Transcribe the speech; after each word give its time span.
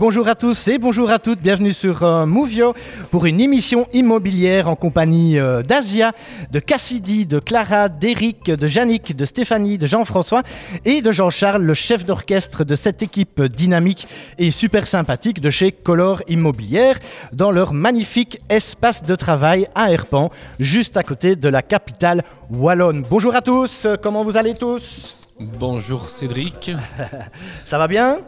Bonjour 0.00 0.28
à 0.28 0.34
tous 0.34 0.68
et 0.68 0.78
bonjour 0.78 1.10
à 1.10 1.18
toutes, 1.18 1.42
bienvenue 1.42 1.74
sur 1.74 2.02
euh, 2.04 2.24
Movio 2.24 2.72
pour 3.10 3.26
une 3.26 3.38
émission 3.38 3.86
immobilière 3.92 4.70
en 4.70 4.74
compagnie 4.74 5.38
euh, 5.38 5.60
d'Asia, 5.60 6.12
de 6.50 6.58
Cassidy, 6.58 7.26
de 7.26 7.38
Clara, 7.38 7.90
d'Eric, 7.90 8.46
de 8.46 8.66
Yannick, 8.66 9.14
de 9.14 9.26
Stéphanie, 9.26 9.76
de 9.76 9.84
Jean-François 9.84 10.40
et 10.86 11.02
de 11.02 11.12
Jean-Charles, 11.12 11.60
le 11.60 11.74
chef 11.74 12.06
d'orchestre 12.06 12.64
de 12.64 12.76
cette 12.76 13.02
équipe 13.02 13.42
dynamique 13.42 14.08
et 14.38 14.50
super 14.50 14.86
sympathique 14.86 15.38
de 15.38 15.50
chez 15.50 15.70
Color 15.70 16.22
Immobilière 16.28 16.98
dans 17.34 17.50
leur 17.50 17.74
magnifique 17.74 18.40
espace 18.48 19.02
de 19.02 19.14
travail 19.14 19.68
à 19.74 19.92
Herpan, 19.92 20.30
juste 20.58 20.96
à 20.96 21.02
côté 21.02 21.36
de 21.36 21.48
la 21.50 21.60
capitale 21.60 22.24
wallonne. 22.48 23.04
Bonjour 23.10 23.34
à 23.34 23.42
tous, 23.42 23.86
comment 24.02 24.24
vous 24.24 24.38
allez 24.38 24.54
tous? 24.54 25.14
Bonjour 25.38 26.08
Cédric. 26.08 26.70
Ça 27.66 27.76
va 27.76 27.86
bien? 27.86 28.20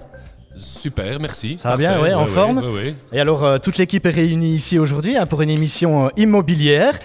Super, 0.62 1.18
merci. 1.20 1.58
Ça 1.60 1.70
va 1.70 1.76
bien, 1.76 2.00
ouais, 2.00 2.14
en 2.14 2.26
forme 2.26 2.58
ouais. 2.58 2.94
Et 3.12 3.20
alors, 3.20 3.44
euh, 3.44 3.58
toute 3.58 3.78
l'équipe 3.78 4.06
est 4.06 4.10
réunie 4.10 4.54
ici 4.54 4.78
aujourd'hui 4.78 5.16
hein, 5.16 5.26
pour 5.26 5.42
une 5.42 5.50
émission 5.50 6.06
euh, 6.06 6.08
immobilière. 6.16 6.98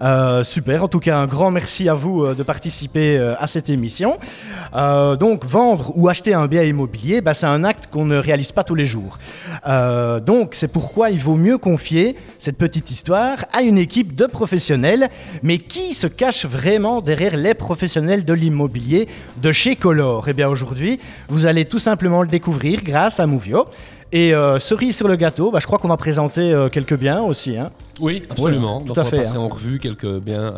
Euh, 0.00 0.42
super, 0.42 0.82
en 0.82 0.88
tout 0.88 0.98
cas, 0.98 1.18
un 1.18 1.26
grand 1.26 1.52
merci 1.52 1.88
à 1.88 1.94
vous 1.94 2.34
de 2.34 2.42
participer 2.42 3.18
à 3.38 3.46
cette 3.46 3.70
émission. 3.70 4.18
Donc, 4.74 5.44
vendre 5.44 5.92
ou 5.96 6.08
acheter 6.08 6.34
un 6.34 6.46
bien 6.46 6.62
immobilier, 6.62 7.20
bah, 7.20 7.34
c'est 7.34 7.46
un 7.46 7.62
acte 7.62 7.86
qu'on 7.86 8.04
ne 8.04 8.16
réalise 8.16 8.50
pas 8.50 8.64
tous 8.64 8.74
les 8.74 8.86
jours. 8.86 9.18
Donc, 10.26 10.54
c'est 10.54 10.68
pourquoi 10.68 11.10
il 11.10 11.18
vaut 11.18 11.36
mieux 11.36 11.58
confier 11.58 12.16
cette 12.40 12.58
petite 12.58 12.90
histoire 12.90 13.44
à 13.52 13.62
une 13.62 13.78
équipe 13.78 14.14
de 14.14 14.26
professionnels. 14.26 15.08
Mais 15.42 15.58
qui 15.58 15.94
se 15.94 16.06
cache 16.06 16.44
vraiment 16.44 17.00
derrière 17.00 17.36
les 17.36 17.54
professionnels 17.54 18.24
de 18.24 18.32
l'immobilier 18.32 19.08
de 19.36 19.52
chez 19.52 19.76
Color? 19.76 20.28
Eh 20.28 20.32
bien, 20.32 20.48
aujourd'hui, 20.48 20.98
vous 21.28 21.46
allez 21.46 21.66
tout 21.66 21.78
simplement 21.78 22.22
le 22.22 22.28
découvrir 22.28 22.82
grâce 22.82 23.03
Et 24.12 24.32
euh, 24.34 24.60
cerise 24.60 24.96
sur 24.96 25.08
le 25.08 25.16
gâteau, 25.16 25.50
bah, 25.50 25.58
je 25.60 25.66
crois 25.66 25.78
qu'on 25.78 25.88
va 25.88 25.96
présenter 25.96 26.52
euh, 26.52 26.68
quelques 26.68 26.96
biens 26.96 27.20
aussi. 27.22 27.56
hein. 27.56 27.70
Oui, 28.00 28.22
absolument. 28.28 28.80
tout 28.80 28.86
Donc 28.88 28.98
à 28.98 29.00
on 29.02 29.04
va 29.04 29.10
fait, 29.10 29.16
passer 29.18 29.36
hein. 29.36 29.40
en 29.40 29.48
revue 29.48 29.78
quelques 29.78 30.18
biens 30.20 30.48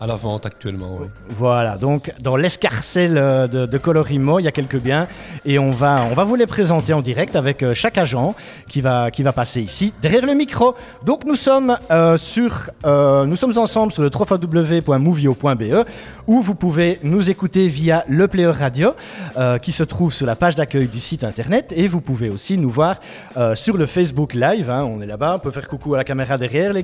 à, 0.00 0.04
à 0.04 0.06
la 0.06 0.14
vente 0.14 0.46
actuellement. 0.46 0.98
oui. 1.00 1.06
Voilà, 1.28 1.76
donc 1.76 2.12
dans 2.20 2.36
l'escarcelle 2.36 3.18
euh, 3.18 3.46
de, 3.48 3.66
de 3.66 3.78
Colorimo, 3.78 4.38
il 4.38 4.44
y 4.44 4.48
a 4.48 4.52
quelques 4.52 4.78
biens 4.78 5.08
et 5.44 5.58
on 5.58 5.72
va, 5.72 6.04
on 6.10 6.14
va 6.14 6.24
vous 6.24 6.36
les 6.36 6.46
présenter 6.46 6.92
en 6.92 7.00
direct 7.02 7.34
avec 7.36 7.62
euh, 7.62 7.74
chaque 7.74 7.98
agent 7.98 8.34
qui 8.68 8.80
va, 8.80 9.10
qui 9.10 9.22
va 9.22 9.32
passer 9.32 9.60
ici 9.60 9.92
derrière 10.02 10.24
le 10.24 10.34
micro. 10.34 10.74
Donc 11.04 11.24
nous 11.24 11.34
sommes, 11.34 11.76
euh, 11.90 12.16
sur, 12.16 12.70
euh, 12.86 13.24
nous 13.26 13.36
sommes 13.36 13.58
ensemble 13.58 13.92
sur 13.92 14.02
le 14.02 14.10
www.movio.be 14.14 15.84
où 16.26 16.40
vous 16.40 16.54
pouvez 16.54 16.98
nous 17.02 17.28
écouter 17.28 17.66
via 17.68 18.04
le 18.08 18.28
player 18.28 18.46
radio 18.50 18.92
euh, 19.36 19.58
qui 19.58 19.72
se 19.72 19.82
trouve 19.82 20.12
sur 20.12 20.26
la 20.26 20.36
page 20.36 20.54
d'accueil 20.54 20.86
du 20.86 21.00
site 21.00 21.22
internet 21.24 21.72
et 21.76 21.86
vous 21.86 22.00
pouvez 22.00 22.30
aussi 22.30 22.56
nous 22.56 22.70
voir 22.70 22.96
euh, 23.36 23.54
sur 23.54 23.76
le 23.76 23.84
Facebook 23.86 24.32
Live. 24.32 24.70
hein. 24.70 24.84
on 24.84 25.00
est 25.02 25.06
là-bas, 25.06 25.34
on 25.36 25.38
peut 25.38 25.50
faire 25.50 25.68
coucou 25.68 25.92
à 25.94 25.98
la 25.98 26.04
caméra 26.04 26.38
derrière 26.38 26.72
les 26.72 26.82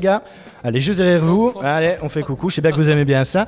Allez, 0.63 0.81
juste 0.81 0.99
derrière 0.99 1.25
vous. 1.25 1.55
Allez, 1.63 1.97
on 2.03 2.09
fait 2.09 2.23
coucou. 2.23 2.51
Je 2.51 2.57
sais 2.57 2.61
bien 2.61 2.71
que 2.71 2.77
vous 2.77 2.91
aimez 2.91 3.05
bien 3.07 3.25
ça. 3.25 3.47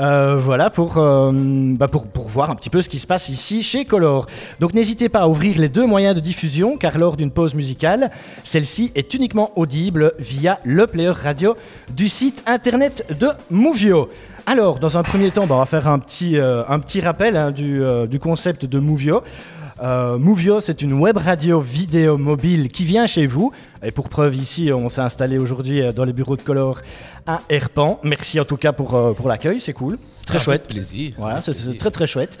Euh, 0.00 0.36
voilà, 0.36 0.70
pour, 0.70 0.98
euh, 0.98 1.30
bah, 1.32 1.86
pour, 1.86 2.06
pour 2.06 2.28
voir 2.28 2.50
un 2.50 2.54
petit 2.54 2.70
peu 2.70 2.80
ce 2.80 2.88
qui 2.88 2.98
se 2.98 3.06
passe 3.06 3.28
ici 3.28 3.62
chez 3.62 3.84
Color. 3.84 4.26
Donc 4.58 4.74
n'hésitez 4.74 5.08
pas 5.08 5.20
à 5.20 5.28
ouvrir 5.28 5.58
les 5.58 5.68
deux 5.68 5.86
moyens 5.86 6.14
de 6.14 6.20
diffusion, 6.20 6.76
car 6.76 6.98
lors 6.98 7.16
d'une 7.16 7.30
pause 7.30 7.54
musicale, 7.54 8.10
celle-ci 8.42 8.90
est 8.94 9.14
uniquement 9.14 9.50
audible 9.56 10.12
via 10.18 10.58
le 10.64 10.86
player 10.86 11.10
radio 11.10 11.56
du 11.94 12.08
site 12.08 12.42
internet 12.46 13.06
de 13.18 13.28
Movio. 13.50 14.08
Alors, 14.46 14.78
dans 14.78 14.96
un 14.96 15.02
premier 15.02 15.30
temps, 15.30 15.46
bah, 15.46 15.54
on 15.56 15.58
va 15.58 15.66
faire 15.66 15.86
un 15.86 15.98
petit, 15.98 16.38
euh, 16.38 16.62
un 16.66 16.80
petit 16.80 17.00
rappel 17.00 17.36
hein, 17.36 17.50
du, 17.50 17.82
du 18.08 18.18
concept 18.18 18.64
de 18.64 18.78
Movio. 18.80 19.22
Euh, 19.82 20.18
Movio, 20.18 20.60
c'est 20.60 20.82
une 20.82 20.92
web 20.92 21.16
radio 21.16 21.58
vidéo 21.60 22.18
mobile 22.18 22.68
qui 22.68 22.84
vient 22.84 23.06
chez 23.06 23.24
vous. 23.26 23.50
Et 23.82 23.90
pour 23.90 24.10
preuve, 24.10 24.36
ici, 24.36 24.70
on 24.74 24.90
s'est 24.90 25.00
installé 25.00 25.38
aujourd'hui 25.38 25.80
euh, 25.80 25.92
dans 25.92 26.04
les 26.04 26.12
bureaux 26.12 26.36
de 26.36 26.42
Color 26.42 26.80
à 27.26 27.40
Herpan. 27.48 27.98
Merci 28.02 28.38
en 28.38 28.44
tout 28.44 28.58
cas 28.58 28.72
pour, 28.72 28.94
euh, 28.94 29.12
pour 29.14 29.26
l'accueil, 29.26 29.58
c'est 29.60 29.72
cool. 29.72 29.98
Très 30.26 30.36
Ah, 30.36 30.40
chouette. 30.40 30.66
plaisir. 30.66 31.14
Voilà, 31.18 31.40
c'est 31.40 31.78
très 31.78 31.90
très 31.90 32.06
chouette. 32.06 32.38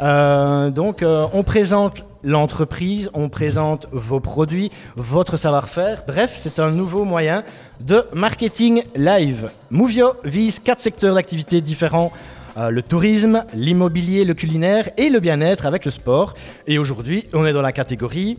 Euh, 0.00 0.70
donc, 0.70 1.02
euh, 1.02 1.26
on 1.34 1.42
présente 1.42 2.02
l'entreprise, 2.24 3.10
on 3.12 3.28
présente 3.28 3.86
vos 3.92 4.18
produits, 4.20 4.70
votre 4.96 5.36
savoir-faire. 5.36 6.02
Bref, 6.06 6.36
c'est 6.40 6.58
un 6.58 6.70
nouveau 6.70 7.04
moyen 7.04 7.44
de 7.80 8.06
marketing 8.14 8.82
live. 8.96 9.50
Movio 9.70 10.14
vise 10.24 10.58
quatre 10.58 10.80
secteurs 10.80 11.14
d'activité 11.14 11.60
différents. 11.60 12.12
Euh, 12.58 12.70
le 12.70 12.82
tourisme, 12.82 13.44
l'immobilier, 13.54 14.24
le 14.24 14.34
culinaire 14.34 14.90
et 14.96 15.08
le 15.10 15.20
bien-être 15.20 15.64
avec 15.66 15.84
le 15.84 15.90
sport. 15.90 16.34
Et 16.66 16.78
aujourd'hui, 16.78 17.24
on 17.32 17.46
est 17.46 17.52
dans 17.52 17.62
la 17.62 17.72
catégorie 17.72 18.38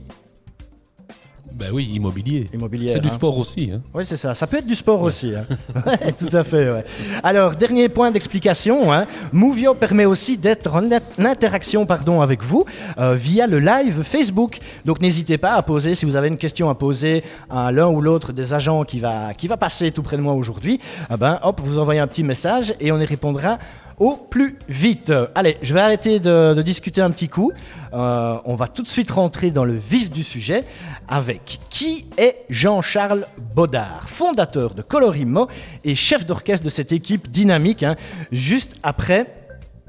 Ben 1.54 1.72
oui, 1.74 1.90
immobilier. 1.94 2.48
immobilière. 2.54 2.94
C'est 2.94 3.00
du 3.02 3.08
hein. 3.08 3.12
sport 3.12 3.38
aussi. 3.38 3.70
Hein. 3.74 3.82
Oui, 3.94 4.06
c'est 4.06 4.16
ça. 4.16 4.34
Ça 4.34 4.48
peut 4.48 4.58
être 4.58 4.68
du 4.68 4.76
sport 4.76 5.02
aussi. 5.02 5.34
hein. 5.36 5.46
Ouais, 5.86 6.12
tout 6.14 6.34
à 6.36 6.44
fait. 6.46 6.70
ouais. 6.72 6.86
Alors, 7.24 7.56
dernier 7.56 7.90
point 7.90 8.12
d'explication. 8.12 8.94
Hein. 8.94 9.08
Movio 9.34 9.74
permet 9.74 10.06
aussi 10.06 10.38
d'être 10.38 10.74
en 10.74 10.90
in- 10.90 11.00
en 11.20 11.26
interaction 11.26 11.86
pardon, 11.86 12.22
avec 12.22 12.44
vous 12.44 12.64
euh, 12.98 13.14
via 13.16 13.46
le 13.46 13.60
live 13.60 14.04
Facebook. 14.04 14.60
Donc, 14.86 15.02
n'hésitez 15.02 15.38
pas 15.38 15.54
à 15.56 15.62
poser, 15.62 15.96
si 15.96 16.06
vous 16.06 16.16
avez 16.16 16.30
une 16.30 16.38
question 16.38 16.70
à 16.70 16.76
poser 16.76 17.24
à 17.50 17.72
l'un 17.74 17.88
ou 17.90 18.00
l'autre 18.00 18.32
des 18.32 18.54
agents 18.54 18.84
qui 18.86 19.00
va, 19.00 19.34
qui 19.34 19.48
va 19.48 19.58
passer 19.58 19.92
tout 19.92 20.04
près 20.04 20.16
de 20.18 20.22
moi 20.22 20.34
aujourd'hui, 20.36 20.80
eh 21.14 21.18
ben, 21.18 21.40
hop, 21.44 21.60
vous 21.64 21.78
envoyez 21.78 22.00
un 22.00 22.08
petit 22.08 22.24
message 22.24 22.74
et 22.80 22.92
on 22.94 23.00
y 23.00 23.06
répondra 23.06 23.58
au 24.00 24.16
plus 24.16 24.58
vite. 24.68 25.12
Allez, 25.36 25.58
je 25.62 25.74
vais 25.74 25.80
arrêter 25.82 26.20
de, 26.20 26.54
de 26.56 26.62
discuter 26.62 27.02
un 27.02 27.12
petit 27.12 27.28
coup. 27.28 27.52
Euh, 27.94 28.38
on 28.46 28.56
va 28.56 28.68
tout 28.68 28.82
de 28.84 28.88
suite 28.88 29.12
rentrer 29.12 29.52
dans 29.52 29.66
le 29.66 29.78
vif 29.78 30.10
du 30.10 30.24
sujet 30.24 30.64
avec 31.08 31.60
qui 31.70 32.06
est 32.18 32.46
Jean-Charles 32.50 33.26
Baudard, 33.56 34.08
fondateur 34.10 34.74
de 34.74 34.82
Colorimo 34.82 35.48
et 35.84 35.96
chef 35.96 36.26
d'orchestre 36.26 36.64
de 36.64 36.70
cette 36.70 36.92
équipe 36.92 37.30
dynamique. 37.30 37.84
hein. 37.84 37.96
juste 38.32 38.76
après 38.84 39.36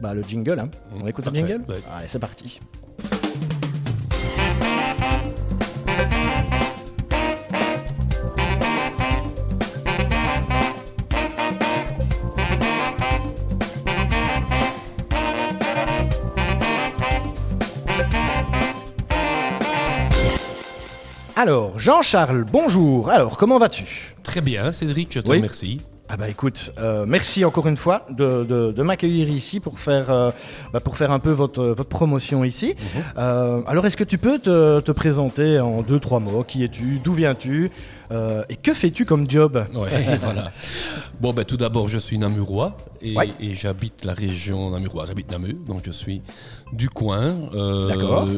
bah, 0.01 0.15
le 0.15 0.23
jingle. 0.23 0.59
hein. 0.59 0.71
On 0.99 1.07
écoute 1.07 1.27
le 1.27 1.35
jingle 1.35 1.63
ouais. 1.69 1.77
Allez, 1.95 2.09
c'est 2.09 2.19
parti. 2.19 2.59
Alors, 21.41 21.79
Jean-Charles, 21.79 22.45
bonjour. 22.45 23.09
Alors, 23.09 23.39
comment 23.39 23.59
vas-tu? 23.59 24.13
Très 24.23 24.43
bien, 24.43 24.73
Cédric, 24.73 25.09
je 25.15 25.21
te 25.21 25.31
Oui. 25.31 25.39
remercie. 25.39 25.81
Ah 26.11 26.19
bah 26.19 26.29
écoute, 26.29 26.71
euh, 26.79 27.07
merci 27.09 27.47
encore 27.47 27.67
une 27.67 27.79
fois 27.79 28.05
de, 28.11 28.45
de- 28.45 28.73
de 28.73 28.83
m'accueillir 28.83 29.27
ici 29.31 29.59
pour 29.59 29.79
faire, 29.81 30.11
euh, 30.11 30.31
bah, 30.71 30.81
pour 30.81 30.99
faire 30.99 31.13
un 31.13 31.19
peu 31.19 31.31
votre, 31.31 31.65
votre 31.65 31.89
promotion 31.89 32.45
ici. 32.45 32.75
Euh, 33.17 33.63
alors 33.67 33.87
est-ce 33.87 33.97
que 33.97 34.05
tu 34.05 34.19
peux 34.19 34.39
te, 34.39 34.81
te 34.81 34.93
présenter 34.93 35.61
en 35.61 35.81
deux, 35.81 35.99
trois 35.99 36.21
mots? 36.21 36.45
Qui 36.47 36.63
es-tu? 36.63 37.01
D'où 37.03 37.15
viens-tu? 37.15 37.71
Et 38.51 38.57
que 38.57 38.75
fais-tu 38.75 39.07
comme 39.07 39.31
job? 39.31 39.65
Ouais, 39.75 40.19
voilà. 40.21 40.53
Bon, 41.23 41.33
ben 41.33 41.45
tout 41.47 41.57
d'abord, 41.57 41.89
je 41.89 41.97
suis 41.97 42.19
namurois 42.19 42.77
et, 43.01 43.17
Ouais. 43.17 43.31
et 43.41 43.55
j'habite 43.55 44.05
la 44.05 44.13
région 44.13 44.69
namuroise. 44.73 45.09
J'habite 45.09 45.31
Namur, 45.33 45.55
donc 45.67 45.81
je 45.87 45.91
suis 45.93 46.21
du 46.75 46.91
coin. 46.91 47.29
D'accord. 47.89 48.29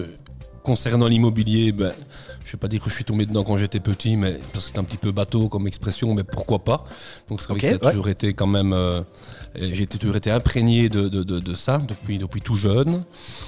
Concernant 0.62 1.08
l'immobilier, 1.08 1.72
ben, 1.72 1.90
je 2.44 2.48
ne 2.48 2.52
vais 2.52 2.58
pas 2.58 2.68
dire 2.68 2.80
que 2.82 2.90
je 2.90 2.94
suis 2.94 3.04
tombé 3.04 3.24
dedans 3.26 3.44
quand 3.44 3.56
j'étais 3.56 3.80
petit, 3.80 4.16
mais 4.16 4.38
parce 4.52 4.64
que 4.66 4.70
c'est 4.74 4.78
un 4.78 4.84
petit 4.84 4.96
peu 4.96 5.12
bateau 5.12 5.48
comme 5.48 5.66
expression, 5.66 6.12
mais 6.14 6.24
pourquoi 6.24 6.58
pas 6.60 6.84
Donc 7.28 7.40
c'est 7.40 7.48
vrai 7.48 7.60
que 7.60 7.66
ça 7.66 7.74
a 7.74 7.84
ouais. 7.84 7.90
toujours 7.92 8.08
été 8.08 8.32
quand 8.32 8.46
même. 8.46 8.72
euh, 8.72 9.02
j'ai 9.54 9.86
toujours 9.86 10.16
été 10.16 10.30
imprégné 10.30 10.88
de, 10.88 11.08
de- 11.08 11.22
de- 11.22 11.38
de 11.40 11.54
ça 11.54 11.78
depuis, 11.86 12.18
depuis 12.18 12.40
tout 12.40 12.54
jeune. 12.54 13.02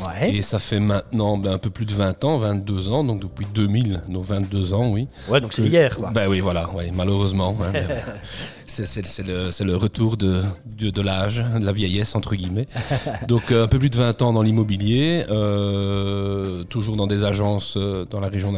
Ouais. 0.07 0.35
Et 0.37 0.43
ça 0.43 0.59
fait 0.59 0.79
maintenant 0.81 1.39
ben, 1.39 1.53
un 1.55 1.59
peu 1.59 1.71
plus 1.71 1.87
de 1.87 1.93
20 1.95 2.25
ans, 2.25 2.37
22 2.39 2.89
ans, 2.89 3.05
donc 3.05 3.21
depuis 3.23 3.47
2000, 3.55 4.03
donc 4.09 4.25
22 4.27 4.75
ans, 4.75 4.91
oui. 4.93 5.09
Ouais, 5.29 5.41
donc 5.41 5.53
c'est 5.55 5.63
hier 5.63 5.97
quoi. 5.97 6.11
Ben 6.11 6.29
oui, 6.29 6.41
voilà, 6.41 6.71
ouais, 6.75 6.91
malheureusement. 6.95 7.57
hein, 7.63 7.73
c'est 8.67 9.23
le, 9.27 9.51
le 9.65 9.77
retour 9.77 10.17
de, 10.17 10.43
de, 10.79 10.91
de 10.91 11.03
l'âge, 11.03 11.45
de 11.61 11.65
la 11.65 11.73
vieillesse, 11.73 12.15
entre 12.15 12.35
guillemets. 12.35 12.67
Donc 13.29 13.51
euh, 13.53 13.65
un 13.65 13.69
peu 13.69 13.79
plus 13.79 13.91
de 13.91 13.97
20 13.97 14.21
ans 14.23 14.33
dans 14.33 14.43
l'immobilier, 14.43 15.25
euh, 15.31 16.65
toujours 16.65 16.97
dans 16.97 17.07
des 17.07 17.25
agences 17.25 17.77
dans 18.11 18.21
la 18.21 18.29
région 18.29 18.53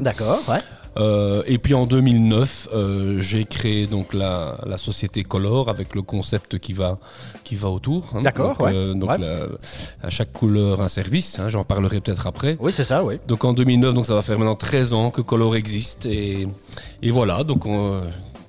D'accord, 0.00 0.40
ouais. 0.48 0.58
Euh, 0.96 1.42
et 1.46 1.58
puis 1.58 1.74
en 1.74 1.86
2009, 1.86 2.68
euh, 2.72 3.20
j'ai 3.20 3.44
créé 3.44 3.88
donc 3.88 4.14
la, 4.14 4.56
la 4.64 4.78
société 4.78 5.24
Color 5.24 5.68
avec 5.68 5.92
le 5.92 6.02
concept 6.02 6.60
qui 6.60 6.72
va, 6.72 6.98
qui 7.42 7.56
va 7.56 7.68
autour. 7.68 8.10
hein. 8.14 8.22
D'accord, 8.22 8.56
Donc, 8.56 8.60
ouais. 8.66 8.72
euh, 8.72 8.94
donc 8.94 9.10
Ouais. 9.10 9.18
la- 9.18 9.48
à 10.06 10.10
chaque 10.10 10.30
couleur 10.32 10.80
un 10.80 10.86
service, 10.86 11.40
hein, 11.40 11.48
j'en 11.48 11.64
parlerai 11.64 12.00
peut-être 12.00 12.28
après. 12.28 12.56
Oui, 12.60 12.72
c'est 12.72 12.84
ça, 12.84 13.02
oui. 13.02 13.16
Donc 13.26 13.44
en 13.44 13.52
2009, 13.54 13.92
donc 13.92 14.06
ça 14.06 14.14
va 14.14 14.22
faire 14.22 14.38
maintenant 14.38 14.54
13 14.54 14.92
ans 14.92 15.10
que 15.10 15.20
Color 15.20 15.56
existe 15.56 16.06
et, 16.06 16.46
et 17.02 17.10
voilà, 17.10 17.42
donc 17.42 17.66
on- 17.66 18.02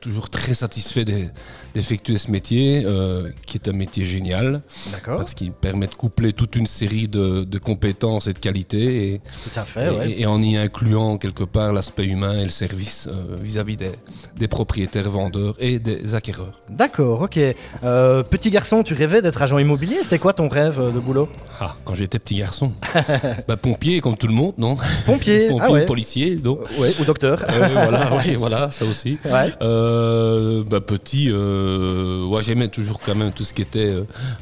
toujours 0.06 0.30
très 0.30 0.54
satisfait 0.54 1.04
d'e- 1.04 1.32
d'effectuer 1.74 2.18
ce 2.20 2.30
métier, 2.30 2.84
euh, 2.86 3.32
qui 3.48 3.58
est 3.58 3.68
un 3.68 3.74
métier 3.74 4.06
génial, 4.06 4.62
parce 5.06 5.34
qu'il 5.34 5.52
permet 5.52 5.88
de 5.88 5.96
coupler 5.96 6.32
toute 6.32 6.56
une 6.56 6.68
série 6.68 7.08
de, 7.08 7.44
de 7.44 7.58
compétences 7.58 8.28
et 8.28 8.34
de 8.34 8.38
qualités, 8.38 9.14
et, 9.14 9.20
Tout 9.20 9.60
à 9.60 9.64
fait, 9.66 9.88
et- 9.88 9.90
ouais. 9.98 10.16
et 10.20 10.26
en 10.28 10.40
y 10.44 10.58
incluant 10.58 11.18
quelque 11.18 11.44
part 11.44 11.74
l'aspect 11.74 12.06
humain 12.06 12.38
et 12.40 12.44
le 12.44 12.50
service 12.50 13.08
euh, 13.12 13.36
vis-à-vis 13.42 13.78
des, 13.78 13.92
des 14.38 14.48
propriétaires 14.48 15.10
vendeurs 15.10 15.56
et 15.60 15.80
des 15.80 16.14
acquéreurs. 16.14 16.62
D'accord, 16.70 17.22
ok. 17.24 17.40
Euh, 17.84 18.22
petit 18.22 18.52
garçon, 18.52 18.84
tu 18.84 18.94
rêvais 18.94 19.24
d'être 19.24 19.42
agent 19.42 19.58
immobilier? 19.58 19.98
C'était 20.04 20.20
quoi 20.20 20.34
ton 20.34 20.48
rêve 20.50 20.80
de 20.94 21.00
boulot? 21.00 21.28
Ah, 21.60 21.76
quand 21.84 21.96
j'étais 21.96 22.20
petit 22.20 22.36
garçon, 22.36 22.74
bah, 23.48 23.58
pompier 23.58 24.02
comme 24.02 24.18
tout 24.18 24.28
le 24.28 24.34
monde, 24.34 24.54
non? 24.60 24.78
Pompier. 25.08 25.48
Pompier 25.50 25.66
ah 25.68 25.72
ouais. 25.72 25.86
policier, 25.86 26.38
non? 26.44 26.60
Ouais, 26.80 26.92
ou 27.00 27.06
docteur. 27.06 27.44
Voilà, 27.48 28.12
oui, 28.26 28.36
voilà, 28.36 28.70
ça 28.70 28.86
aussi. 28.86 29.18
Ouais. 29.26 29.52
Euh, 29.96 30.64
bah, 30.70 30.82
petit, 30.82 31.28
euh, 31.30 32.26
ouais, 32.26 32.42
j'aimais 32.44 32.68
toujours 32.68 33.00
quand 33.00 33.16
même 33.16 33.32
tout 33.32 33.44
ce 33.46 33.54
qui 33.54 33.62
était 33.62 33.94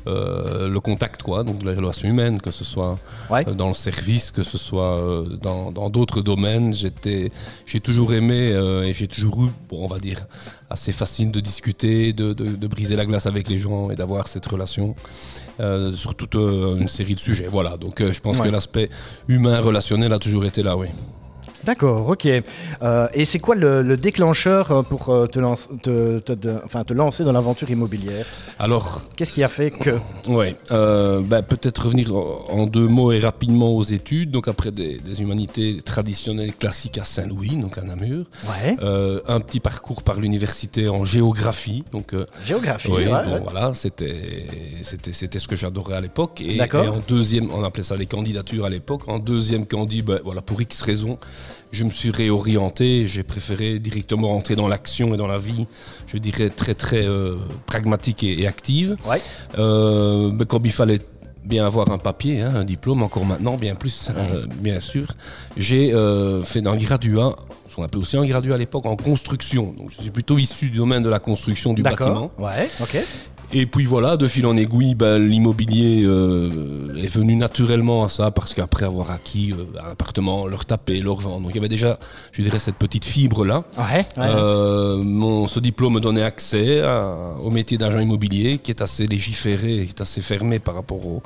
euh, 0.08 0.68
le 0.68 0.80
contact, 0.80 1.22
quoi, 1.24 1.44
donc 1.44 1.64
les 1.64 1.76
relations 1.76 2.08
humaines, 2.10 2.40
que 2.42 2.52
ce 2.52 2.64
soit 2.64 2.96
Ouais. 3.30 3.44
dans 3.46 3.68
le 3.70 3.74
service, 3.74 4.32
que 4.32 4.44
ce 4.44 4.58
soit 4.58 5.00
dans 5.42 5.90
d'autres 5.90 6.22
domaines. 6.22 6.74
J'étais, 6.74 7.32
j'ai 7.66 7.80
toujours 7.80 8.14
aimé 8.14 8.40
et 8.88 8.94
j'ai 8.94 9.08
toujours 9.08 9.46
eu, 9.46 9.50
bon, 9.70 9.84
on 9.86 9.88
va 9.88 10.00
dire, 10.00 10.26
assez 10.70 10.92
facile 10.92 11.30
de 11.32 11.40
discuter, 11.40 12.14
de, 12.14 12.34
de- 12.34 12.56
de 12.64 12.68
briser 12.68 12.96
la 12.96 13.06
glace 13.06 13.26
avec 13.28 13.48
les 13.50 13.60
gens 13.60 13.90
et 13.92 13.96
d'avoir 13.96 14.28
cette 14.28 14.46
relation 14.46 14.96
sur 15.94 16.16
toute 16.16 16.36
une 16.36 16.88
série 16.88 17.16
de 17.16 17.20
sujets. 17.20 17.48
Voilà, 17.50 17.78
donc 17.78 17.96
je 18.02 18.20
pense 18.20 18.38
Ouais. 18.40 18.48
que 18.48 18.52
l'aspect 18.52 18.90
humain, 19.28 19.60
relationnel 19.62 20.12
a 20.14 20.20
toujours 20.20 20.46
été 20.46 20.64
là, 20.64 20.76
oui. 20.78 20.88
D'accord, 21.66 22.10
ok. 22.10 22.28
Euh, 22.82 23.08
et 23.14 23.26
c'est 23.26 23.40
quoi 23.40 23.56
le, 23.56 23.82
le 23.82 23.96
déclencheur 23.98 24.72
euh, 24.72 24.82
pour 24.84 25.10
euh, 25.10 25.28
te, 25.28 25.40
lance- 25.40 25.70
te, 25.82 26.20
te- 26.20 26.34
de- 26.34 26.60
enfin, 26.66 26.84
te 26.84 26.94
lancer 26.94 27.24
dans 27.24 27.32
l'aventure 27.32 27.70
immobilière? 27.72 28.26
Alors, 28.60 29.04
Qu'est-ce 29.16 29.32
qui 29.34 29.44
a 29.44 29.48
fait 29.50 29.72
que... 29.72 29.92
Ouais, 30.28 30.56
euh, 30.72 31.22
bah, 31.22 31.42
peut-être 31.42 31.86
revenir 31.86 32.14
en 32.16 32.66
deux 32.66 32.88
mots 32.88 33.12
et 33.12 33.20
rapidement 33.20 33.70
aux 33.76 33.84
études. 33.84 34.32
Donc 34.32 34.48
après 34.48 34.72
des, 34.72 34.98
des 35.00 35.22
humanités 35.22 35.82
traditionnelles 35.84 36.54
classiques 36.56 36.98
à 36.98 37.04
Saint-Louis, 37.04 37.58
donc 37.58 37.78
à 37.78 37.82
Namur, 37.82 38.26
Ouais. 38.48 38.78
Euh, 38.82 39.20
un 39.28 39.40
petit 39.40 39.60
parcours 39.60 40.04
par 40.04 40.20
l'université 40.20 40.90
en 40.90 41.06
géographie. 41.06 41.84
Donc 41.92 42.14
Géographie. 42.46 42.88
oui, 42.90 43.06
ouais, 43.06 43.24
bon, 43.24 43.34
ouais. 43.34 43.40
voilà, 43.44 43.74
c'était 43.74 44.48
c'était 44.82 45.14
c'était 45.14 45.40
ce 45.40 45.48
que 45.48 45.56
j'adorais 45.56 45.96
à 45.96 46.02
l'époque. 46.02 46.42
Et, 46.42 46.60
en 46.62 47.00
deuxième, 47.08 47.52
on 47.52 47.64
appelait 47.64 47.84
ça 47.84 47.96
les 47.96 48.06
candidatures 48.06 48.66
à 48.66 48.70
l'époque. 48.70 49.02
En 49.08 49.20
deuxième 49.20 49.66
candi, 49.66 50.02
ben, 50.02 50.20
voilà, 50.24 50.42
pour 50.42 50.62
X 50.62 50.82
raisons, 50.82 51.18
je 51.72 51.84
me 51.84 51.92
suis 51.92 52.12
réorienté. 52.12 53.08
J'ai 53.08 53.24
préféré 53.24 53.80
directement 53.80 54.30
rentrer 54.30 54.56
dans 54.56 54.68
l'action 54.68 55.14
et 55.14 55.18
dans 55.18 55.28
la 55.28 55.38
vie, 55.38 55.66
je 56.08 56.18
dirais 56.18 56.50
très 56.50 56.76
très 56.76 57.06
euh, 57.06 57.36
pragmatique 57.66 58.24
et, 58.24 58.42
et 58.42 58.48
active. 58.48 58.96
Ouais. 59.06 59.22
Euh, 59.58 60.32
ben, 60.32 60.46
comme 60.46 60.66
il 60.66 60.72
fallait 60.72 61.00
bien 61.44 61.66
avoir 61.66 61.92
un 61.92 61.98
papier, 61.98 62.42
hein, 62.42 62.54
un 62.56 62.64
diplôme, 62.64 63.04
encore 63.04 63.26
maintenant, 63.26 63.56
bien 63.58 63.76
plus, 63.76 64.10
euh, 64.16 64.46
bien 64.62 64.80
sûr. 64.80 65.08
J'ai 65.58 65.94
euh, 65.94 66.42
fait 66.42 66.66
un 66.66 66.76
graduat, 66.76 67.36
ce 67.68 67.76
qu'on 67.76 67.84
appelait 67.84 68.02
aussi 68.02 68.18
un 68.18 68.26
graduat 68.26 68.56
à 68.56 68.58
l'époque, 68.58 68.86
en 68.86 68.96
construction. 68.96 69.74
Donc 69.78 69.92
je 69.92 70.02
suis 70.02 70.12
plutôt 70.12 70.38
issu 70.38 70.70
du 70.70 70.78
domaine 70.78 71.04
de 71.04 71.10
la 71.10 71.20
construction 71.20 71.74
du 71.74 71.84
bâtiment. 71.84 72.32
Ouais, 72.38 72.70
ok. 72.82 72.98
Et 73.56 73.66
puis 73.68 73.86
voilà, 73.86 74.18
de 74.18 74.28
fil 74.28 74.46
en 74.48 74.58
aiguille, 74.58 74.96
ben, 74.96 75.18
l'immobilier 75.20 76.04
euh, 76.06 76.96
est 76.98 77.08
venu 77.08 77.36
naturellement 77.36 78.04
à 78.04 78.10
ça 78.10 78.32
parce 78.32 78.54
qu'après 78.56 78.86
avoir 78.86 79.12
acquis 79.12 79.52
euh, 79.54 79.66
un 79.88 79.92
appartement, 79.92 80.48
leur 80.48 80.66
taper, 80.66 81.00
leur 81.02 81.18
vendre. 81.20 81.42
Donc 81.44 81.52
il 81.52 81.56
y 81.56 81.60
avait 81.60 81.68
déjà, 81.70 82.00
je 82.32 82.42
dirais, 82.42 82.58
cette 82.60 82.76
petite 82.78 83.06
fibre-là. 83.06 83.64
Ouais, 83.78 83.84
ouais. 83.98 84.06
Euh, 84.18 84.98
mon, 85.04 85.46
ce 85.48 85.60
diplôme 85.60 85.94
me 85.94 86.00
donnait 86.00 86.24
accès 86.24 86.82
à- 86.82 87.36
au 87.44 87.52
métier 87.52 87.78
d'agent 87.78 88.00
immobilier 88.00 88.58
qui 88.58 88.72
est 88.72 88.82
assez 88.82 89.06
légiféré, 89.06 89.84
qui 89.86 89.90
est 89.96 90.02
assez 90.02 90.22
fermé 90.22 90.58
par 90.60 90.74
rapport 90.76 91.06
aux, 91.06 91.22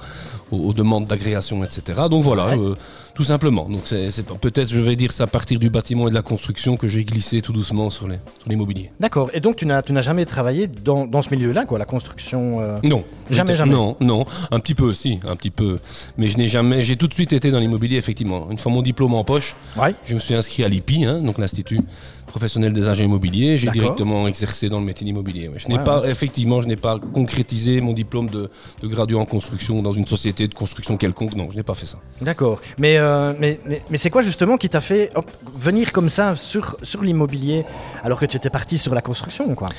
aux- 0.52 0.58
aux 0.70 0.74
demandes 0.74 1.06
d'agréation, 1.06 1.64
etc. 1.64 2.02
Donc 2.10 2.24
voilà, 2.24 2.58
Ouais. 2.58 2.74
Tout 3.18 3.24
simplement. 3.24 3.68
Donc 3.68 3.82
c'est 3.86 4.10
peut-être, 4.40 4.70
je 4.70 4.80
vais 4.80 4.96
dire, 4.96 5.12
c'est 5.12 5.24
à 5.24 5.28
partir 5.28 5.58
du 5.58 5.72
bâtiment 5.72 6.06
et 6.08 6.12
de 6.12 6.16
la 6.16 6.22
construction 6.22 6.78
que 6.78 6.88
j'ai 6.88 7.04
glissé 7.04 7.42
tout 7.42 7.52
doucement 7.52 7.90
sur 7.90 8.08
les- 8.08 8.20
sur 8.42 8.48
l'immobilier. 8.50 8.92
D'accord. 9.00 9.32
Et 9.34 9.40
donc, 9.40 9.56
tu 9.56 9.66
n'as 9.66 9.82
tu 9.82 9.92
n'as 9.92 10.02
jamais 10.04 10.26
travaillé 10.26 10.68
dans, 10.68 11.08
dans 11.08 11.24
ce 11.24 11.32
milieu-là, 11.34 11.66
quoi, 11.66 11.80
la 11.80 11.86
construction 11.86 12.62
euh, 12.62 12.78
Non. 12.84 13.04
Jamais, 13.32 13.56
jamais. 13.56 13.74
Non, 13.74 13.98
non. 14.02 14.24
Un 14.52 14.60
petit 14.60 14.76
peu 14.76 14.84
aussi, 14.86 15.20
un 15.28 15.36
petit 15.36 15.50
peu. 15.50 15.80
Mais 16.20 16.28
je 16.28 16.38
n'ai 16.38 16.48
jamais. 16.48 16.84
J'ai 16.84 16.96
tout 16.96 17.08
de 17.08 17.14
suite 17.16 17.34
été 17.34 17.50
dans 17.50 17.60
l'immobilier, 17.60 17.98
effectivement. 17.98 18.52
Une 18.52 18.60
fois 18.60 18.72
mon 18.72 18.84
diplôme 18.84 19.16
en 19.16 19.24
poche, 19.24 19.56
Ouais. 19.78 19.96
je 20.06 20.14
me 20.14 20.20
suis 20.20 20.36
inscrit 20.36 20.64
à 20.64 20.68
l'IPI, 20.68 21.06
hein, 21.06 21.20
donc 21.20 21.40
l'Institut 21.40 21.80
professionnel 22.28 22.74
des 22.74 22.88
agents 22.88 23.04
immobiliers. 23.06 23.58
J'ai 23.58 23.72
directement 23.72 24.28
exercé 24.28 24.70
dans 24.70 24.80
le 24.80 24.86
métier 24.86 25.08
immobilier. 25.08 25.50
Je 25.56 25.68
n'ai 25.70 25.78
Ouais, 25.78 25.84
pas, 25.84 26.04
effectivement, 26.08 26.62
je 26.62 26.68
n'ai 26.68 26.76
pas 26.76 27.00
concrétisé 27.00 27.82
mon 27.82 27.94
diplôme 27.94 28.30
de, 28.30 28.50
de 28.84 28.88
graduat 28.88 29.20
en 29.20 29.26
construction 29.26 29.82
dans 29.82 29.92
une 29.92 30.06
société 30.06 30.48
de 30.48 30.54
construction 30.54 30.98
quelconque. 30.98 31.36
Non, 31.36 31.50
je 31.52 31.58
n'ai 31.58 31.64
pas 31.64 31.74
fait 31.74 31.86
ça. 31.86 31.98
D'accord. 32.22 32.62
Mais, 32.78 32.98
euh, 32.98 33.34
mais, 33.40 33.60
mais, 33.66 33.82
mais 33.90 33.98
c'est 33.98 34.10
quoi 34.10 34.22
justement 34.22 34.58
qui 34.58 34.70
t'a 34.70 34.82
fait 34.82 35.10
hop, 35.16 35.30
venir 35.56 35.92
comme 35.92 36.10
ça 36.10 36.36
sur, 36.36 36.78
sur 36.84 37.02
l'immobilier 37.02 37.66
alors 38.04 38.20
que 38.20 38.26
tu 38.26 38.38
étais 38.38 38.50
parti 38.50 38.78
sur 38.78 38.94
la 38.94 39.02
construction, 39.02 39.54
quoi? 39.56 39.70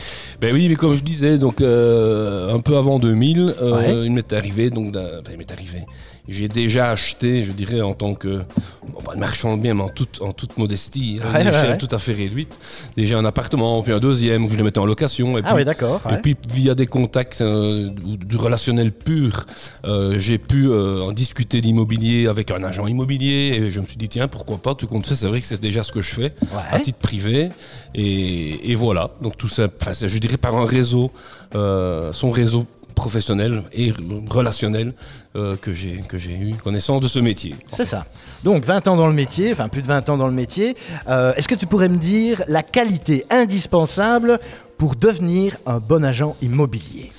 Ben 0.41 0.53
oui, 0.55 0.69
mais 0.69 0.75
comme 0.77 0.95
je 0.95 1.05
disais, 1.05 1.39
donc 1.39 1.61
euh, 1.61 2.53
un 2.55 2.61
peu 2.61 2.77
avant 2.77 2.99
2000, 2.99 3.55
euh, 3.61 4.03
il 4.05 4.13
m'est 4.13 4.33
arrivé, 4.33 4.71
donc, 4.71 4.97
il 5.31 5.39
m'est 5.39 5.51
arrivé. 5.53 5.83
J'ai 6.29 6.47
déjà 6.49 6.91
acheté, 6.91 7.43
je 7.43 7.53
dirais, 7.53 7.81
en 7.81 7.95
tant 7.95 8.15
que 8.15 8.43
bon, 8.87 9.01
pas 9.03 9.17
marchand 9.17 9.57
de 9.57 9.63
biens, 9.63 9.73
mais 9.75 9.83
en 9.83 9.89
toute, 9.89 10.21
en 10.21 10.33
toute 10.33 10.59
modestie, 10.59 11.19
à 11.23 11.33
Ouais, 11.33 11.41
une 11.43 11.49
ouais, 11.49 11.55
échelle 11.57 11.71
ouais. 11.71 11.79
tout 11.79 11.89
à 11.91 11.99
fait 11.99 12.13
réduite. 12.13 12.55
Déjà 12.97 13.19
un 13.19 13.25
appartement, 13.25 13.83
puis 13.83 13.93
un 13.93 13.99
deuxième 13.99 14.47
que 14.47 14.53
je 14.53 14.59
le 14.59 14.65
mettais 14.65 14.79
en 14.79 14.85
location. 14.85 15.39
Et 15.39 15.41
Ah 15.43 15.49
puis, 15.49 15.57
oui, 15.61 15.65
d'accord. 15.65 16.03
Et 16.09 16.13
ouais. 16.13 16.21
puis 16.21 16.37
via 16.53 16.75
des 16.75 16.87
contacts 16.87 17.41
euh, 17.41 17.89
du 17.91 18.19
du 18.29 18.37
relationnel 18.37 18.93
pur, 18.93 19.47
euh, 19.87 20.19
j'ai 20.19 20.37
pu 20.37 20.67
euh, 20.69 21.01
en 21.03 21.13
discuter 21.13 21.63
d'immobilier 21.63 22.27
avec 22.27 22.51
un 22.51 22.63
agent 22.63 22.87
immobilier 22.87 23.55
et 23.59 23.71
je 23.71 23.81
me 23.81 23.87
suis 23.87 23.97
dit 23.97 24.09
tiens 24.09 24.29
pourquoi 24.29 24.59
pas 24.59 24.75
tout 24.75 24.87
compte 24.87 25.07
fait 25.07 25.15
c'est 25.17 25.27
vrai 25.29 25.41
que 25.41 25.47
c'est 25.47 25.61
déjà 25.63 25.83
ce 25.83 25.93
que 25.93 26.01
je 26.03 26.15
fais 26.15 26.35
à 26.71 26.79
titre 26.79 26.99
privé 26.99 27.49
et, 27.95 28.71
et 28.71 28.75
voilà 28.75 29.11
donc 29.23 29.37
tout 29.39 29.49
ça 29.49 29.67
je 30.03 30.19
dirais 30.19 30.37
par 30.37 30.55
un 30.57 30.67
réseau 30.67 31.11
euh, 31.55 32.13
son 32.13 32.31
réseau 32.31 32.67
professionnel 32.99 33.63
et 33.73 33.93
relationnel 34.29 34.93
euh, 35.37 35.57
que 35.57 35.73
j'ai 35.73 35.99
que 36.09 36.19
j'ai 36.19 36.37
eu 36.37 36.55
connaissance 36.55 37.01
de 37.01 37.09
ce 37.09 37.19
métier. 37.21 37.55
C'est 37.77 37.87
ça. 37.87 38.05
Donc 38.45 38.65
20 38.65 38.89
ans 38.89 38.97
dans 38.97 39.07
le 39.07 39.13
métier, 39.15 39.53
enfin 39.53 39.69
plus 39.69 39.83
de 39.83 39.87
20 39.87 40.09
ans 40.11 40.17
dans 40.17 40.27
le 40.27 40.33
métier. 40.35 40.77
Euh, 41.09 41.33
Est-ce 41.37 41.49
que 41.49 41.55
tu 41.55 41.67
pourrais 41.67 41.89
me 41.89 41.97
dire 41.99 42.43
la 42.49 42.63
qualité 42.63 43.25
indispensable 43.31 44.39
pour 44.77 44.95
devenir 44.97 45.57
un 45.67 45.79
bon 45.79 46.05
agent 46.05 46.37
immobilier? 46.43 47.13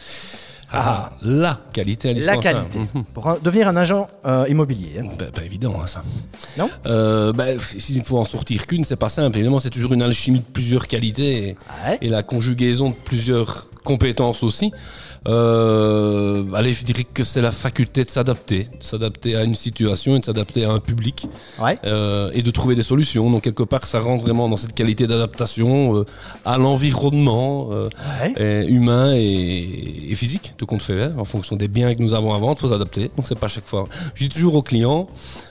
Ah, 0.71 1.13
la 1.23 1.59
qualité 1.73 2.09
La 2.13 2.33
indispensable. 2.33 2.69
qualité. 2.69 2.79
Mhm. 2.93 3.03
Pour 3.15 3.27
un- 3.27 3.37
devenir 3.41 3.67
un 3.69 3.75
agent 3.75 4.07
euh, 4.25 4.45
immobilier. 4.47 4.99
hein. 4.99 5.07
Bah, 5.17 5.25
pas 5.33 5.43
évident, 5.43 5.73
hein, 5.81 5.87
ça. 5.87 6.03
Non? 6.59 6.69
Euh, 6.85 7.33
bah, 7.33 7.57
S'il 7.59 8.03
faut 8.03 8.19
en 8.19 8.25
sortir 8.25 8.67
qu'une, 8.67 8.83
c'est 8.83 8.95
pas 8.95 9.09
simple. 9.09 9.35
Évidemment, 9.37 9.57
c'est 9.57 9.71
toujours 9.71 9.93
une 9.93 10.03
alchimie 10.03 10.41
de 10.41 10.45
plusieurs 10.45 10.87
qualités 10.87 11.31
et, 11.49 11.55
Ouais? 11.87 11.97
et 12.01 12.07
la 12.09 12.21
conjugaison 12.21 12.89
de 12.91 12.95
plusieurs 13.03 13.67
compétences 13.83 14.43
aussi. 14.43 14.71
Euh, 15.27 16.43
allez, 16.53 16.73
je 16.73 16.83
dirais 16.83 17.03
que 17.03 17.23
c'est 17.23 17.41
la 17.41 17.51
faculté 17.51 18.03
de 18.05 18.09
s'adapter, 18.09 18.63
de 18.79 18.83
s'adapter 18.83 19.35
à 19.35 19.43
une 19.43 19.55
situation 19.55 20.15
et 20.15 20.19
de 20.19 20.25
s'adapter 20.25 20.63
à 20.65 20.71
un 20.71 20.79
public 20.79 21.27
Ouais. 21.61 21.77
euh, 21.85 22.31
et 22.33 22.41
de 22.41 22.51
trouver 22.51 22.75
des 22.75 22.83
solutions. 22.83 23.29
Donc, 23.29 23.43
quelque 23.43 23.63
part, 23.63 23.85
ça 23.85 23.99
rentre 23.99 24.23
vraiment 24.23 24.47
dans 24.49 24.57
cette 24.57 24.73
qualité 24.73 25.07
d'adaptation 25.07 25.95
euh, 25.97 26.05
à 26.45 26.57
l'environnement 26.57 27.69
euh, 27.71 27.89
Ouais. 28.21 28.33
et 28.63 28.67
humain 28.67 29.13
et, 29.15 30.07
et 30.11 30.15
physique, 30.15 30.53
tout 30.57 30.65
compte 30.65 30.83
fait, 30.83 31.01
hein, 31.03 31.13
en 31.17 31.25
fonction 31.25 31.55
des 31.55 31.67
biens 31.67 31.93
que 31.95 32.01
nous 32.01 32.13
avons 32.13 32.33
à 32.33 32.37
vendre, 32.37 32.55
il 32.57 32.61
faut 32.61 32.69
s'adapter. 32.69 33.11
Donc 33.15 33.25
c'est 33.27 33.37
pas 33.39 33.47
à 33.47 33.49
chaque 33.49 33.67
fois. 33.67 33.85
Je 34.15 34.23
dis 34.25 34.29
toujours 34.29 34.55
aux 34.55 34.61
clients, 34.63 35.07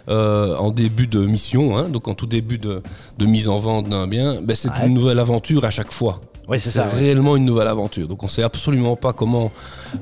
euh, 0.08 0.56
en 0.56 0.70
début 0.70 1.06
de 1.06 1.20
mission, 1.26 1.76
hein, 1.76 1.88
donc 1.88 2.08
en 2.08 2.14
tout 2.14 2.26
début 2.26 2.58
de, 2.58 2.82
de 3.18 3.26
mise 3.26 3.48
en 3.48 3.58
vente 3.58 3.88
d'un 3.88 4.06
bien, 4.06 4.40
ben, 4.42 4.54
c'est 4.56 4.68
Ouais. 4.68 4.86
une 4.86 4.94
nouvelle 4.94 5.18
aventure 5.18 5.64
à 5.64 5.70
chaque 5.70 5.92
fois. 5.92 6.20
Oui, 6.48 6.58
c'est 6.60 6.80
réellement 6.80 7.36
une 7.36 7.44
nouvelle 7.44 7.68
aventure. 7.68 8.08
Donc 8.08 8.22
on 8.22 8.28
sait 8.28 8.42
absolument 8.42 8.96
pas 8.96 9.12
comment 9.12 9.50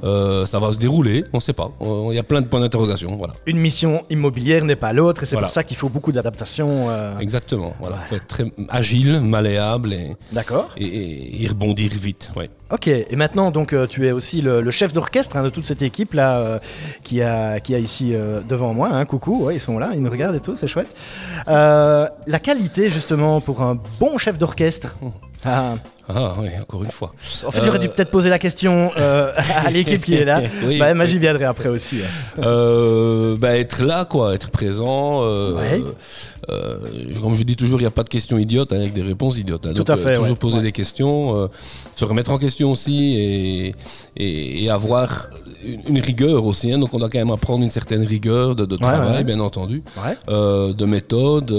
euh, 0.04 0.46
ça 0.46 0.58
va 0.60 0.70
se 0.72 0.78
dérouler. 0.78 1.24
On 1.32 1.40
sait 1.40 1.52
pas. 1.52 1.70
Il 1.80 2.14
y 2.14 2.18
a 2.18 2.22
plein 2.22 2.40
de 2.40 2.46
points 2.46 2.60
d'interrogation. 2.60 3.16
Voilà. 3.16 3.34
Une 3.46 3.58
mission 3.58 4.04
immobilière 4.10 4.64
n'est 4.64 4.76
pas 4.76 4.92
l'autre 4.92 5.24
et 5.24 5.26
c'est 5.26 5.34
Voilà. 5.34 5.48
pour 5.48 5.54
ça 5.54 5.64
qu'il 5.64 5.76
faut 5.76 5.88
beaucoup 5.88 6.12
d'adaptation. 6.12 6.88
euh, 6.88 7.18
Exactement. 7.18 7.74
Voilà. 7.80 7.96
Faut 8.06 8.14
être 8.14 8.26
très 8.28 8.44
agile, 8.68 9.20
malléable 9.20 9.92
et, 9.92 10.16
D'accord. 10.32 10.70
et- 10.76 10.84
et- 10.84 11.42
et 11.42 11.46
rebondir 11.48 11.90
vite. 11.92 12.30
Ouais. 12.36 12.48
Ok, 12.72 12.88
et 12.88 13.06
maintenant 13.14 13.52
donc 13.52 13.72
euh, 13.72 13.86
tu 13.86 14.08
es 14.08 14.10
aussi 14.12 14.40
le, 14.40 14.60
le 14.60 14.70
chef 14.72 14.92
d'orchestre 14.92 15.36
hein, 15.36 15.44
de 15.44 15.50
toute 15.50 15.66
cette 15.66 15.82
équipe 15.82 16.14
là 16.14 16.38
euh, 16.38 16.58
qui, 17.04 17.22
a, 17.22 17.60
qui 17.60 17.76
a 17.76 17.78
ici 17.78 18.12
euh, 18.12 18.40
devant 18.48 18.74
moi. 18.74 18.88
hein. 18.92 19.04
coucou, 19.04 19.44
ouais, 19.44 19.54
ils 19.54 19.60
sont 19.60 19.78
là, 19.78 19.90
ils 19.94 20.02
nous 20.02 20.10
regardent 20.10 20.34
et 20.34 20.40
tout, 20.40 20.56
c'est 20.56 20.66
chouette. 20.66 20.92
Euh, 21.46 22.08
la 22.26 22.38
qualité 22.40 22.88
justement 22.88 23.40
pour 23.40 23.62
un 23.62 23.78
bon 24.00 24.18
chef 24.18 24.36
d'orchestre, 24.38 24.96
Ah. 25.44 25.76
Ah 26.08 26.34
oui, 26.38 26.46
encore 26.60 26.84
une 26.84 26.90
fois. 26.92 27.12
En 27.44 27.50
fait, 27.50 27.64
j'aurais 27.64 27.80
dû 27.80 27.86
Euh, 27.88 27.90
peut-être 27.90 28.12
poser 28.12 28.30
la 28.30 28.38
question 28.38 28.92
euh, 28.96 29.32
à 29.64 29.70
l'équipe 29.72 30.04
qui 30.04 30.14
est 30.14 30.24
là. 30.24 30.40
Oui. 30.64 30.78
bah, 30.78 30.94
moi, 30.94 31.04
j'y 31.04 31.18
viendrai 31.18 31.44
après 31.44 31.68
aussi. 31.68 31.96
hein. 32.00 32.42
Euh, 32.44 33.36
bah, 33.36 33.56
être 33.58 33.82
là, 33.82 34.04
quoi, 34.04 34.32
être 34.34 34.50
présent. 34.50 35.22
Ouais. 35.56 35.82
comme 37.20 37.34
je 37.34 37.42
dis 37.42 37.56
toujours, 37.56 37.80
il 37.80 37.82
n'y 37.82 37.88
a 37.88 37.90
pas 37.90 38.04
de 38.04 38.08
questions 38.08 38.38
idiotes 38.38 38.72
hein, 38.72 38.76
avec 38.76 38.92
des 38.92 39.02
réponses 39.02 39.36
idiotes. 39.38 39.66
hein. 39.66 39.70
Tout 39.74 39.82
Donc, 39.82 39.90
à 39.90 39.96
fait, 39.96 40.14
toujours 40.14 40.30
ouais. 40.30 40.36
poser 40.36 40.56
Ouais. 40.58 40.62
des 40.62 40.72
questions, 40.72 41.50
se 41.96 42.04
remettre 42.04 42.30
en 42.30 42.38
question 42.38 42.70
aussi 42.70 43.14
et, 43.14 43.74
et, 44.16 44.62
et 44.64 44.70
avoir 44.70 45.30
une, 45.64 45.96
une 45.96 46.00
rigueur 46.00 46.44
aussi. 46.44 46.70
hein. 46.72 46.78
Donc 46.78 46.94
on 46.94 46.98
doit 47.00 47.10
quand 47.10 47.18
même 47.18 47.32
apprendre 47.32 47.64
une 47.64 47.70
certaine 47.70 48.04
rigueur 48.04 48.54
de, 48.54 48.64
de 48.64 48.76
travail, 48.76 49.24
bien 49.24 49.40
entendu, 49.40 49.82
de 50.28 50.84
méthode 50.84 51.50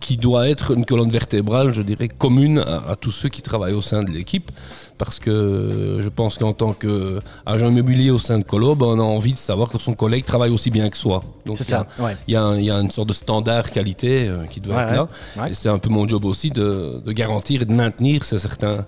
qui 0.00 0.16
doit 0.16 0.48
être 0.48 0.72
une 0.72 0.84
colonne 0.86 1.10
vertébrale, 1.10 1.72
je 1.72 1.82
dirais, 1.82 2.08
commune 2.08 2.58
à, 2.58 2.90
à 2.92 2.96
tous 2.96 3.10
ceux 3.12 3.28
qui 3.28 3.42
travaillent 3.42 3.74
au 3.74 3.82
sein 3.82 4.00
de 4.02 4.10
l'équipe. 4.10 4.50
Parce 4.98 5.18
que 5.18 5.98
je 6.00 6.08
pense 6.08 6.36
qu'en 6.38 6.52
tant 6.52 6.72
qu'agent 6.74 7.68
immobilier 7.70 8.10
au 8.10 8.18
sein 8.18 8.38
de 8.38 8.44
Colo, 8.44 8.74
ben, 8.74 8.86
on 8.86 8.98
a 8.98 9.02
envie 9.02 9.32
de 9.32 9.38
savoir 9.38 9.68
que 9.70 9.78
son 9.78 9.94
collègue 9.94 10.24
travaille 10.24 10.50
aussi 10.50 10.70
bien 10.70 10.88
que 10.90 10.96
soi. 10.96 11.22
Donc 11.46 11.58
il 11.60 11.70
y 11.70 11.74
a-. 11.74 11.86
Ouais. 11.98 12.16
il 12.28 12.34
y, 12.34 12.36
a 12.36 12.42
un- 12.42 12.56
il 12.58 12.64
y 12.64 12.70
a 12.70 12.76
une 12.78 12.90
sorte 12.90 13.08
de 13.08 13.14
standard 13.14 13.70
qualité 13.70 14.28
euh, 14.28 14.44
qui 14.46 14.60
doit 14.60 14.74
Ouais, 14.76 14.82
être 14.82 14.92
là. 14.94 15.08
Ouais. 15.38 15.50
Et 15.50 15.54
c'est 15.54 15.68
un 15.70 15.78
peu 15.78 15.88
mon 15.88 16.06
job 16.08 16.24
aussi 16.24 16.50
de, 16.50 17.00
de 17.04 17.12
garantir 17.12 17.62
et 17.62 17.64
de 17.64 17.72
maintenir 17.72 18.24
ces, 18.24 18.38
certains, 18.38 18.84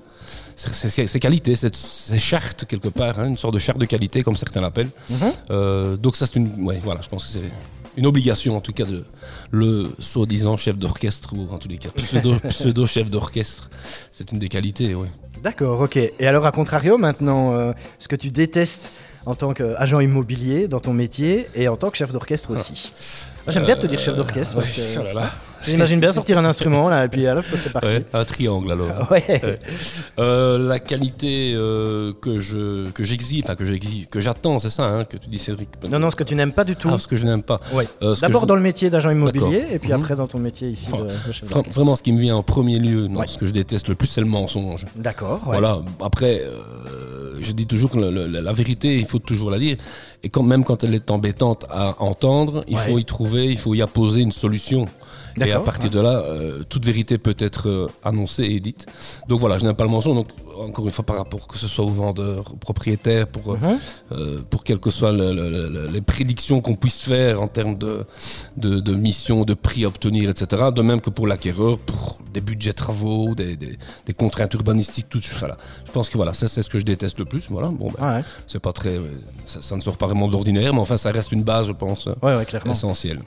ces, 0.56 1.18
qualités, 1.20 1.54
cette, 1.56 1.76
ces 1.76 2.18
chartes 2.18 2.64
quelque 2.66 2.88
part, 2.88 3.18
hein, 3.18 3.28
une 3.28 3.38
sorte 3.38 3.54
de 3.54 3.58
charte 3.58 3.78
de 3.78 3.86
qualité 3.86 4.22
comme 4.22 4.36
certains 4.36 4.60
l'appellent. 4.60 4.90
Mhm. 5.10 5.16
Euh, 5.50 5.96
donc 5.96 6.16
ça 6.16 6.26
c'est 6.26 6.36
une, 6.36 6.62
ouais, 6.64 6.80
voilà, 6.84 7.00
je 7.02 7.08
pense 7.08 7.24
que 7.24 7.30
c'est 7.30 7.50
une 7.96 8.06
obligation 8.06 8.56
en 8.56 8.60
tout 8.60 8.72
cas 8.72 8.84
de 8.84 9.04
le 9.50 9.90
soi-disant 9.98 10.56
chef 10.56 10.78
d'orchestre 10.78 11.34
ou 11.34 11.48
en 11.52 11.58
tous 11.58 11.68
les 11.68 11.78
cas 11.78 11.90
pseudo, 11.90 12.34
pseudo 12.48 12.86
chef 12.86 13.10
d'orchestre. 13.10 13.70
C'est 14.10 14.32
une 14.32 14.38
des 14.38 14.48
qualités, 14.48 14.94
oui. 14.94 15.08
D'accord, 15.42 15.80
ok. 15.80 15.96
Et 15.96 16.26
alors, 16.26 16.46
à 16.46 16.52
contrario, 16.52 16.98
maintenant, 16.98 17.52
euh, 17.52 17.72
ce 17.98 18.06
que 18.06 18.16
tu 18.16 18.30
détestes 18.30 18.92
en 19.26 19.34
tant 19.34 19.52
qu'agent 19.52 20.00
immobilier 20.00 20.68
dans 20.68 20.80
ton 20.80 20.92
métier 20.92 21.46
et 21.54 21.68
en 21.68 21.76
tant 21.76 21.90
que 21.90 21.96
chef 21.96 22.12
d'orchestre 22.12 22.50
aussi 22.54 22.92
Moi, 23.46 23.52
J'aime 23.52 23.64
bien 23.64 23.76
te 23.76 23.86
dire 23.86 23.98
chef 23.98 24.16
d'orchestre 24.16 24.56
que 24.58 24.62
Oh 25.64 25.64
j'imagine 25.70 26.00
bien 26.00 26.12
sortir 26.12 26.38
un 26.38 26.44
instrument 26.44 26.88
là 26.88 27.04
et 27.04 27.08
puis 27.08 27.24
alors 27.24 27.44
c'est 27.44 27.70
parti. 27.72 27.86
Ouais, 27.86 28.04
un 28.12 28.24
triangle 28.24 28.72
alors. 28.72 28.88
Ouais. 29.12 29.22
Ouais. 29.28 29.58
Euh, 30.18 30.58
la 30.58 30.80
qualité 30.80 31.52
euh, 31.54 32.12
que 32.20 32.40
je 32.40 32.90
que 32.90 33.04
j'exige, 33.04 33.42
enfin 33.44 33.54
que 33.54 33.64
j'exige, 33.64 34.08
que 34.08 34.20
j'attends, 34.20 34.58
c'est 34.58 34.70
ça, 34.70 34.82
hein, 34.86 35.04
que 35.04 35.16
tu 35.16 35.28
dis 35.28 35.38
Cédric? 35.38 35.68
Non, 35.88 36.00
non, 36.00 36.10
ce 36.10 36.16
que 36.16 36.24
tu 36.24 36.34
n'aimes 36.34 36.52
pas 36.52 36.64
du 36.64 36.74
tout. 36.74 36.88
Ah, 36.92 36.98
ce 36.98 37.06
que 37.06 37.16
je 37.16 37.24
n'aime 37.24 37.44
pas. 37.44 37.60
Euh, 38.02 38.16
D'abord 38.20 38.42
je- 38.42 38.46
dans 38.48 38.56
le 38.56 38.60
métier 38.60 38.90
d'agent 38.90 39.10
immobilier 39.10 39.66
et 39.70 39.78
puis 39.78 39.90
Mhm. 39.92 40.00
après 40.02 40.16
dans 40.16 40.26
ton 40.26 40.38
métier 40.40 40.68
ici 40.68 40.88
de, 40.90 40.96
de 40.96 41.08
chef 41.32 41.48
Vra- 41.48 41.54
d'orchestre. 41.54 41.70
Vraiment, 41.78 41.94
ce 41.94 42.02
qui 42.02 42.12
me 42.12 42.18
vient 42.20 42.34
en 42.34 42.42
premier 42.42 42.80
lieu, 42.80 43.06
non, 43.06 43.24
ce 43.24 43.38
que 43.38 43.46
je 43.46 43.52
déteste 43.52 43.86
le 43.88 43.94
plus, 43.94 44.08
c'est 44.08 44.20
le 44.20 44.26
mensonge. 44.26 44.84
D'accord. 44.96 45.42
Voilà. 45.44 45.78
Après, 46.02 46.42
je 47.42 47.52
dis 47.52 47.66
toujours 47.66 47.90
que 47.90 47.98
le- 47.98 48.10
le- 48.10 48.40
la 48.40 48.52
vérité, 48.52 48.98
il 48.98 49.04
faut 49.06 49.18
toujours 49.18 49.50
la 49.50 49.58
dire. 49.58 49.76
Et 50.22 50.28
quand 50.28 50.42
même 50.42 50.64
quand 50.64 50.84
elle 50.84 50.94
est 50.94 51.10
embêtante 51.10 51.64
à 51.70 52.00
entendre, 52.02 52.64
il 52.68 52.76
Ouais. 52.76 52.82
faut 52.86 52.98
y 52.98 53.04
trouver, 53.04 53.46
il 53.46 53.58
faut 53.58 53.74
y 53.74 53.82
apposer 53.82 54.20
une 54.20 54.32
solution. 54.32 54.86
Et 55.40 55.50
à 55.52 55.60
partir 55.60 55.90
de 55.90 55.98
là, 55.98 56.22
euh, 56.26 56.62
toute 56.68 56.84
vérité 56.84 57.16
peut 57.18 57.34
être 57.38 57.68
euh, 57.68 57.86
annoncée 58.04 58.44
et 58.44 58.60
dite. 58.60 58.86
Donc 59.28 59.40
voilà, 59.40 59.56
je 59.58 59.64
n'aime 59.64 59.74
pas 59.74 59.84
le 59.84 59.90
mensonge. 59.90 60.14
Donc 60.16 60.28
encore 60.64 60.86
une 60.86 60.92
fois, 60.92 61.04
par 61.04 61.16
rapport 61.16 61.46
que 61.46 61.56
ce 61.58 61.68
soit 61.68 61.84
aux 61.84 61.88
vendeurs, 61.90 62.52
aux 62.52 62.56
propriétaires, 62.56 63.26
pour, 63.26 63.52
euh, 63.54 63.58
Mhm. 63.60 63.78
euh, 64.12 64.38
pour 64.50 64.64
quelles 64.64 64.78
que 64.80 64.90
soient 64.90 65.12
le- 65.12 65.32
le- 65.32 65.68
le- 65.68 65.86
les 65.86 66.00
prédictions 66.00 66.60
qu'on 66.60 66.74
puisse 66.76 67.00
faire 67.00 67.40
en 67.42 67.48
termes 67.48 67.76
de, 67.76 68.04
de, 68.56 68.80
de 68.80 68.94
missions, 68.94 69.44
de 69.44 69.54
prix 69.54 69.84
à 69.84 69.88
obtenir, 69.88 70.30
etc. 70.30 70.64
De 70.74 70.82
même 70.82 71.00
que 71.00 71.10
pour 71.10 71.26
l'acquéreur, 71.26 71.78
pour 71.78 72.18
des 72.32 72.40
budgets 72.40 72.72
travaux, 72.72 73.34
des, 73.34 73.56
des, 73.56 73.78
des 74.06 74.12
contraintes 74.14 74.52
urbanistiques, 74.54 75.08
tout 75.10 75.20
ça. 75.22 75.34
Voilà. 75.38 75.56
Je 75.86 75.92
pense 75.92 76.08
que 76.08 76.16
voilà, 76.16 76.34
ça 76.34 76.48
c'est 76.48 76.62
ce 76.62 76.70
que 76.70 76.78
je 76.78 76.84
déteste 76.84 77.18
le 77.18 77.24
plus. 77.24 77.46
Voilà, 77.50 77.68
bon, 77.68 77.90
ben, 77.98 78.16
Ouais, 78.18 78.24
c'est 78.46 78.58
pas 78.58 78.72
très, 78.72 78.96
euh, 78.96 79.02
ça, 79.46 79.60
ça 79.62 79.76
ne 79.76 79.80
sort 79.80 79.96
pas 79.96 80.06
vraiment 80.06 80.26
de 80.26 80.32
l'ordinaire, 80.32 80.72
mais 80.74 80.80
enfin 80.80 80.96
ça 80.96 81.10
reste 81.12 81.32
une 81.32 81.42
base, 81.42 81.66
je 81.66 81.72
pense, 81.72 82.06
euh, 82.06 82.14
ouais, 82.22 82.36
ouais, 82.36 82.44
clairement. 82.44 82.72
essentielle. 82.72 83.20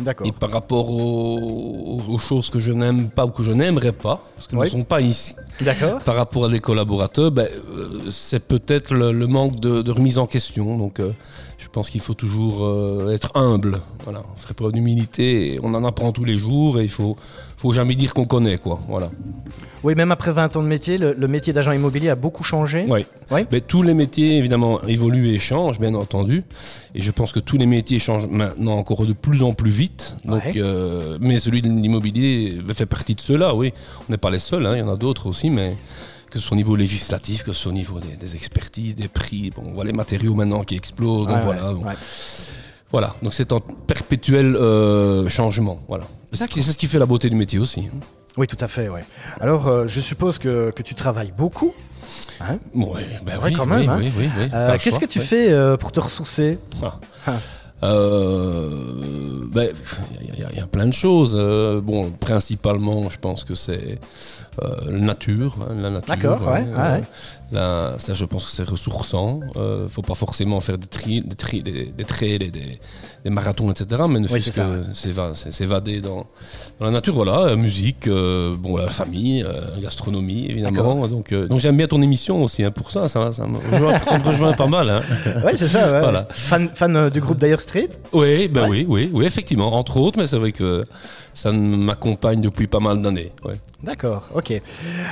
D'accord. 0.00 0.26
Et 0.26 0.32
par 0.32 0.50
rapport 0.50 0.90
aux, 0.90 2.00
aux 2.08 2.18
choses 2.18 2.50
que 2.50 2.58
je 2.58 2.72
n'aime 2.72 3.08
pas 3.08 3.24
ou 3.26 3.30
que 3.30 3.42
je 3.44 3.52
n'aimerais 3.52 3.92
pas, 3.92 4.20
parce 4.34 4.46
qu'elles 4.48 4.58
ne 4.58 4.64
sont 4.66 4.82
pas 4.84 5.00
ici, 5.00 5.34
D'accord. 5.60 6.00
par 6.00 6.16
rapport 6.16 6.46
à 6.46 6.48
des 6.48 6.60
collaborateurs, 6.62 7.30
ben, 7.30 7.48
euh, 7.76 7.88
c'est 8.10 8.42
peut-être 8.44 8.94
le, 8.94 9.12
le 9.12 9.26
manque 9.26 9.60
de, 9.60 9.82
de 9.82 9.90
remise 9.90 10.16
en 10.18 10.26
question. 10.26 10.78
Donc, 10.78 10.98
euh, 11.00 11.10
je 11.58 11.68
pense 11.68 11.90
qu'il 11.90 12.00
faut 12.00 12.14
toujours 12.14 12.64
euh, 12.64 13.10
être 13.12 13.30
humble. 13.36 13.80
Voilà, 14.04 14.22
faire 14.38 14.54
preuve 14.54 14.72
d'humilité. 14.72 15.58
On 15.62 15.74
en 15.74 15.84
apprend 15.84 16.12
tous 16.12 16.24
les 16.24 16.38
jours 16.38 16.80
et 16.80 16.84
il 16.84 16.88
faut, 16.88 17.16
faut 17.58 17.72
jamais 17.72 17.94
dire 17.94 18.14
qu'on 18.14 18.24
connaît, 18.26 18.56
quoi. 18.58 18.80
Voilà. 18.88 19.10
Oui, 19.84 19.94
même 19.96 20.12
après 20.12 20.30
20 20.32 20.56
ans 20.56 20.62
de 20.62 20.68
métier, 20.68 20.96
le, 20.96 21.12
le 21.12 21.28
métier 21.28 21.52
d'agent 21.52 21.72
immobilier 21.72 22.08
a 22.08 22.14
beaucoup 22.14 22.44
changé. 22.44 22.86
Ouais. 22.86 23.04
Mais 23.50 23.60
tous 23.60 23.82
les 23.82 23.94
métiers, 23.94 24.36
évidemment, 24.38 24.80
évoluent 24.86 25.34
et 25.34 25.38
changent, 25.40 25.80
bien 25.80 25.94
entendu. 25.94 26.44
Et 26.94 27.02
je 27.02 27.10
pense 27.10 27.32
que 27.32 27.40
tous 27.40 27.58
les 27.58 27.66
métiers 27.66 27.98
changent 27.98 28.28
maintenant 28.28 28.76
encore 28.76 29.04
de 29.06 29.12
plus 29.12 29.42
en 29.42 29.52
plus 29.54 29.70
vite. 29.70 30.16
Donc, 30.24 30.42
Ouais. 30.44 30.52
euh, 30.56 31.18
mais 31.20 31.38
celui 31.38 31.62
de 31.62 31.68
l'immobilier 31.68 32.58
fait 32.74 32.86
partie 32.86 33.14
de 33.16 33.20
ceux-là, 33.20 33.54
oui. 33.56 33.72
On 34.08 34.12
n'est 34.12 34.18
pas 34.18 34.30
les 34.30 34.38
seuls, 34.38 34.66
hein, 34.66 34.76
il 34.76 34.78
y 34.80 34.82
en 34.82 34.92
a 34.92 34.96
d'autres 34.96 35.26
aussi, 35.26 35.50
mais 35.50 35.76
que 36.32 36.38
ce 36.38 36.46
soit 36.46 36.54
au 36.54 36.56
niveau 36.56 36.76
législatif, 36.76 37.42
que 37.44 37.52
ce 37.52 37.60
soit 37.62 37.70
au 37.70 37.74
niveau 37.74 38.00
des, 38.00 38.16
des 38.16 38.34
expertises, 38.34 38.94
des 38.96 39.08
prix. 39.08 39.50
Bon, 39.50 39.62
on 39.66 39.74
voit 39.74 39.84
les 39.84 39.92
matériaux 39.92 40.34
maintenant 40.34 40.62
qui 40.64 40.74
explosent. 40.74 41.26
donc 41.26 41.36
Ouais, 41.36 41.42
voilà. 41.44 41.72
ouais. 41.74 41.94
voilà. 42.90 43.14
Donc 43.22 43.34
c'est 43.34 43.52
en 43.52 43.60
perpétuel 43.60 44.56
euh, 44.56 45.28
changement. 45.28 45.78
Voilà. 45.88 46.04
C'est 46.32 46.48
ce 46.62 46.78
qui- 46.78 46.86
fait 46.86 46.98
la 46.98 47.06
beauté 47.06 47.28
du 47.28 47.36
métier 47.36 47.58
aussi. 47.58 47.80
hein. 47.80 47.98
Oui, 48.38 48.46
tout 48.46 48.56
à 48.60 48.68
fait, 48.68 48.88
ouais. 48.88 49.04
Alors, 49.42 49.68
euh, 49.68 49.86
je 49.86 50.00
suppose 50.00 50.38
que, 50.38 50.70
que 50.70 50.82
tu 50.82 50.94
travailles 50.94 51.34
beaucoup. 51.36 51.74
Hein? 52.40 52.58
Ouais, 52.74 52.86
Ouais, 52.86 53.04
oui, 53.44 53.52
quand 53.52 53.66
même, 53.66 53.80
oui, 53.98 54.06
hein. 54.08 54.12
oui, 54.18 54.28
Euh, 54.54 54.78
Qu'est-ce 54.82 54.98
que 54.98 55.04
tu 55.04 55.20
fais 55.20 55.76
pour 55.78 55.92
te 55.92 56.00
ressourcer? 56.00 56.58
Ah. 56.82 56.98
Ah. 57.26 57.32
Euh, 57.84 59.44
ben, 59.52 59.68
il 60.20 60.38
y, 60.40 60.44
a- 60.44 60.50
il 60.52 60.56
y 60.56 60.60
a 60.60 60.66
plein 60.66 60.86
de 60.86 60.92
choses. 60.94 61.34
euh, 61.38 61.80
bon, 61.80 62.10
principalement, 62.10 63.10
je 63.10 63.18
pense 63.18 63.44
que 63.44 63.54
c'est 63.54 63.98
nature, 64.90 65.56
hein, 65.60 65.74
la 65.80 65.90
nature. 65.90 66.14
D'accord, 66.14 66.42
ouais, 66.48 66.64
euh, 66.76 66.98
ouais. 67.90 67.98
ça, 67.98 68.14
je 68.14 68.24
pense 68.24 68.44
que 68.44 68.50
c'est 68.50 68.62
ressourçant. 68.68 69.40
Euh, 69.56 69.88
faut 69.88 70.02
pas 70.02 70.14
forcément 70.14 70.60
faire 70.60 70.78
des 70.78 70.86
tri, 70.86 71.20
des, 71.20 71.36
tri, 71.36 71.62
des, 71.62 71.86
des 71.86 72.04
trails, 72.04 72.38
des, 72.38 72.50
des, 72.50 72.80
des 73.24 73.30
marathons, 73.30 73.70
etc. 73.70 74.02
Mais 74.08 74.20
ne 74.20 74.28
Oui, 74.28 74.40
c'est 74.42 74.54
que 74.54 74.84
s'évader 75.50 76.00
dans, 76.00 76.26
dans 76.78 76.86
la 76.86 76.90
nature. 76.92 77.14
Voilà, 77.14 77.40
euh, 77.48 77.56
musique, 77.56 78.06
euh, 78.06 78.54
bon, 78.56 78.76
la 78.76 78.88
famille, 78.88 79.42
euh, 79.46 79.80
gastronomie, 79.80 80.46
évidemment. 80.50 81.06
Donc, 81.08 81.32
euh, 81.32 81.46
donc 81.46 81.60
j'aime 81.60 81.76
bien 81.76 81.86
ton 81.88 82.02
émission 82.02 82.42
aussi. 82.42 82.64
hein, 82.64 82.70
pour 82.70 82.90
ça, 82.90 83.08
ça, 83.08 83.32
ça 83.32 83.46
me 83.46 83.56
rejoint, 83.72 83.98
ça 84.04 84.18
me 84.18 84.24
rejoint 84.24 84.52
pas 84.52 84.66
mal. 84.66 84.88
Hein. 84.90 85.02
Ouais, 85.44 85.56
c'est 85.56 85.68
ça, 85.68 85.90
ouais. 85.92 86.00
Voilà. 86.00 86.26
Fan, 86.30 86.68
fan 86.74 86.96
euh, 86.96 87.10
du 87.10 87.20
groupe 87.20 87.38
Dire 87.38 87.60
Street? 87.60 87.88
Oui, 88.12 88.48
ben 88.48 88.68
oui, 88.68 88.84
oui, 88.88 89.10
oui, 89.12 89.24
effectivement, 89.24 89.74
entre 89.74 89.96
autres, 89.98 90.18
mais 90.18 90.26
c'est 90.26 90.38
vrai 90.38 90.52
que 90.52 90.84
ça 91.34 91.50
m'accompagne 91.52 92.40
depuis 92.40 92.66
pas 92.66 92.80
mal 92.80 93.00
d'années. 93.02 93.32
ouais. 93.44 93.54
D'accord, 93.82 94.28
ok. 94.34 94.62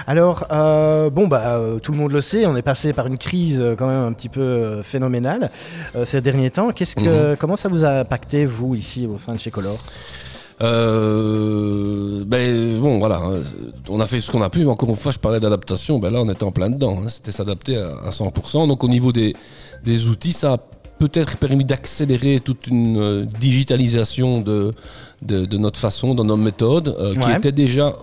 Alors, 0.06 0.46
euh, 0.52 1.10
bon, 1.10 1.26
bah, 1.26 1.56
euh, 1.56 1.80
tout 1.80 1.90
le 1.90 1.98
monde 1.98 2.12
le 2.12 2.20
sait, 2.20 2.46
on 2.46 2.56
est 2.56 2.62
passé 2.62 2.92
par 2.92 3.08
une 3.08 3.18
crise 3.18 3.58
euh, 3.60 3.74
quand 3.76 3.88
même 3.88 4.04
un 4.04 4.12
petit 4.12 4.28
peu 4.28 4.80
phénoménale 4.84 5.50
ces 6.04 6.20
derniers 6.20 6.50
temps. 6.50 6.70
Qu'est-ce 6.70 6.94
que, 6.94 7.34
Comment 7.36 7.56
ça 7.56 7.68
vous 7.68 7.84
a 7.84 7.90
impacté, 8.00 8.46
vous, 8.46 8.76
ici, 8.76 9.08
au 9.08 9.18
sein 9.18 9.32
de 9.32 9.38
chez 9.40 9.50
Color? 9.50 9.76
Euh, 10.62 12.22
ben 12.26 12.78
bon, 12.80 12.98
voilà, 12.98 13.22
on 13.88 14.00
a 14.00 14.06
fait 14.06 14.20
ce 14.20 14.30
qu'on 14.30 14.42
a 14.42 14.50
pu. 14.50 14.60
mais 14.60 14.66
Encore 14.70 14.88
une 14.88 14.96
fois, 14.96 15.12
je 15.12 15.18
parlais 15.18 15.40
d'adaptation. 15.40 15.98
Ben 15.98 16.10
là, 16.12 16.20
on 16.20 16.28
était 16.30 16.44
en 16.44 16.52
plein 16.52 16.70
dedans. 16.70 16.98
hein, 17.02 17.08
C'était 17.08 17.32
s'adapter 17.32 17.76
à, 17.76 17.88
à 18.06 18.10
100%. 18.10 18.68
Donc, 18.68 18.84
au 18.84 18.88
niveau 18.88 19.12
des, 19.12 19.34
des 19.84 20.06
outils, 20.08 20.32
ça 20.32 20.54
a 20.54 20.58
peut-être 20.98 21.38
permis 21.38 21.64
d'accélérer 21.64 22.40
toute 22.40 22.66
une 22.66 23.24
digitalisation 23.24 24.40
de, 24.42 24.74
de, 25.22 25.44
de 25.46 25.58
notre 25.58 25.78
façon, 25.80 26.14
de 26.14 26.22
nos 26.22 26.36
méthodes, 26.36 26.88
euh, 26.98 27.14
qui 27.14 27.26
Ouais. 27.28 27.36
était 27.36 27.52
déjà 27.52 27.94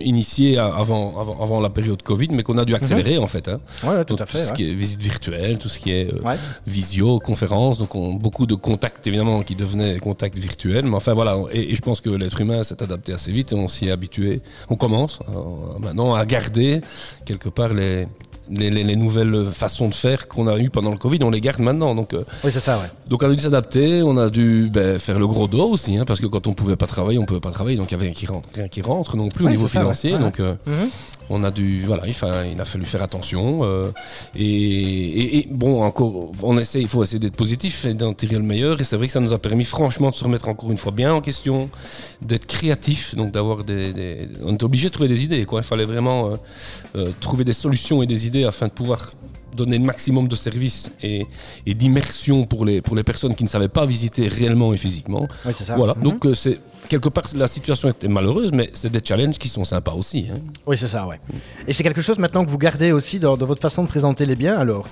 initiée 0.00 0.58
à- 0.58 0.66
avant, 0.66 1.18
avant, 1.18 1.42
avant 1.42 1.60
la 1.60 1.70
période 1.70 2.02
Covid, 2.02 2.28
mais 2.32 2.42
qu'on 2.42 2.58
a 2.58 2.64
dû 2.64 2.74
accélérer 2.74 3.16
en 3.18 3.26
fait. 3.26 3.48
hein. 3.48 3.58
Ouais, 3.84 3.90
ouais, 3.90 4.04
tout 4.04 4.14
Donc, 4.14 4.20
à 4.20 4.26
fait. 4.26 4.44
ce 4.44 4.50
ouais. 4.50 4.56
qui 4.56 4.68
est 4.70 4.74
visite 4.74 5.00
virtuelle, 5.00 5.58
tout 5.58 5.68
ce 5.68 5.78
qui 5.78 5.90
est 5.92 6.12
euh, 6.12 6.34
visio, 6.66 7.18
conférence, 7.20 7.78
donc 7.78 7.94
on, 7.94 8.14
beaucoup 8.14 8.46
de 8.46 8.54
contacts 8.54 9.06
évidemment 9.06 9.42
qui 9.42 9.54
devenaient 9.54 9.98
contacts 9.98 10.36
virtuels, 10.38 10.84
mais 10.84 10.96
enfin 10.96 11.14
voilà, 11.14 11.36
et, 11.52 11.72
et 11.72 11.76
je 11.76 11.80
pense 11.82 12.00
que 12.00 12.10
l'être 12.10 12.40
humain 12.40 12.62
s'est 12.64 12.80
adapté 12.82 13.12
assez 13.12 13.32
vite 13.32 13.52
et 13.52 13.56
on 13.56 13.66
s'y 13.68 13.88
est 13.88 13.90
habitué. 13.90 14.40
On 14.68 14.76
commence 14.76 15.20
euh, 15.28 15.78
maintenant 15.80 16.14
à 16.14 16.24
garder 16.26 16.80
quelque 17.24 17.48
part 17.48 17.72
les, 17.72 18.06
les, 18.50 18.70
les- 18.70 18.84
les 18.84 18.96
nouvelles 18.96 19.46
façons 19.52 19.88
de 19.88 19.94
faire 19.94 20.28
qu'on 20.28 20.46
a 20.46 20.58
eues 20.58 20.70
pendant 20.70 20.90
le 20.90 20.96
Covid, 20.98 21.18
on 21.22 21.30
les 21.30 21.40
garde 21.40 21.60
maintenant. 21.60 21.94
Donc, 21.94 22.14
euh, 22.14 22.24
Oui, 22.44 22.50
c'est 22.52 22.60
ça, 22.60 22.78
ouais. 22.78 22.86
donc 23.08 23.22
on 23.22 23.30
a 23.30 23.34
dû 23.34 23.40
s'adapter, 23.42 24.02
on 24.02 24.16
a 24.16 24.30
dû 24.30 24.70
ben, 24.72 24.98
faire 24.98 25.18
le 25.18 25.26
gros 25.26 25.48
dos 25.48 25.68
aussi, 25.70 25.96
hein, 25.96 26.04
parce 26.06 26.20
que 26.20 26.26
quand 26.26 26.46
on 26.46 26.54
pouvait 26.54 26.76
pas 26.76 26.86
travailler, 26.86 27.18
on 27.18 27.24
pouvait 27.26 27.40
pas 27.40 27.50
travailler, 27.52 27.76
donc 27.76 27.90
il 27.90 27.92
y 27.92 27.94
avait 27.96 28.06
rien 28.06 28.14
qui 28.14 28.26
rentre, 28.26 28.48
rien 28.54 28.68
qui 28.68 28.82
rentre 28.82 29.16
non 29.16 29.28
plus 29.28 29.46
au 29.46 29.48
niveau 29.50 29.66
ça, 29.68 29.80
financier. 29.80 30.12
ouais. 30.14 30.18
Donc, 30.18 30.40
euh, 30.40 30.54
Mhm. 30.66 30.88
On 31.30 31.44
a 31.44 31.50
dû, 31.50 31.82
voilà, 31.86 32.04
il, 32.06 32.60
a 32.60 32.64
fallu 32.64 32.84
faire 32.84 33.02
attention. 33.02 33.60
euh, 33.62 33.90
et, 34.36 35.46
bon, 35.50 35.82
encore, 35.82 36.32
on 36.42 36.58
essaie, 36.58 36.80
il 36.80 36.88
faut 36.88 37.02
essayer 37.02 37.18
d'être 37.18 37.36
positif 37.36 37.84
et 37.84 37.94
d'en 37.94 38.14
tirer 38.14 38.36
le 38.36 38.42
meilleur. 38.42 38.80
Et 38.80 38.84
c'est 38.84 38.96
vrai 38.96 39.06
que 39.06 39.12
ça 39.12 39.20
nous 39.20 39.32
a 39.32 39.38
permis 39.38 39.64
franchement 39.64 40.10
de 40.10 40.14
se 40.14 40.24
remettre 40.24 40.48
encore 40.48 40.70
une 40.70 40.76
fois 40.78 40.92
bien 40.92 41.12
en 41.12 41.20
question, 41.20 41.68
d'être 42.22 42.46
créatif, 42.46 43.14
donc 43.14 43.32
d'avoir 43.32 43.64
des, 43.64 43.92
des- 43.92 44.28
On 44.44 44.54
était 44.54 44.64
obligé 44.64 44.88
de 44.88 44.92
trouver 44.92 45.08
des 45.08 45.24
idées, 45.24 45.44
quoi. 45.44 45.60
Il 45.60 45.64
fallait 45.64 45.84
vraiment 45.84 46.30
euh, 46.30 46.36
euh, 46.96 47.12
trouver 47.20 47.44
des 47.44 47.52
solutions 47.52 48.02
et 48.02 48.06
des 48.06 48.26
idées 48.26 48.44
afin 48.44 48.66
de 48.66 48.72
pouvoir 48.72 49.12
donner 49.56 49.78
le 49.78 49.84
maximum 49.84 50.28
de 50.28 50.36
services 50.36 50.90
et, 51.02 51.26
et 51.66 51.74
d'immersion 51.74 52.44
pour 52.44 52.64
les, 52.64 52.80
pour 52.82 52.94
les 52.96 53.02
personnes 53.04 53.34
qui 53.34 53.44
ne 53.44 53.48
savaient 53.48 53.68
pas 53.68 53.86
visiter 53.86 54.28
réellement 54.28 54.72
et 54.72 54.76
physiquement. 54.76 55.26
Oui, 55.44 55.52
c'est 55.56 55.64
ça. 55.64 55.76
Voilà, 55.76 55.94
Mhm. 55.94 56.02
donc 56.02 56.26
euh, 56.26 56.34
c'est 56.34 56.58
quelque 56.88 57.08
part 57.08 57.24
la 57.34 57.46
situation 57.46 57.88
était 57.88 58.08
malheureuse, 58.08 58.52
mais 58.52 58.70
c'est 58.74 58.90
des 58.90 59.00
challenges 59.04 59.38
qui 59.38 59.48
sont 59.48 59.64
sympas 59.64 59.92
aussi. 59.92 60.26
hein. 60.32 60.38
Oui, 60.66 60.76
c'est 60.78 60.88
ça, 60.88 61.06
ouais. 61.06 61.20
Et 61.66 61.72
c'est 61.72 61.82
quelque 61.82 62.00
chose 62.00 62.18
maintenant 62.18 62.44
que 62.44 62.50
vous 62.50 62.58
gardez 62.58 62.92
aussi 62.92 63.18
dans, 63.18 63.36
dans 63.36 63.46
votre 63.46 63.60
façon 63.62 63.82
de 63.82 63.88
présenter 63.88 64.24
les 64.26 64.36
biens, 64.36 64.54
alors? 64.58 64.86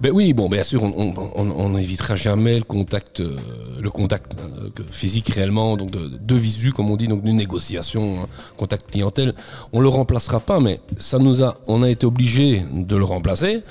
Ben 0.00 0.10
oui, 0.12 0.32
bon, 0.32 0.48
bien 0.48 0.62
sûr, 0.62 0.82
on- 0.82 1.68
n'évitera 1.70 2.16
jamais 2.16 2.58
le 2.58 2.64
contact, 2.64 3.20
euh, 3.20 3.36
le 3.80 3.90
contact 3.90 4.36
euh, 4.38 4.68
que- 4.74 4.82
physique 4.90 5.28
réellement, 5.28 5.76
donc 5.76 5.90
de, 5.90 6.08
de 6.08 6.34
visu, 6.34 6.72
comme 6.72 6.90
on 6.90 6.96
dit, 6.96 7.06
donc 7.08 7.22
d'une 7.22 7.36
négociation, 7.36 8.22
hein, 8.22 8.26
contact 8.56 8.90
clientèle. 8.90 9.34
On 9.72 9.80
le 9.80 9.88
remplacera 9.88 10.40
pas, 10.40 10.58
mais 10.60 10.80
ça 10.98 11.18
nous 11.18 11.42
a, 11.42 11.58
on 11.66 11.82
a 11.82 11.88
été 11.88 12.06
obligé 12.06 12.62
de 12.72 12.96
le 12.96 13.04
remplacer. 13.04 13.62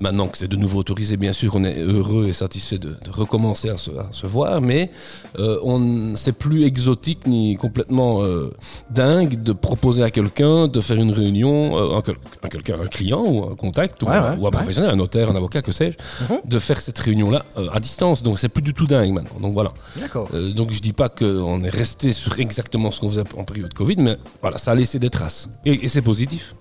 Maintenant 0.00 0.28
que 0.28 0.38
c'est 0.38 0.48
de 0.48 0.56
nouveau 0.56 0.78
autorisé, 0.80 1.16
bien 1.16 1.32
sûr, 1.32 1.54
on 1.54 1.64
est 1.64 1.78
heureux 1.78 2.26
et 2.28 2.32
satisfait 2.32 2.78
de, 2.78 2.90
de 2.90 3.10
recommencer 3.10 3.68
à 3.70 3.76
se, 3.78 3.90
à 3.90 4.08
se 4.10 4.26
voir, 4.26 4.60
mais 4.60 4.90
euh, 5.38 5.58
on 5.62 6.14
c'est 6.16 6.32
plus 6.36 6.64
exotique 6.64 7.26
ni 7.26 7.56
complètement 7.56 8.22
euh, 8.22 8.52
dingue 8.90 9.42
de 9.42 9.52
proposer 9.52 10.02
à 10.02 10.10
quelqu'un 10.10 10.68
de 10.68 10.80
faire 10.80 10.96
une 10.96 11.10
réunion, 11.12 11.76
euh, 11.76 11.98
à, 11.98 12.02
quel- 12.02 12.16
à 12.42 12.48
quelqu'un, 12.48 12.74
un 12.82 12.86
client 12.86 13.24
ou 13.26 13.44
un 13.50 13.54
contact 13.54 14.02
ou, 14.02 14.06
Ouais, 14.06 14.16
un, 14.16 14.32
ouais, 14.32 14.36
ou 14.38 14.42
un 14.42 14.44
ouais. 14.44 14.50
professionnel, 14.50 14.90
un 14.90 14.96
notaire, 14.96 15.30
un 15.30 15.36
avocat, 15.36 15.62
que 15.62 15.72
sais-je, 15.72 15.96
de 16.44 16.58
faire 16.58 16.80
cette 16.80 16.98
réunion-là 16.98 17.44
euh, 17.58 17.68
à 17.72 17.80
distance. 17.80 18.22
Donc 18.22 18.38
c'est 18.38 18.48
plus 18.48 18.62
du 18.62 18.72
tout 18.74 18.86
dingue 18.86 19.12
maintenant. 19.12 19.40
Donc 19.40 19.52
voilà. 19.54 19.70
D'accord. 19.96 20.28
Euh, 20.34 20.52
donc 20.52 20.72
je 20.72 20.80
dis 20.80 20.92
pas 20.92 21.08
qu'on 21.08 21.62
est 21.64 21.70
resté 21.70 22.12
sur 22.12 22.38
exactement 22.38 22.90
ce 22.90 23.00
qu'on 23.00 23.08
faisait 23.10 23.24
en 23.36 23.44
période 23.44 23.72
Covid, 23.74 23.96
mais 23.98 24.16
voilà, 24.42 24.58
ça 24.58 24.72
a 24.72 24.74
laissé 24.74 24.98
des 24.98 25.10
traces. 25.10 25.48
Et, 25.64 25.84
et 25.84 25.88
c'est 25.88 26.02
positif. 26.02 26.54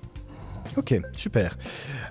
Ok, 0.77 0.99
super. 1.17 1.57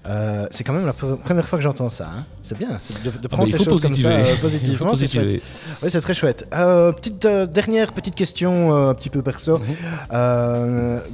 Euh, 0.07 0.47
c'est 0.51 0.65
quand 0.65 0.73
même 0.75 0.85
la 0.87 0.93
pre- 0.93 1.17
première 1.17 1.49
fois 1.49 1.59
que 1.59 1.63
j'entends 1.63 1.89
ça. 1.89 2.05
hein. 2.05 2.25
C'est 2.43 2.59
bien 2.59 2.69
de, 2.69 2.75
Ah 2.75 3.11
bah, 3.23 3.29
prendre 3.31 3.47
les 3.47 3.53
faut 3.57 3.65
choses 3.65 3.81
comme 3.81 3.95
ça 3.95 4.09
euh, 4.09 4.37
positivement. 4.43 4.91
positiver. 4.91 5.41
Oui, 5.83 5.89
c'est 5.91 6.01
très 6.03 6.13
chouette. 6.13 6.47
Euh, 6.55 6.93
petite 6.93 7.25
euh, 7.25 7.47
dernière 7.47 7.93
petite 7.93 8.15
question, 8.15 8.75
un 8.75 8.93
petit 8.95 9.09
peu 9.09 9.23
perso. 9.23 9.59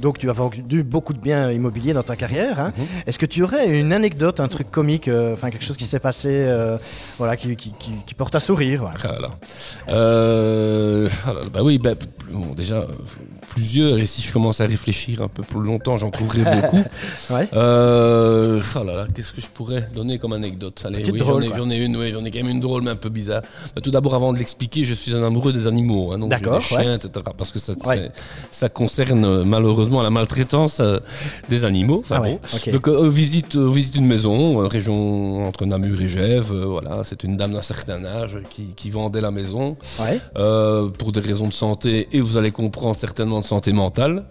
Donc, 0.01 0.17
tu 0.19 0.29
as 0.29 0.33
vendu 0.33 0.83
beaucoup 0.83 1.13
de 1.13 1.19
biens 1.19 1.51
immobiliers 1.51 1.93
dans 1.93 2.03
ta 2.03 2.15
carrière. 2.17 2.59
hein. 2.59 2.73
Est-ce 3.07 3.17
que 3.19 3.25
tu 3.25 3.43
aurais 3.43 3.79
une 3.79 3.93
anecdote, 3.93 4.39
un 4.41 4.47
truc 4.49 4.69
comique, 4.71 5.09
enfin 5.33 5.49
quelque 5.51 5.63
chose 5.65 5.77
qui 5.77 5.85
s'est 5.85 5.99
passé, 5.99 6.43
voilà, 7.17 7.37
qui, 7.37 7.55
qui- 7.55 7.73
qui- 7.79 7.91
qui 8.05 8.13
porte 8.13 8.35
à 8.35 8.39
sourire 8.41 8.81
voilà. 8.81 8.95
Ah 9.03 9.07
là 9.07 9.19
là. 9.21 9.29
Ah 11.25 11.33
là 11.33 11.41
bah 11.51 11.61
oui, 11.63 11.77
bah, 11.77 11.91
bon, 12.31 12.53
déjà 12.55 12.85
plusieurs. 13.49 13.97
Et 13.99 14.05
si 14.05 14.21
je 14.21 14.31
commence 14.31 14.61
à 14.61 14.65
réfléchir 14.65 15.21
un 15.21 15.27
peu 15.27 15.43
plus 15.43 15.61
longtemps, 15.61 15.97
j'en 15.97 16.11
trouverai 16.11 16.43
beaucoup. 16.61 16.83
Ouais. 17.29 17.47
Là 18.83 18.95
là, 18.95 19.07
qu'est-ce 19.13 19.33
que 19.33 19.41
je 19.41 19.47
pourrais 19.47 19.87
donner 19.93 20.17
comme 20.17 20.33
anecdote 20.33 20.81
Allez, 20.85 21.03
oui, 21.11 21.19
j'en 21.23 21.39
ai, 21.41 21.47
quoi. 21.47 21.57
j'en 21.57 21.69
ai 21.69 21.77
une, 21.77 21.95
oui, 21.97 22.11
j'en 22.11 22.23
ai 22.23 22.31
quand 22.31 22.39
même 22.39 22.49
une 22.49 22.59
drôle, 22.59 22.81
mais 22.83 22.91
un 22.91 22.95
peu 22.95 23.09
bizarre. 23.09 23.41
Bah, 23.75 23.81
tout 23.81 23.91
d'abord, 23.91 24.15
avant 24.15 24.33
de 24.33 24.39
l'expliquer, 24.39 24.83
je 24.85 24.93
suis 24.93 25.13
un 25.15 25.23
amoureux 25.23 25.53
des 25.53 25.67
animaux, 25.67 26.11
hein, 26.11 26.19
donc 26.19 26.29
D'accord, 26.29 26.59
des 26.59 26.63
chiens, 26.65 26.77
ouais. 26.79 26.95
etc. 26.95 27.09
Parce 27.37 27.51
que 27.51 27.59
ça, 27.59 27.73
Ouais. 27.85 28.11
c'est- 28.51 28.55
ça 28.61 28.69
concerne 28.69 29.25
euh, 29.25 29.43
malheureusement 29.45 30.01
la 30.01 30.09
maltraitance 30.09 30.79
euh, 30.79 30.99
des 31.49 31.65
animaux. 31.65 32.03
Ah 32.09 32.19
bon. 32.19 32.39
Donc, 32.71 32.87
euh, 32.87 33.09
visite, 33.09 33.55
euh, 33.55 33.69
visite 33.69 33.95
une 33.95 34.05
maison, 34.07 34.61
euh, 34.61 34.67
région 34.67 35.45
entre 35.45 35.65
Namur 35.65 36.01
et 36.01 36.07
Gèves. 36.09 36.51
voilà, 36.53 37.03
c'est 37.03 37.23
une 37.23 37.35
dame 37.37 37.53
d'un 37.53 37.61
certain 37.61 38.03
âge 38.05 38.37
qui, 38.49 38.67
qui 38.75 38.89
vendait 38.89 39.21
la 39.21 39.31
maison 39.31 39.77
Ouais. 39.99 40.19
pour 40.97 41.11
des 41.11 41.19
raisons 41.19 41.47
de 41.47 41.53
santé 41.53 42.07
et 42.11 42.21
vous 42.21 42.37
allez 42.37 42.51
comprendre 42.51 42.95
certainement 42.97 43.39
de 43.41 43.45
santé 43.45 43.71
mentale. 43.73 44.23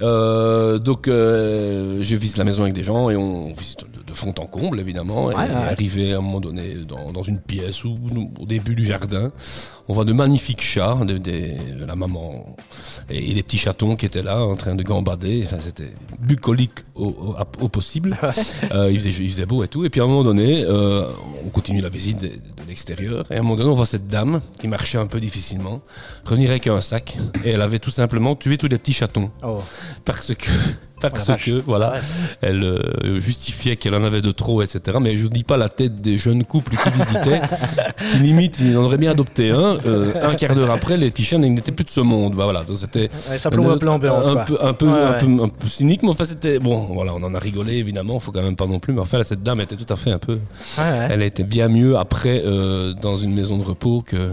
Donc 0.00 1.06
je 1.06 2.14
visite 2.16 2.36
la 2.38 2.44
maison 2.44 2.62
avec 2.62 2.74
des 2.74 2.82
gens 2.82 3.10
et 3.10 3.16
on 3.16 3.52
visite 3.52 3.83
de, 3.88 4.03
fond 4.14 4.34
en 4.38 4.46
comble 4.46 4.80
évidemment. 4.80 5.30
et 5.30 5.34
Ouais, 5.34 5.42
ouais. 5.44 5.50
arrivé 5.50 6.12
à 6.12 6.18
un 6.18 6.20
moment 6.20 6.40
donné 6.40 6.74
dans, 6.88 7.12
dans 7.12 7.22
une 7.22 7.38
pièce 7.40 7.84
nous, 7.84 8.30
au 8.40 8.46
début 8.46 8.74
du 8.74 8.86
jardin, 8.86 9.30
on 9.88 9.92
voit 9.94 10.04
de 10.04 10.12
magnifiques 10.12 10.62
chats, 10.62 10.98
de, 11.04 11.84
la 11.86 11.94
maman 11.96 12.56
et, 13.10 13.30
et 13.30 13.34
les 13.34 13.42
petits 13.42 13.58
chatons 13.58 13.96
qui 13.96 14.06
étaient 14.06 14.22
là 14.22 14.40
en 14.44 14.56
train 14.56 14.74
de 14.74 14.82
gambader. 14.82 15.42
Enfin 15.44 15.58
c'était 15.60 15.92
bucolique 16.20 16.80
au, 16.94 17.06
au- 17.06 17.36
au 17.64 17.68
possible. 17.68 18.18
Euh, 18.72 18.90
il, 18.90 18.98
faisait, 18.98 19.10
il 19.22 19.30
faisait 19.30 19.46
beau 19.46 19.62
et 19.62 19.68
tout. 19.68 19.84
Et 19.84 19.90
puis 19.90 20.00
à 20.00 20.04
un 20.04 20.06
moment 20.06 20.24
donné, 20.24 20.64
euh, 20.64 21.08
on 21.44 21.48
continue 21.50 21.80
la 21.80 21.88
visite 21.90 22.18
de, 22.20 22.28
de 22.28 22.32
l'extérieur. 22.68 23.24
Et 23.30 23.34
à 23.36 23.38
un 23.38 23.42
moment 23.42 23.56
donné, 23.56 23.68
on 23.70 23.74
voit 23.74 23.86
cette 23.86 24.08
dame 24.08 24.40
qui 24.58 24.68
marchait 24.68 24.98
un 24.98 25.06
peu 25.06 25.20
difficilement 25.20 25.80
revenir 26.24 26.50
avec 26.50 26.66
un 26.66 26.80
sac. 26.80 27.16
Et 27.44 27.50
elle 27.50 27.60
avait 27.62 27.78
tout 27.78 27.90
simplement 27.90 28.34
tué 28.36 28.56
tous 28.58 28.68
les 28.68 28.78
petits 28.78 28.94
chatons. 28.94 29.30
Oh. 29.44 29.60
Parce 30.04 30.34
que. 30.34 30.50
Parce 31.00 31.28
Oh 31.28 31.34
que, 31.38 31.50
voilà, 31.60 31.92
Ouais. 31.94 32.00
elle 32.40 32.62
euh, 32.62 33.20
justifiait 33.20 33.76
qu'elle 33.76 33.94
en 33.94 34.03
avait 34.04 34.22
de 34.22 34.30
trop, 34.30 34.62
etc. 34.62 34.98
Mais 35.00 35.16
je 35.16 35.24
ne 35.24 35.28
dis 35.28 35.44
pas 35.44 35.56
la 35.56 35.68
tête 35.68 36.00
des 36.00 36.18
jeunes 36.18 36.44
couples 36.44 36.76
qui 36.76 36.90
visitaient, 36.90 37.40
qui 38.12 38.18
limite, 38.18 38.58
ils 38.60 38.76
en 38.78 38.84
auraient 38.84 38.98
bien 38.98 39.10
adopté 39.10 39.50
un. 39.50 39.78
Euh, 39.86 40.12
un 40.22 40.34
quart 40.34 40.54
d'heure 40.54 40.70
après, 40.70 40.96
les 40.96 41.12
chiens 41.14 41.38
n'étaient 41.38 41.72
plus 41.72 41.84
de 41.84 41.90
ce 41.90 42.00
monde. 42.00 42.34
Bah, 42.34 42.44
Voilà, 42.44 42.62
donc 42.64 42.76
c'était 42.76 43.08
Ouais, 43.30 43.38
ça 43.38 43.50
plombe 43.50 43.70
un 43.70 43.78
peu 43.78 43.86
l'ambiance. 43.86 44.26
un 44.26 44.44
peu, 44.44 44.58
un, 44.60 44.72
peu, 44.72 44.86
Ouais, 44.86 44.92
un, 44.92 45.10
ouais. 45.12 45.18
peu, 45.18 45.42
un 45.44 45.48
peu 45.48 45.66
cynique, 45.68 46.02
mais 46.02 46.10
enfin 46.10 46.24
c'était 46.24 46.58
bon. 46.58 46.76
Voilà, 46.94 47.12
on 47.14 47.22
en 47.22 47.34
a 47.34 47.38
rigolé 47.38 47.74
évidemment, 47.76 48.18
faut 48.20 48.32
quand 48.32 48.42
même 48.42 48.56
pas 48.56 48.66
non 48.66 48.78
plus. 48.78 48.92
Mais 48.92 49.00
enfin, 49.00 49.18
là, 49.18 49.24
cette 49.24 49.42
dame 49.42 49.60
était 49.60 49.76
tout 49.76 49.92
à 49.92 49.96
fait 49.96 50.10
un 50.12 50.18
peu. 50.18 50.38
Elle 50.78 51.22
était 51.22 51.44
bien 51.44 51.68
mieux 51.68 51.96
après 51.96 52.42
euh, 52.44 52.92
dans 52.94 53.16
une 53.16 53.34
maison 53.34 53.58
de 53.58 53.64
repos 53.64 54.02
que, 54.02 54.30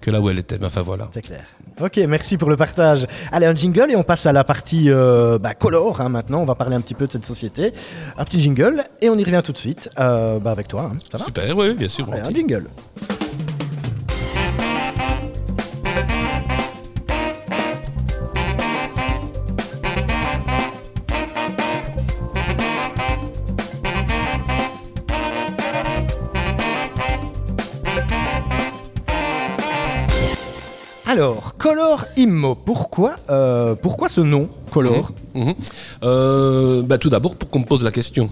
que 0.00 0.10
là 0.10 0.20
où 0.20 0.28
elle 0.30 0.38
était. 0.38 0.58
Mais 0.58 0.66
enfin 0.66 0.82
voilà. 0.82 1.08
C'est 1.12 1.22
clair. 1.22 1.44
Ok, 1.82 1.96
merci 2.08 2.36
pour 2.36 2.50
le 2.50 2.56
partage. 2.56 3.06
Allez, 3.32 3.46
un 3.46 3.54
jingle 3.54 3.90
et 3.90 3.96
on 3.96 4.02
passe 4.02 4.26
à 4.26 4.32
la 4.32 4.44
partie 4.44 4.90
euh, 4.90 5.38
bah, 5.38 5.54
color. 5.54 6.00
hein, 6.00 6.08
maintenant, 6.08 6.40
on 6.40 6.44
va 6.44 6.54
parler 6.54 6.76
un 6.76 6.80
petit 6.80 6.94
peu 6.94 7.06
de 7.06 7.12
cette 7.12 7.24
société. 7.26 7.72
Un 8.18 8.24
petit 8.24 8.38
jingle 8.40 8.84
et 9.00 9.08
on 9.08 9.16
y 9.16 9.24
revient 9.24 9.42
tout 9.44 9.52
de 9.52 9.58
suite 9.58 9.88
euh, 9.98 10.38
bah, 10.38 10.50
avec 10.50 10.68
toi. 10.68 10.90
hein. 10.92 10.96
Ça 11.10 11.18
va 11.18 11.24
Super, 11.24 11.56
oui, 11.56 11.74
bien 11.74 11.88
sûr. 11.88 12.06
Allez, 12.12 12.20
un 12.28 12.34
jingle. 12.34 12.66
Alors, 31.10 31.56
Color 31.58 32.06
Immo, 32.16 32.54
pourquoi, 32.54 33.16
euh, 33.30 33.74
pourquoi 33.74 34.08
ce 34.08 34.20
nom, 34.20 34.48
Color? 34.70 35.10
Mhm. 35.34 35.54
Euh, 36.04 36.82
bah, 36.82 36.98
tout 36.98 37.10
d'abord, 37.10 37.34
pour 37.34 37.50
qu'on 37.50 37.58
me 37.58 37.64
pose 37.64 37.82
la 37.82 37.90
question. 37.90 38.30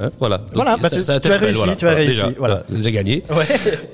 Hein, 0.00 0.10
voilà. 0.20 0.38
Donc, 0.38 0.48
Voilà, 0.54 0.76
bah, 0.76 0.88
tu- 0.90 1.00
tu 1.00 1.10
as 1.10 1.36
réussi, 1.36 1.60
tu 1.76 1.86
as 1.88 1.94
réussi, 1.94 2.12
Déjà, 2.12 2.30
voilà. 2.38 2.62
J'ai 2.80 2.92
gagné. 2.92 3.22
Ouais. 3.36 3.44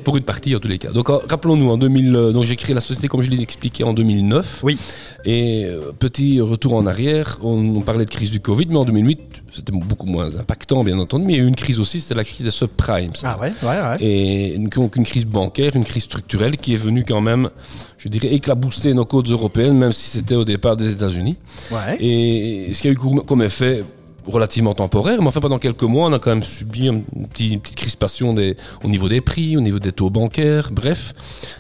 Pour 0.05 0.17
une 0.19 0.23
partie 0.23 0.55
en 0.55 0.59
tous 0.59 0.69
les 0.69 0.79
cas. 0.79 0.91
Donc 0.91 1.09
rappelons-nous, 1.09 1.71
en 1.71 1.79
2000, 1.79 2.15
euh, 2.15 2.33
donc 2.33 2.45
j'ai 2.45 2.57
créé 2.57 2.75
la 2.75 2.81
société 2.83 3.09
comme 3.09 3.23
je 3.23 3.31
l'ai 3.31 3.41
expliqué 3.41 3.85
en 3.85 3.95
2009. 3.95 4.61
Oui. 4.63 4.79
Et 5.25 5.65
euh, 5.65 5.93
petit 5.99 6.41
retour 6.43 6.75
en 6.75 6.87
arrière, 6.87 7.39
on, 7.43 7.77
on 7.77 7.81
parlait 7.81 8.05
de 8.05 8.11
crise 8.11 8.31
du 8.31 8.41
Covid, 8.41 8.67
mais 8.69 8.77
en 8.77 8.85
2008, 8.85 9.19
c'était 9.55 9.73
beaucoup 9.73 10.05
moins 10.07 10.37
impactant 10.37 10.85
bien 10.85 10.99
entendu, 10.99 11.25
mais 11.25 11.33
il 11.35 11.37
y 11.39 11.41
a 11.41 11.45
eu 11.45 11.49
une 11.49 11.57
crise 11.57 11.81
aussi, 11.81 12.01
c'était 12.03 12.15
la 12.15 12.25
crise 12.25 12.45
des 12.45 12.51
subprimes. 12.51 13.13
Ah 13.23 13.39
ouais, 13.41 13.53
ouais, 13.63 13.69
ouais. 13.69 13.97
Et 14.01 14.55
une, 14.55 14.69
donc 14.69 14.97
une 14.97 15.05
crise 15.07 15.25
bancaire, 15.25 15.75
une 15.75 15.85
crise 15.85 16.03
structurelle 16.05 16.59
qui 16.59 16.75
est 16.75 16.77
venue 16.77 17.05
quand 17.07 17.23
même, 17.23 17.49
je 17.97 18.09
dirais, 18.09 18.29
éclabousser 18.35 18.93
nos 18.93 19.07
côtes 19.07 19.31
européennes, 19.31 19.79
même 19.79 19.93
si 19.93 20.11
c'était 20.11 20.35
au 20.35 20.45
départ 20.45 20.77
des 20.77 20.93
États-Unis. 20.93 21.37
ouais. 21.71 21.97
Et 22.01 22.75
ce 22.75 22.83
qui 22.83 22.89
a 22.89 22.91
eu 22.91 22.97
comme 22.97 23.43
effet 23.43 23.83
relativement 24.27 24.75
temporaire, 24.75 25.21
mais 25.21 25.29
enfin 25.29 25.41
pendant 25.41 25.59
quelques 25.59 25.83
mois, 25.83 26.09
on 26.09 26.13
a 26.13 26.19
quand 26.19 26.31
même 26.31 26.43
subi 26.43 26.89
une 26.89 27.05
petite 27.29 27.77
crispation 27.77 28.35
au 28.83 28.89
niveau 28.89 29.09
des 29.09 29.21
prix, 29.21 29.57
au 29.57 29.61
niveau 29.61 29.79
des 29.79 29.93
taux 29.93 30.11
bancaires, 30.11 30.71
bref, 30.73 31.15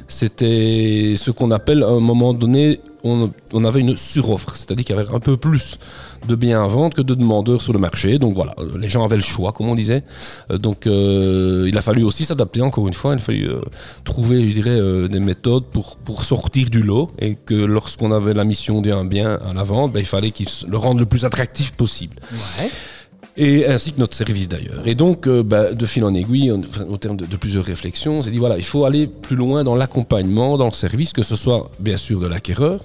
c'était 0.09 1.15
ce 1.17 1.31
qu'on 1.31 1.51
appelle 1.51 1.83
à 1.83 1.89
un 1.89 2.01
moment 2.01 2.33
donné, 2.33 2.81
on, 3.03 3.31
on 3.53 3.65
avait 3.65 3.81
une 3.81 3.97
suroffre, 3.97 4.57
c'est-à-dire 4.57 4.85
qu'il 4.85 4.97
y 4.97 4.99
avait 4.99 5.13
un 5.13 5.21
peu 5.21 5.37
plus 5.37 5.79
de 6.27 6.35
biens 6.35 6.65
à 6.65 6.69
vendre 6.69 6.95
que 6.95 7.03
de 7.03 7.15
demandeurs 7.15 7.63
sur 7.63 7.73
le 7.73 7.79
marché, 7.79 8.19
donc 8.19 8.35
voilà, 8.35 8.55
euh, 8.59 8.79
les 8.79 8.89
gens 8.89 9.05
avaient 9.05 9.17
le 9.17 9.23
choix, 9.23 9.53
comme 9.53 9.69
on 9.69 9.75
disait, 9.75 10.03
Euh, 10.51 10.59
donc 10.59 10.87
euh, 10.87 11.67
il 11.69 11.77
a 11.77 11.81
fallu 11.81 12.03
aussi 12.05 12.25
s'adapter 12.25 12.61
encore 12.63 12.87
une 12.89 12.95
fois, 12.95 13.13
il 13.15 13.19
a 13.19 13.21
fallu 13.21 13.49
trouver, 14.05 14.49
je 14.49 14.55
dirais, 14.55 15.09
des 15.09 15.21
méthodes 15.21 15.65
pour, 15.65 15.97
pour 15.97 16.25
sortir 16.25 16.71
du 16.71 16.83
lot, 16.83 17.11
et 17.19 17.35
que 17.35 17.55
lorsqu'on 17.55 18.13
avait 18.13 18.35
la 18.35 18.45
mission 18.45 18.81
d'un 18.81 19.05
bien 19.05 19.39
à 19.49 19.53
la 19.53 19.63
vente, 19.63 19.93
ben, 19.93 20.01
il 20.01 20.07
fallait 20.07 20.31
qu'il 20.31 20.49
le 20.69 20.77
rende 20.77 20.99
le 20.99 21.07
plus 21.07 21.25
attractif 21.25 21.73
possible. 21.73 22.17
Ouais. 22.33 22.71
Et 23.37 23.67
ainsi 23.67 23.93
que 23.93 23.99
notre 23.99 24.15
service 24.15 24.49
d'ailleurs. 24.49 24.87
Et 24.87 24.95
donc, 24.95 25.27
euh, 25.27 25.43
bah, 25.43 25.73
de 25.73 25.87
fil 25.87 26.05
en 26.05 26.15
aiguille, 26.15 26.53
au 26.53 26.97
terme 26.97 27.17
de, 27.17 27.37
plusieurs 27.37 27.65
réflexions, 27.65 28.19
on 28.19 28.23
s'est 28.23 28.31
dit 28.31 28.39
voilà, 28.39 28.57
il 28.57 28.65
faut 28.65 28.85
aller 28.85 29.07
plus 29.09 29.37
loin 29.37 29.65
dans 29.65 29.75
l'accompagnement, 29.75 30.57
dans 30.57 30.67
le 30.67 30.73
service, 30.73 31.13
que 31.13 31.23
ce 31.23 31.35
soit 31.35 31.71
bien 31.81 31.97
sûr 31.97 32.21
de 32.21 32.27
l'acquéreur, 32.27 32.81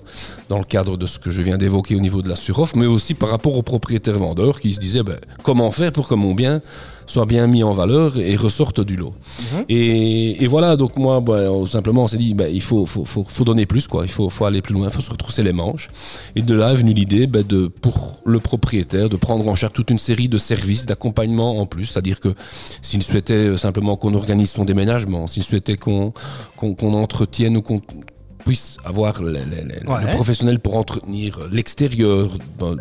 dans 0.50 0.58
le 0.58 0.64
cadre 0.64 0.98
de 0.98 1.06
ce 1.06 1.20
que 1.20 1.30
je 1.30 1.42
viens 1.42 1.58
d'évoquer 1.58 1.96
au 1.96 2.00
niveau 2.00 2.22
de 2.22 2.30
la 2.30 2.36
suroffre, 2.36 2.76
mais 2.78 2.88
aussi 2.88 3.14
par 3.14 3.30
rapport 3.30 3.56
aux 3.56 3.64
propriétaires 3.64 4.18
vendeurs 4.18 4.60
qui 4.60 4.74
se 4.74 4.80
disaient 4.80 5.04
bah, 5.04 5.18
comment 5.44 5.72
faire 5.72 5.92
pour 5.92 6.08
que 6.08 6.16
mon 6.16 6.34
bien 6.34 6.62
soit 7.10 7.26
bien 7.26 7.48
mis 7.48 7.64
en 7.64 7.74
valeur 7.74 8.18
et 8.18 8.36
ressorte 8.36 8.82
du 8.82 8.96
lot. 8.96 9.14
Mhm. 9.40 9.66
et, 9.68 10.48
voilà, 10.48 10.76
donc 10.76 10.96
moi, 10.96 11.20
bah, 11.20 11.48
simplement, 11.66 12.04
on 12.04 12.08
s'est 12.08 12.18
dit, 12.18 12.34
bah, 12.34 12.50
il 12.50 12.62
faut, 12.62 12.86
faut, 12.86 13.04
faut, 13.04 13.26
faut, 13.28 13.44
donner 13.44 13.66
plus, 13.66 13.88
quoi. 13.88 14.04
il 14.06 14.12
faut, 14.12 14.30
faut 14.30 14.46
aller 14.46 14.62
plus 14.62 14.74
loin, 14.74 14.88
il 14.88 14.94
faut 14.94 15.02
se 15.02 15.10
retrousser 15.10 15.44
les 15.44 15.54
manches. 15.54 15.90
Et 16.36 16.42
de 16.42 16.54
là 16.54 16.72
est 16.72 16.76
venue 16.76 16.94
l'idée 16.94 17.26
bah, 17.26 17.44
de, 17.44 17.68
pour 17.68 18.22
le 18.26 18.40
propriétaire 18.40 19.10
de 19.10 19.16
prendre 19.18 19.48
en 19.48 19.56
charge 19.56 19.74
toute 19.74 19.90
une 19.90 20.00
série 20.00 20.30
de 20.30 20.38
services, 20.38 20.86
d'accompagnement 20.86 21.60
en 21.60 21.66
plus, 21.66 21.86
c'est-à-dire 21.86 22.20
que 22.20 22.30
s'il 22.82 23.02
souhaitait 23.02 23.34
euh, 23.34 23.58
simplement 23.58 23.96
qu'on 23.96 24.14
organise 24.14 24.52
son 24.52 24.64
déménagement, 24.64 25.26
s'il 25.28 25.44
souhaitait 25.44 25.78
qu'on 25.78 26.14
qu'on 26.56 26.94
entretienne 26.94 27.58
ou 27.58 27.62
qu'on 27.62 27.82
puisse 28.46 28.78
avoir 28.84 29.22
le, 29.22 29.40
professionnel 30.14 30.60
pour 30.60 30.76
entretenir 30.76 31.40
l'extérieur 31.52 32.32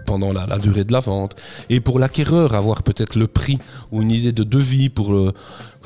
pendant 0.07 0.33
la, 0.33 0.59
durée 0.59 0.85
de 0.85 0.93
la 0.93 1.01
vente 1.01 1.37
et 1.69 1.81
pour 1.81 1.99
l'acquéreur 1.99 2.55
avoir 2.55 2.83
peut-être 2.83 3.17
le 3.19 3.27
prix 3.27 3.59
ou 3.93 4.03
une 4.03 4.11
idée 4.11 4.33
de 4.33 4.45
devis 4.45 4.89
pour 4.89 5.13
le, 5.13 5.33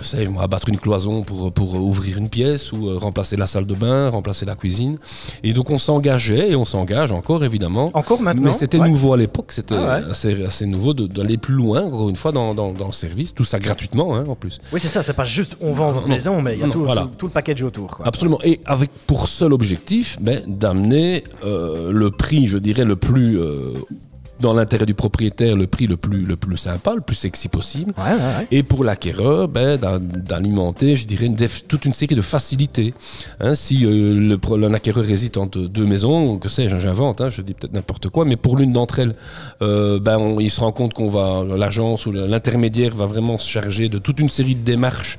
sais 0.03 0.29
abattre 0.41 0.69
une 0.69 0.79
cloison 0.79 1.23
pour, 1.23 1.53
pour 1.53 1.75
ouvrir 1.75 2.19
une 2.19 2.29
pièce 2.29 2.73
ou 2.73 2.89
euh, 2.89 2.99
remplacer 2.99 3.37
la 3.37 3.47
salle 3.47 3.67
de 3.67 3.75
bain, 3.75 4.11
remplacer 4.11 4.45
la 4.45 4.55
cuisine. 4.55 4.99
Et 5.43 5.53
donc 5.53 5.71
on 5.71 5.79
s'engageait 5.79 6.51
et 6.51 6.57
on 6.57 6.65
s'engage 6.65 7.13
encore 7.13 7.45
évidemment. 7.45 7.91
Encore 7.95 8.21
maintenant. 8.21 8.47
Mais 8.47 8.53
c'était 8.53 8.79
nouveau 8.79 9.13
à 9.13 9.17
l'époque, 9.17 9.53
c'était 9.53 9.75
ah 9.75 10.01
assez, 10.11 10.45
assez, 10.45 10.67
nouveau 10.67 10.95
d'aller 10.95 11.37
plus 11.37 11.55
loin, 11.55 11.83
encore 11.83 12.09
une 12.09 12.17
fois, 12.17 12.33
dans, 12.33 12.55
dans, 12.55 12.73
le 12.73 12.93
service, 12.93 13.35
tout 13.35 13.45
ça 13.45 13.59
gratuitement 13.59 14.17
hein, 14.17 14.25
en 14.29 14.35
plus. 14.35 14.61
Oui, 14.73 14.81
c'est 14.81 14.89
ça, 14.89 15.03
c'est 15.03 15.13
pas 15.15 15.25
juste 15.25 15.57
on 15.61 15.73
vend 15.73 15.93
votre 15.93 16.09
maison, 16.09 16.43
mais 16.43 16.55
il 16.55 16.61
y 16.61 16.65
a 16.65 16.69
tout, 16.69 16.87
tout, 17.19 17.27
le 17.27 17.33
package 17.33 17.63
autour. 17.63 17.99
Absolument. 18.05 18.39
Et 18.43 18.61
avec 18.65 18.91
pour 19.07 19.29
seul 19.29 19.53
objectif 19.53 20.19
ben, 20.21 20.43
d'amener 20.47 21.25
euh, 21.45 21.93
le 21.93 22.11
prix, 22.11 22.47
je 22.47 22.59
dirais, 22.59 22.85
le 22.85 22.97
plus 22.97 23.39
euh, 23.39 23.75
dans 24.43 24.53
l'intérêt 24.53 24.85
du 24.85 24.95
propriétaire 24.95 25.57
le 25.57 25.67
prix 25.67 25.87
le 25.87 25.97
plus, 25.97 26.25
le 26.25 26.37
plus 26.37 26.59
sympa, 26.59 26.95
le 26.95 27.01
plus 27.01 27.15
sexy 27.15 27.49
possible. 27.49 27.95
Et 28.51 28.63
pour 28.63 28.85
l'acquéreur, 28.85 29.49
ben, 29.49 29.79
d'alimenter, 29.79 30.97
je 30.97 31.07
dirais, 31.07 31.31
toute 31.69 31.87
une 31.87 31.95
série 31.95 32.15
de 32.15 32.21
facilités. 32.21 32.93
Hein, 33.41 33.55
si 33.55 33.87
euh, 33.87 34.37
le, 34.37 34.75
acquéreur 34.75 35.09
hésite 35.09 35.37
entre 35.37 35.61
deux 35.61 35.87
maisons, 35.87 36.39
que 36.39 36.49
sais-je, 36.49 36.77
j'invente, 36.77 37.21
hein, 37.21 37.31
je 37.31 37.41
dis 37.41 37.55
peut-être 37.55 37.73
n'importe 37.73 38.09
quoi, 38.09 38.25
mais 38.25 38.37
pour 38.37 38.57
l'une 38.57 38.73
d'entre 38.73 38.99
elles, 38.99 39.15
euh, 39.63 39.99
ben, 39.99 40.37
il 40.41 40.51
se 40.51 40.61
rend 40.61 40.73
compte 40.73 40.93
qu'on 40.93 41.09
va, 41.09 41.45
l'agence 41.57 42.07
ou 42.07 42.13
l'intermédiaire 42.13 42.95
va 42.95 43.07
vraiment 43.07 43.39
se 43.39 43.49
charger 43.49 43.89
de 43.89 43.99
toute 43.99 44.19
une 44.19 44.29
série 44.29 44.57
de 44.57 44.65
démarches 44.65 45.19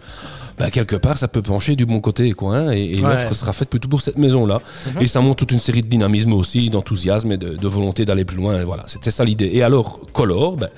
bah, 0.58 0.70
quelque 0.72 0.96
part, 0.96 1.18
ça 1.18 1.28
peut 1.28 1.42
pencher 1.42 1.76
du 1.76 1.86
bon 1.86 2.00
côté, 2.00 2.32
quoi. 2.34 2.58
Hein, 2.58 2.72
et, 2.72 2.94
l'offre 2.94 3.34
sera 3.34 3.54
faite 3.54 3.70
plutôt 3.70 3.88
pour 3.88 4.02
cette 4.02 4.18
maison-là. 4.18 4.60
Mhm. 4.88 5.02
Et 5.02 5.08
ça 5.08 5.22
montre 5.22 5.38
toute 5.38 5.52
une 5.52 5.60
série 5.60 5.82
de 5.82 5.88
dynamisme 5.88 6.34
aussi, 6.34 6.70
d'enthousiasme 6.70 7.32
et 7.32 7.38
de, 7.38 7.68
volonté 7.68 8.06
d'aller 8.06 8.26
plus 8.26 8.38
loin. 8.38 8.64
voilà, 8.64 8.84
c'était 8.88 9.12
ça 9.12 9.24
l'idée. 9.26 9.50
Et 9.54 9.64
alors, 9.64 10.00
Color, 10.14 10.58
ben, 10.58 10.70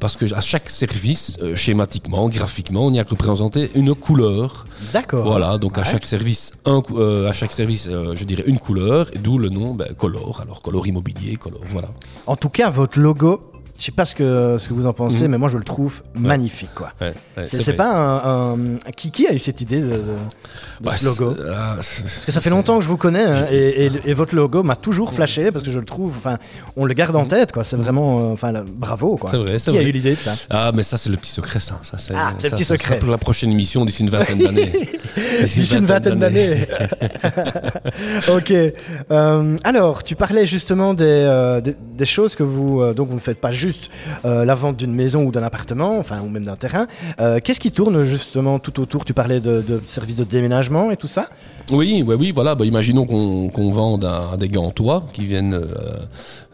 parce 0.00 0.16
que 0.16 0.32
à 0.34 0.40
chaque 0.40 0.68
service, 0.68 1.36
euh, 1.42 1.54
schématiquement, 1.54 2.28
graphiquement, 2.28 2.86
on 2.86 2.92
y 2.92 2.98
a 2.98 3.04
représenté 3.04 3.70
une 3.74 3.94
couleur. 3.94 4.64
D'accord. 4.92 5.26
Voilà, 5.26 5.58
donc 5.58 5.78
à 5.78 5.84
chaque 5.84 6.06
service, 6.06 6.52
un, 6.64 6.82
euh, 6.92 7.28
à 7.28 7.32
chaque 7.32 7.52
service, 7.52 7.86
euh, 7.88 8.14
je 8.14 8.24
dirais 8.24 8.44
une 8.46 8.58
couleur, 8.58 9.10
d'où 9.22 9.38
le 9.38 9.50
nom 9.50 9.74
ben, 9.74 9.92
Color. 9.94 10.40
Alors 10.42 10.62
Color 10.62 10.86
Immobilier, 10.86 11.36
Color, 11.36 11.60
voilà. 11.70 11.90
En 12.26 12.36
tout 12.36 12.48
cas, 12.48 12.70
votre 12.70 12.98
logo 12.98 13.42
je 13.80 13.86
sais 13.86 13.92
pas 13.92 14.04
ce 14.04 14.14
que, 14.14 14.56
ce 14.58 14.68
que 14.68 14.74
vous 14.74 14.86
en 14.86 14.92
pensez, 14.92 15.24
mhm. 15.24 15.30
mais 15.30 15.38
moi 15.38 15.48
je 15.48 15.56
le 15.56 15.64
trouve 15.64 16.02
magnifique. 16.14 16.74
Quoi. 16.74 16.92
c'est, 17.46 17.72
pas 17.72 18.22
un, 18.26 18.56
Qui, 18.94 19.10
qui, 19.10 19.26
a 19.26 19.32
eu 19.32 19.38
cette 19.38 19.62
idée 19.62 19.80
de, 19.80 20.02
bah, 20.82 20.92
ce 20.96 21.06
logo 21.06 21.34
ah, 21.50 21.76
Parce 21.76 22.24
que 22.26 22.32
ça 22.32 22.42
fait 22.42 22.50
longtemps 22.50 22.76
que 22.76 22.84
je 22.84 22.88
vous 22.88 22.98
connais 22.98 23.24
hein, 23.24 23.46
et, 23.50 24.12
votre 24.12 24.34
logo 24.34 24.62
m'a 24.62 24.76
toujours 24.76 25.14
flashé 25.14 25.50
parce 25.50 25.64
que 25.64 25.70
je 25.70 25.78
le 25.78 25.86
trouve. 25.86 26.14
Enfin, 26.16 26.36
on 26.76 26.84
le 26.84 26.92
garde 26.92 27.16
en 27.16 27.24
tête. 27.24 27.52
Quoi. 27.52 27.64
C'est 27.64 27.76
vraiment. 27.76 28.18
Euh, 28.18 28.32
enfin, 28.32 28.52
bravo. 28.66 29.16
Quoi. 29.16 29.30
C'est 29.30 29.38
vrai. 29.38 29.56
qui 29.56 29.78
a 29.78 29.82
eu 29.82 29.92
l'idée 29.92 30.10
de 30.10 30.16
ça 30.16 30.34
Ah, 30.50 30.72
mais 30.74 30.82
ça 30.82 30.98
c'est 30.98 31.08
le 31.08 31.16
petit 31.16 31.30
secret, 31.32 31.60
ça. 31.60 31.78
ça 31.82 31.96
c'est, 31.96 32.12
ah, 32.14 32.34
le 32.42 32.50
petit 32.50 32.64
secret. 32.64 32.98
pour 32.98 33.10
la 33.10 33.18
prochaine 33.18 33.50
émission 33.50 33.86
d'ici 33.86 34.02
une 34.02 34.10
vingtaine 34.10 34.40
d'années. 34.40 34.72
d'ici 35.44 35.76
une 35.76 35.86
vingtaine 35.86 36.18
d'années. 36.18 36.66
ok. 38.28 38.52
Euh, 39.10 39.56
alors, 39.64 40.02
tu 40.02 40.16
parlais 40.16 40.44
justement 40.44 40.92
des, 40.92 41.04
euh, 41.06 41.60
des, 41.60 42.04
choses 42.04 42.34
que 42.34 42.42
vous 42.42 42.92
donc 42.94 43.08
vous 43.08 43.14
ne 43.14 43.20
faites 43.20 43.40
pas 43.40 43.52
juste 43.52 43.69
euh, 44.24 44.44
la 44.44 44.54
vente 44.54 44.76
d'une 44.76 44.94
maison 44.94 45.24
ou 45.24 45.32
d'un 45.32 45.42
appartement, 45.42 45.98
enfin, 45.98 46.20
ou 46.20 46.28
même 46.28 46.44
d'un 46.44 46.56
terrain. 46.56 46.86
Euh, 47.20 47.38
qu'est-ce 47.42 47.60
qui 47.60 47.72
tourne 47.72 48.02
justement 48.02 48.58
tout 48.58 48.80
autour? 48.80 49.04
Tu 49.04 49.14
parlais 49.14 49.40
de, 49.40 49.62
de 49.62 49.80
services 49.86 50.16
de 50.16 50.24
déménagement 50.24 50.90
et 50.90 50.96
tout 50.96 51.06
ça 51.06 51.28
oui, 51.70 52.02
oui, 52.06 52.14
oui, 52.18 52.32
voilà. 52.32 52.54
Bah, 52.54 52.64
imaginons 52.64 53.06
qu'on 53.06 53.70
vende 53.70 54.04
à, 54.04 54.36
des 54.36 54.48
gantois 54.48 55.04
qui 55.12 55.26
viennent 55.26 55.54
euh, 55.54 55.66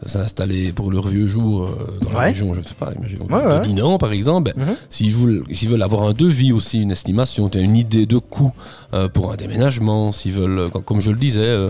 s'installer 0.05 0.71
pour 0.71 0.91
leur 0.91 1.07
vieux 1.07 1.27
jour 1.27 1.63
euh, 1.63 1.99
dans 2.01 2.11
la 2.11 2.25
région, 2.25 2.53
je 2.53 2.59
ne 2.59 2.65
sais 2.65 2.75
pas, 2.75 2.91
imaginons 2.95 3.25
de 3.25 3.61
Dinan 3.63 3.97
par 3.97 4.11
exemple. 4.11 4.53
Ben, 4.55 4.63
mhm. 4.63 4.75
S'ils 4.89 5.13
veulent, 5.13 5.43
veulent, 5.49 5.81
avoir 5.81 6.03
un 6.03 6.13
devis 6.13 6.51
aussi, 6.51 6.81
une 6.81 6.91
estimation, 6.91 7.49
une 7.49 7.75
idée 7.75 8.05
de 8.05 8.17
coût 8.17 8.51
euh, 8.93 9.09
pour 9.09 9.31
un 9.31 9.35
déménagement, 9.35 10.11
s'ils 10.11 10.33
veulent, 10.33 10.69
comme 10.85 11.01
je 11.01 11.11
le 11.11 11.17
disais, 11.17 11.67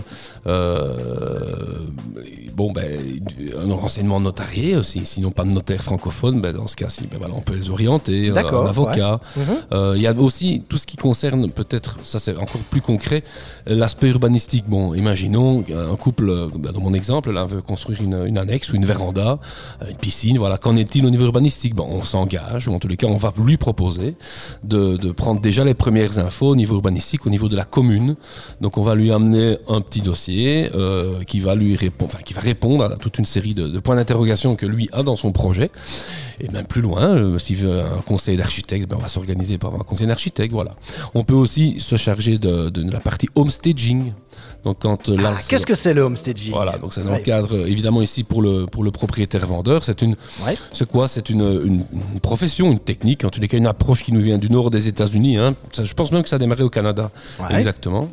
bon, 2.54 2.72
ben, 2.72 3.00
un 3.58 3.74
renseignement 3.74 4.20
notarié 4.20 4.76
aussi, 4.76 5.04
sinon 5.04 5.30
pas 5.30 5.44
de 5.44 5.50
notaire 5.50 5.82
francophone, 5.82 6.40
ben, 6.40 6.54
dans 6.54 6.66
ce 6.66 6.76
cas-ci, 6.76 7.06
ben, 7.10 7.18
voilà, 7.18 7.34
on 7.34 7.40
peut 7.42 7.54
les 7.54 7.70
orienter, 7.70 8.30
un 8.30 8.66
avocat. 8.66 9.20
Mhm. 9.36 9.94
Il 9.96 10.02
y 10.02 10.06
a 10.06 10.12
aussi 10.14 10.62
tout 10.68 10.76
ce 10.76 10.86
qui 10.86 10.96
concerne 10.96 11.50
peut-être, 11.50 11.96
ça 12.04 12.18
c'est 12.18 12.36
encore 12.36 12.60
plus 12.70 12.80
concret, 12.80 13.22
L'aspect 13.66 14.08
urbanistique, 14.08 14.64
bon, 14.66 14.94
imaginons 14.94 15.64
un 15.70 15.96
couple, 15.96 16.48
bah, 16.58 16.72
dans 16.72 16.80
mon 16.80 16.94
exemple, 16.94 17.30
là, 17.30 17.44
veut 17.44 17.60
construire 17.60 18.00
une, 18.02 18.38
annexe 18.38 18.72
ou 18.72 18.76
une 18.76 18.84
véranda, 18.84 19.38
une 19.88 19.96
piscine, 19.96 20.38
voilà. 20.38 20.58
Qu'en 20.58 20.76
est-il 20.76 21.04
au 21.04 21.10
niveau 21.10 21.24
urbanistique? 21.24 21.74
Bon, 21.74 21.86
on 21.90 22.02
s'engage, 22.02 22.68
ou 22.68 22.74
en 22.74 22.78
tous 22.78 22.88
les 22.88 22.96
cas, 22.96 23.06
on 23.06 23.16
va 23.16 23.32
lui 23.38 23.56
proposer 23.56 24.14
de, 24.64 25.12
prendre 25.12 25.40
déjà 25.40 25.64
les 25.64 25.74
premières 25.74 26.18
infos 26.18 26.48
au 26.48 26.56
niveau 26.56 26.76
urbanistique, 26.76 27.26
au 27.26 27.30
niveau 27.30 27.48
de 27.48 27.56
la 27.56 27.64
commune. 27.64 28.16
Donc, 28.60 28.78
on 28.78 28.82
va 28.82 28.94
lui 28.94 29.12
amener 29.12 29.58
un 29.68 29.80
petit 29.80 30.00
dossier 30.00 30.70
euh, 30.74 31.22
qui 31.24 31.40
va 31.40 31.54
lui 31.54 31.76
répondre 31.76 32.84
à 32.84 32.96
toute 32.96 33.18
une 33.18 33.24
série 33.24 33.54
de, 33.54 33.78
points 33.80 33.96
d'interrogation 33.96 34.56
que 34.56 34.66
lui 34.66 34.88
a 34.92 35.02
dans 35.02 35.16
son 35.16 35.32
projet. 35.32 35.70
Et 36.40 36.48
même 36.48 36.66
plus 36.66 36.80
loin, 36.80 37.16
euh, 37.16 37.38
s'il 37.38 37.56
veut 37.56 37.80
un 37.80 38.00
conseil 38.00 38.36
d'architecte, 38.36 38.88
ben, 38.88 38.96
on 38.96 39.02
va 39.02 39.08
s'organiser 39.08 39.58
par 39.58 39.74
un 39.74 39.78
conseil 39.78 40.06
d'architecte, 40.06 40.52
voilà. 40.52 40.74
On 41.14 41.24
peut 41.24 41.34
aussi 41.34 41.80
se 41.80 41.96
charger 41.96 42.38
de, 42.38 42.70
de 42.70 42.90
la 42.90 43.00
partie 43.00 43.28
homestaging. 43.34 44.12
Donc 44.68 44.80
quand 44.80 45.08
euh, 45.08 45.16
là, 45.16 45.34
ah, 45.34 45.40
qu'est-ce 45.48 45.64
que 45.64 45.74
c'est 45.74 45.94
le 45.94 46.02
homestaging 46.02 46.52
Voilà, 46.52 46.76
donc 46.76 46.92
c'est 46.92 47.02
dans 47.02 47.14
le 47.14 47.20
cadre 47.20 47.56
euh, 47.56 47.66
évidemment 47.66 48.02
ici 48.02 48.22
pour 48.22 48.42
le 48.42 48.66
pour 48.66 48.84
le 48.84 48.90
propriétaire 48.90 49.46
vendeur, 49.46 49.82
c'est 49.82 50.02
une 50.02 50.14
c'est 50.74 50.86
quoi? 50.86 51.08
C'est 51.08 51.30
une, 51.30 51.62
une, 51.64 52.20
profession, 52.20 52.70
une 52.70 52.78
technique, 52.78 53.24
en 53.24 53.30
tous 53.30 53.40
les 53.40 53.48
cas 53.48 53.56
une 53.56 53.66
approche 53.66 54.02
qui 54.04 54.12
nous 54.12 54.20
vient 54.20 54.36
du 54.36 54.50
nord 54.50 54.70
des 54.70 54.86
États-Unis. 54.86 55.38
Hein. 55.38 55.54
je 55.82 55.94
pense 55.94 56.12
même 56.12 56.22
que 56.22 56.28
ça 56.28 56.36
a 56.36 56.38
démarré 56.38 56.64
au 56.64 56.68
Canada, 56.68 57.10
exactement. 57.48 58.10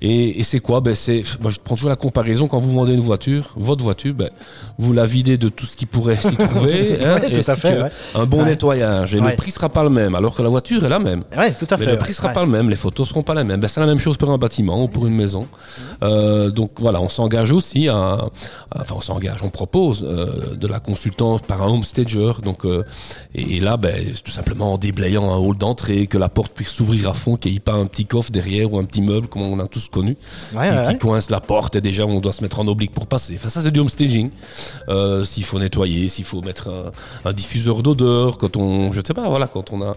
Et, 0.00 0.40
et 0.40 0.44
c'est 0.44 0.60
quoi? 0.60 0.80
Ben 0.80 0.94
c'est, 0.94 1.24
moi 1.42 1.50
je 1.50 1.58
prends 1.62 1.74
toujours 1.74 1.90
la 1.90 1.96
comparaison 1.96 2.48
quand 2.48 2.58
vous 2.58 2.72
vendez 2.72 2.94
une 2.94 3.00
voiture, 3.00 3.52
votre 3.56 3.84
voiture, 3.84 4.14
ben 4.14 4.30
vous 4.78 4.94
la 4.94 5.04
videz 5.04 5.36
de 5.36 5.50
tout 5.50 5.66
ce 5.66 5.76
qui 5.76 5.84
pourrait 5.84 6.16
s'y 6.16 6.36
trouver, 6.38 7.00
hein, 7.04 7.20
et 7.22 7.42
tout 7.42 7.50
à 7.50 7.56
fait, 7.56 7.82
un 8.14 8.24
bon 8.24 8.46
nettoyage. 8.46 9.14
Et 9.14 9.20
le 9.20 9.36
prix 9.36 9.50
sera 9.50 9.68
pas 9.68 9.82
le 9.82 9.90
même, 9.90 10.14
alors 10.14 10.34
que 10.34 10.40
la 10.40 10.48
voiture 10.48 10.86
est 10.86 10.88
la 10.88 11.00
même. 11.00 11.24
tout 11.58 11.66
à 11.68 11.76
fait. 11.76 11.84
Mais 11.84 11.92
le 11.92 11.98
prix 11.98 12.14
sera 12.14 12.30
pas 12.30 12.44
le 12.44 12.50
même, 12.50 12.70
les 12.70 12.76
photos 12.76 13.08
seront 13.08 13.22
pas 13.22 13.34
les 13.34 13.44
mêmes. 13.44 13.60
Ben, 13.60 13.68
c'est 13.68 13.80
la 13.80 13.86
même 13.86 13.98
chose 13.98 14.16
pour 14.16 14.30
un 14.30 14.38
bâtiment 14.38 14.82
ou 14.82 14.88
pour 14.88 15.06
une 15.06 15.14
maison. 15.14 15.46
Euh, 16.02 16.50
donc 16.50 16.72
voilà, 16.78 17.00
on 17.00 17.08
s'engage 17.08 17.50
aussi 17.50 17.88
à, 17.88 18.28
enfin 18.74 18.94
on 18.96 19.00
s'engage, 19.00 19.42
on 19.42 19.50
propose 19.50 20.04
euh, 20.04 20.54
de 20.54 20.66
la 20.66 20.80
consultance 20.80 21.42
par 21.42 21.62
un 21.62 21.68
homestager. 21.68 22.32
Donc 22.42 22.64
euh, 22.64 22.84
et, 23.34 23.60
là, 23.60 23.76
ben, 23.76 24.12
tout 24.24 24.30
simplement 24.30 24.74
en 24.74 24.78
déblayant 24.78 25.32
un 25.32 25.36
hall 25.36 25.56
d'entrée, 25.56 26.06
que 26.06 26.18
la 26.18 26.28
porte 26.28 26.52
puisse 26.52 26.68
s'ouvrir 26.68 27.08
à 27.08 27.14
fond, 27.14 27.36
qu'il 27.36 27.52
n'y 27.52 27.56
ait 27.56 27.60
pas 27.60 27.72
un 27.72 27.86
petit 27.86 28.06
coffre 28.06 28.30
derrière 28.30 28.72
ou 28.72 28.78
un 28.78 28.84
petit 28.84 29.02
meuble 29.02 29.28
comme 29.28 29.42
on 29.42 29.58
a 29.58 29.66
tous 29.66 29.88
connu, 29.88 30.16
qui, 30.50 30.98
coince 30.98 31.30
la 31.30 31.40
porte 31.40 31.76
et 31.76 31.80
déjà 31.80 32.06
on 32.06 32.20
doit 32.20 32.32
se 32.32 32.42
mettre 32.42 32.60
en 32.60 32.66
oblique 32.68 32.92
pour 32.92 33.06
passer. 33.06 33.34
Enfin 33.36 33.48
ça 33.48 33.60
c'est 33.60 33.70
du 33.70 33.80
homestaging. 33.80 34.30
s'il 35.24 35.44
faut 35.44 35.58
nettoyer, 35.58 36.08
s'il 36.08 36.24
faut 36.24 36.42
mettre 36.42 36.92
un, 37.24 37.32
diffuseur 37.32 37.82
d'odeur, 37.82 38.38
quand 38.38 38.56
on, 38.56 38.92
je 38.92 39.00
sais 39.06 39.14
pas, 39.14 39.28
voilà, 39.28 39.46
quand 39.46 39.72
on 39.72 39.82
a 39.82 39.94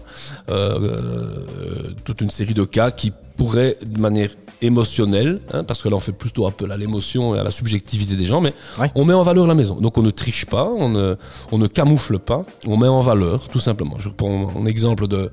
toute 2.04 2.20
une 2.20 2.30
série 2.30 2.54
de 2.54 2.64
cas 2.64 2.90
qui 2.90 3.12
pourraient 3.36 3.78
de 3.84 3.98
manière 3.98 4.30
émotionnel, 4.62 5.40
hein, 5.52 5.64
parce 5.64 5.82
que 5.82 5.88
là 5.88 5.96
on 5.96 6.00
fait 6.00 6.12
plutôt 6.12 6.46
appel 6.46 6.70
à 6.72 6.76
l'émotion 6.76 7.34
et 7.34 7.38
à 7.38 7.44
la 7.44 7.50
subjectivité 7.50 8.16
des 8.16 8.24
gens, 8.24 8.40
mais 8.40 8.54
on 8.94 9.04
met 9.04 9.14
en 9.14 9.22
valeur 9.22 9.46
la 9.46 9.54
maison. 9.54 9.80
Donc 9.80 9.98
on 9.98 10.02
ne 10.02 10.10
triche 10.10 10.46
pas, 10.46 10.64
on 10.64 10.88
ne, 10.88 11.16
on 11.50 11.58
ne 11.58 11.66
camoufle 11.66 12.18
pas, 12.18 12.44
on 12.66 12.76
met 12.76 12.88
en 12.88 13.00
valeur, 13.00 13.48
tout 13.48 13.60
simplement. 13.60 13.96
Je 13.98 14.08
reprends 14.08 14.30
mon 14.30 14.66
exemple 14.66 15.06
de, 15.08 15.30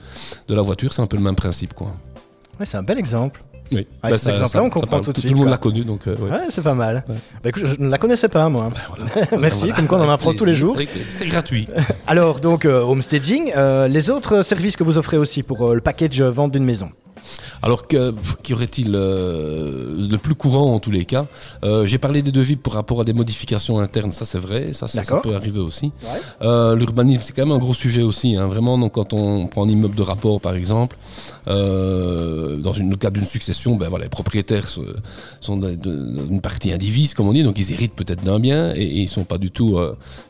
de 0.48 0.56
la 0.56 0.62
voiture, 0.62 0.92
c'est 0.94 1.02
un 1.02 1.08
peu 1.08 1.18
le 1.18 1.24
même 1.24 1.36
principe. 1.36 1.74
Quoi. 1.74 1.88
Ouais, 2.60 2.66
c'est 2.66 2.78
un 2.78 2.84
bel 2.84 2.98
exemple. 3.00 3.42
Oui. 3.72 3.86
Bah, 4.02 4.18
cet 4.18 4.34
exemple-là, 4.34 4.64
on 4.64 4.70
comprend 4.72 5.00
tout 5.00 5.12
de 5.12 5.14
Tout 5.14 5.22
suite, 5.22 5.32
le 5.32 5.38
monde 5.38 5.50
l'a 5.50 5.58
connu, 5.58 5.84
donc 5.84 6.08
euh, 6.08 6.16
ouais. 6.16 6.32
Ouais, 6.32 6.40
c'est 6.50 6.64
pas 6.64 6.74
mal. 6.74 7.04
Ouais. 7.08 7.16
Bah, 7.44 7.50
écoute, 7.50 7.62
je, 7.68 7.76
je 7.76 7.80
ne 7.80 7.88
la 7.90 8.00
connaissais 8.00 8.28
pas, 8.28 8.50
moi. 8.50 8.72
Merci, 9.38 9.60
Voilà. 9.60 9.76
comme 9.76 9.86
quoi 9.88 10.00
on 10.00 10.06
en 10.06 10.10
apprend 10.10 10.34
tous 10.34 10.46
les 10.46 10.56
jours. 10.56 10.76
C'est 11.06 11.28
gratuit. 11.28 11.68
Alors, 12.08 12.40
donc, 12.40 12.66
euh, 12.66 12.82
homestaging, 12.82 13.52
euh, 13.56 13.88
les 13.88 14.10
autres 14.10 14.42
services 14.42 14.76
que 14.76 14.84
vous 14.84 14.98
offrez 14.98 15.18
aussi 15.18 15.44
pour 15.44 15.76
le 15.76 15.82
package 15.82 16.20
vente 16.24 16.52
d'une 16.52 16.66
maison? 16.66 16.90
Alors, 17.62 17.88
que- 17.88 18.14
qu'y 18.44 18.54
aurait-il 18.54 18.92
euh, 18.96 20.08
de 20.08 20.18
plus 20.18 20.36
courant 20.36 20.74
en 20.74 20.80
tous 20.80 20.92
les 20.92 21.06
cas? 21.06 21.26
Euh, 21.64 21.86
J'ai 21.86 21.98
parlé 21.98 22.22
des 22.22 22.32
devis 22.32 22.56
par 22.56 22.74
rapport 22.74 23.02
à 23.02 23.04
des 23.04 23.14
modifications 23.14 23.80
internes, 23.80 24.12
ça 24.12 24.26
c'est 24.26 24.38
vrai, 24.40 24.74
ça, 24.74 24.88
ça, 24.88 25.04
peut 25.22 25.36
arriver 25.36 25.60
aussi. 25.60 25.86
Ouais. 26.04 26.10
Euh, 26.42 26.76
L'urbanisme, 26.76 27.22
c'est 27.24 27.34
quand 27.34 27.46
même 27.46 27.56
un 27.56 27.58
gros 27.60 27.74
sujet 27.74 28.02
aussi. 28.02 28.36
hein. 28.36 28.48
Vraiment, 28.48 28.78
donc, 28.78 28.94
quand 28.94 29.14
on 29.14 29.48
prend 29.48 29.66
un 29.66 29.70
immeuble 29.70 29.96
de 29.96 30.02
rapport, 30.04 30.40
par 30.42 30.54
exemple, 30.56 30.98
dans 31.48 32.74
une, 32.74 32.90
le 32.90 32.96
cadre 32.96 33.16
d'une 33.18 33.26
succession, 33.28 33.76
ben, 33.76 33.90
voilà, 33.90 34.06
les 34.06 34.10
propriétaires 34.10 34.68
sont 34.70 35.58
d'une 35.58 36.42
partie 36.42 36.72
indivise, 36.72 37.14
comme 37.14 37.28
on 37.28 37.34
dit, 37.34 37.44
donc 37.44 37.58
ils 37.60 37.72
héritent 37.72 37.96
peut-être 37.96 38.24
d'un 38.24 38.40
bien 38.40 38.74
et, 38.76 38.82
et 38.82 39.02
ils 39.02 39.10
sont 39.10 39.24
pas 39.24 39.38
du 39.38 39.52
tout, 39.52 39.78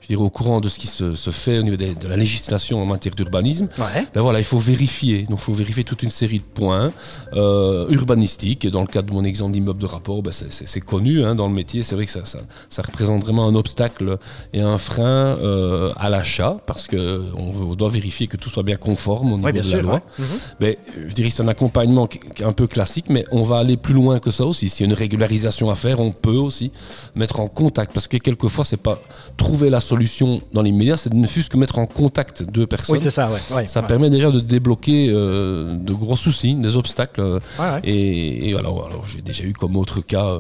je 0.02 0.08
dirais, 0.08 0.22
au 0.22 0.30
courant 0.30 0.62
de 0.62 0.70
ce 0.70 0.80
qui 0.80 0.88
se, 0.88 1.16
se 1.16 1.30
fait 1.30 1.60
au 1.60 1.64
niveau 1.64 1.76
des- 1.78 1.96
de 1.96 2.08
la 2.08 2.18
législation 2.18 2.82
en 2.82 2.86
matière 2.86 3.14
d'urbanisme. 3.16 3.68
Ouais. 3.78 4.08
Ben 4.14 4.22
voilà, 4.22 4.40
il 4.40 4.46
faut 4.46 4.60
vérifier. 4.60 5.24
Donc, 5.24 5.40
il 5.40 5.44
faut 5.44 5.54
vérifier 5.54 5.84
toute 5.84 6.04
une 6.04 6.12
série 6.12 6.40
de 6.40 6.44
points 6.44 6.90
euh, 7.34 7.88
urbanistiques. 7.90 8.66
Et 8.66 8.72
dans 8.72 8.82
le 8.82 8.88
cadre 8.88 9.08
de 9.10 9.14
mon 9.14 9.24
exemple 9.24 9.54
d'immeuble 9.54 9.80
de 9.82 9.86
rapport, 9.86 10.22
ben 10.22 10.32
c'est- 10.32 10.80
connu 10.80 11.24
hein, 11.24 11.36
dans 11.36 11.48
le 11.48 11.54
métier. 11.54 11.84
C'est 11.84 11.96
vrai 11.96 12.06
que 12.06 12.12
ça, 12.12 12.24
ça, 12.26 12.40
ça 12.70 12.82
représente 12.82 13.22
vraiment 13.24 13.46
un 13.48 13.54
obstacle 13.56 14.18
et 14.54 14.62
un 14.62 14.78
frein 14.78 15.04
euh, 15.04 15.92
à 15.98 16.10
l'achat 16.10 16.58
parce 16.66 16.88
que 16.88 17.26
on, 17.36 17.52
veut- 17.52 17.66
on 17.66 17.76
doit 17.76 17.90
vérifier 17.90 18.28
que 18.28 18.38
tout 18.38 18.50
soit 18.50 18.64
bien 18.64 18.78
conforme 18.78 19.34
au 19.34 19.36
niveau 19.36 19.46
Ouais, 19.46 19.52
bien 19.54 19.62
de 19.62 19.68
sûr. 19.68 19.78
la 19.78 19.84
loi. 19.84 19.94
ouais. 19.96 20.02
Mhm. 20.20 20.26
Mais 20.62 20.78
je 21.08 21.14
dirais 21.14 21.30
que 21.30 21.36
c'est 21.36 21.44
un 21.44 21.48
accompagnement 21.50 22.08
un 22.44 22.54
peu 22.54 22.68
classique, 22.68 23.06
mais 23.10 23.26
on 23.32 23.44
va 23.44 23.58
aller 23.58 23.78
plus 23.78 23.94
loin 23.94 24.20
que 24.20 24.32
ça 24.32 24.46
aussi. 24.46 24.70
S'il 24.70 24.86
y 24.86 24.90
a 24.90 24.92
une 24.94 24.98
régularisation 24.98 25.70
à 25.70 25.76
faire, 25.76 26.00
on 26.00 26.12
peut 26.12 26.32
aussi 26.32 26.72
mettre 27.16 27.40
en 27.40 27.48
contact. 27.48 27.92
Parce 27.94 28.08
que 28.08 28.18
quelquefois, 28.18 28.64
c'est 28.66 28.78
pas 28.78 29.00
trouver 29.38 29.70
la 29.70 29.80
solution 29.80 30.42
dans 30.54 30.62
l'immédiat, 30.62 30.98
c'est 30.98 31.14
ne 31.14 31.28
fût-ce 31.28 31.50
que 31.50 31.58
mettre 31.58 31.78
en 31.80 31.86
contact 31.88 32.44
deux 32.44 32.66
personnes. 32.68 32.96
Oui, 32.96 33.02
c'est 33.04 33.10
ça, 33.10 33.30
ouais. 33.52 33.68
Ça 33.68 33.84
permet 33.84 34.10
déjà 34.10 34.32
de 34.32 34.40
débloquer 34.40 35.10
euh, 35.10 35.76
de 35.78 35.94
gros 35.94 36.16
soucis, 36.16 36.56
des 36.56 36.78
obstacles. 36.78 37.09
Euh, 37.18 37.40
Ouais, 37.60 37.66
ouais. 37.66 37.80
Et, 37.84 38.50
et 38.50 38.56
alors, 38.58 38.86
alors 38.86 39.08
j'ai 39.08 39.22
déjà 39.22 39.44
eu 39.44 39.54
comme 39.54 39.76
autre 39.78 40.02
cas 40.02 40.26
euh, 40.26 40.40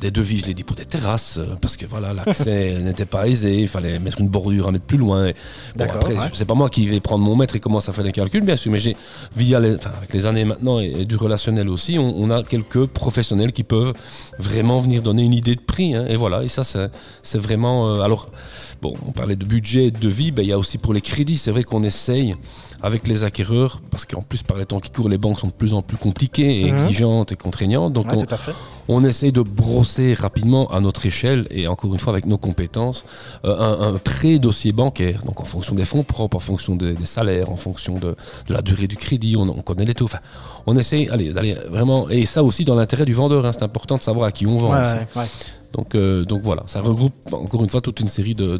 des 0.00 0.10
devis, 0.10 0.38
je 0.38 0.46
l'ai 0.46 0.54
dit, 0.54 0.64
pour 0.64 0.76
des 0.76 0.84
terrasses, 0.84 1.38
euh, 1.38 1.54
parce 1.60 1.76
que 1.76 1.86
voilà, 1.86 2.12
l'accès 2.12 2.78
n'était 2.82 3.06
pas 3.06 3.26
aisé, 3.28 3.60
il 3.62 3.68
fallait 3.68 3.98
mettre 3.98 4.20
une 4.20 4.28
bordure, 4.28 4.68
un 4.68 4.72
mètre 4.72 4.84
plus 4.84 4.98
loin. 4.98 5.26
Et, 5.28 5.34
bon, 5.76 5.84
après, 5.84 6.14
ouais. 6.14 6.30
c'est 6.34 6.44
pas 6.44 6.54
moi 6.54 6.68
qui 6.68 6.86
vais 6.86 7.00
prendre 7.00 7.24
mon 7.24 7.36
mètre 7.36 7.56
et 7.56 7.60
commence 7.60 7.88
à 7.88 7.92
faire 7.92 8.04
des 8.04 8.12
calculs, 8.12 8.44
bien 8.44 8.56
sûr, 8.56 8.70
mais 8.70 8.78
j'ai, 8.78 8.96
via 9.36 9.60
les, 9.60 9.76
enfin, 9.76 9.92
avec 9.96 10.12
les 10.12 10.26
années 10.26 10.44
maintenant 10.44 10.80
et, 10.80 10.92
et 11.00 11.04
du 11.04 11.16
relationnel 11.16 11.68
aussi, 11.68 11.98
on, 11.98 12.14
on 12.18 12.30
a 12.30 12.42
quelques 12.42 12.86
professionnels 12.86 13.52
qui 13.52 13.62
peuvent 13.64 13.92
vraiment 14.38 14.78
venir 14.80 15.02
donner 15.02 15.24
une 15.24 15.34
idée 15.34 15.54
de 15.54 15.60
prix. 15.60 15.94
hein, 15.94 16.04
et 16.08 16.16
voilà, 16.16 16.42
et 16.42 16.48
ça, 16.48 16.64
c'est, 16.64 17.38
vraiment. 17.38 17.88
euh, 17.88 18.00
alors, 18.02 18.28
bon, 18.80 18.94
on 19.06 19.12
parlait 19.12 19.36
de 19.36 19.44
budget 19.44 19.86
et 19.86 19.90
de 19.90 19.98
devis, 19.98 20.30
ben, 20.32 20.42
il 20.42 20.48
y 20.48 20.52
a 20.52 20.58
aussi 20.58 20.78
pour 20.78 20.92
les 20.92 21.00
crédits, 21.00 21.38
c'est 21.38 21.50
vrai 21.50 21.64
qu'on 21.64 21.82
essaye 21.82 22.34
avec 22.82 23.06
les 23.06 23.22
acquéreurs, 23.24 23.80
parce 23.90 24.04
qu'en 24.06 24.22
plus, 24.22 24.42
par 24.42 24.56
les 24.56 24.66
temps 24.66 24.80
qui 24.80 24.90
courent, 24.90 25.08
les 25.08 25.18
banques 25.18 25.38
sont 25.40 25.46
de 25.48 25.52
plus 25.52 25.72
en 25.72 25.82
plus 25.82 25.96
compliquées 25.96 26.62
et 26.62 26.64
Mhm. 26.64 26.78
exigeantes 26.78 27.32
et 27.32 27.36
contraignantes. 27.36 27.92
Donc, 27.92 28.06
Ouais, 28.12 28.18
on, 28.88 28.96
on 28.96 29.04
essaye 29.04 29.30
de 29.32 29.40
brosser 29.42 30.14
rapidement 30.14 30.70
à 30.72 30.80
notre 30.80 31.06
échelle 31.06 31.46
et 31.50 31.68
encore 31.68 31.92
une 31.92 32.00
fois 32.00 32.12
avec 32.12 32.26
nos 32.26 32.38
compétences 32.38 33.04
euh, 33.44 33.56
un, 33.58 33.94
un 33.94 33.98
pré-dossier 33.98 34.72
bancaire. 34.72 35.22
Donc 35.24 35.40
en 35.40 35.44
fonction 35.44 35.74
des 35.74 35.84
fonds 35.84 36.02
propres, 36.02 36.36
en 36.36 36.40
fonction 36.40 36.74
des, 36.76 36.94
des 36.94 37.06
salaires, 37.06 37.50
en 37.50 37.56
fonction 37.56 37.94
de, 37.94 38.16
de 38.48 38.52
la 38.54 38.62
durée 38.62 38.88
du 38.88 38.96
crédit, 38.96 39.36
on, 39.36 39.42
on 39.42 39.62
connaît 39.62 39.84
les 39.84 39.94
taux. 39.94 40.06
Enfin, 40.06 40.18
on 40.66 40.76
essaye 40.76 41.08
allez, 41.10 41.32
d'aller 41.32 41.54
vraiment 41.70 42.08
et 42.10 42.26
ça 42.26 42.42
aussi 42.42 42.64
dans 42.64 42.74
l'intérêt 42.74 43.04
du 43.04 43.14
vendeur. 43.14 43.46
hein, 43.46 43.52
c'est 43.52 43.62
important 43.62 43.96
de 43.96 44.02
savoir 44.02 44.26
à 44.26 44.32
qui 44.32 44.46
on 44.46 44.58
vend. 44.58 44.72
Ouais, 44.72 45.06
ouais. 45.16 45.26
Donc, 45.72 45.94
euh, 45.94 46.24
donc 46.24 46.42
voilà, 46.42 46.64
ça 46.66 46.80
regroupe 46.82 47.14
encore 47.32 47.62
une 47.62 47.70
fois 47.70 47.80
toute 47.80 48.00
une 48.00 48.08
série 48.08 48.34
bah, 48.34 48.58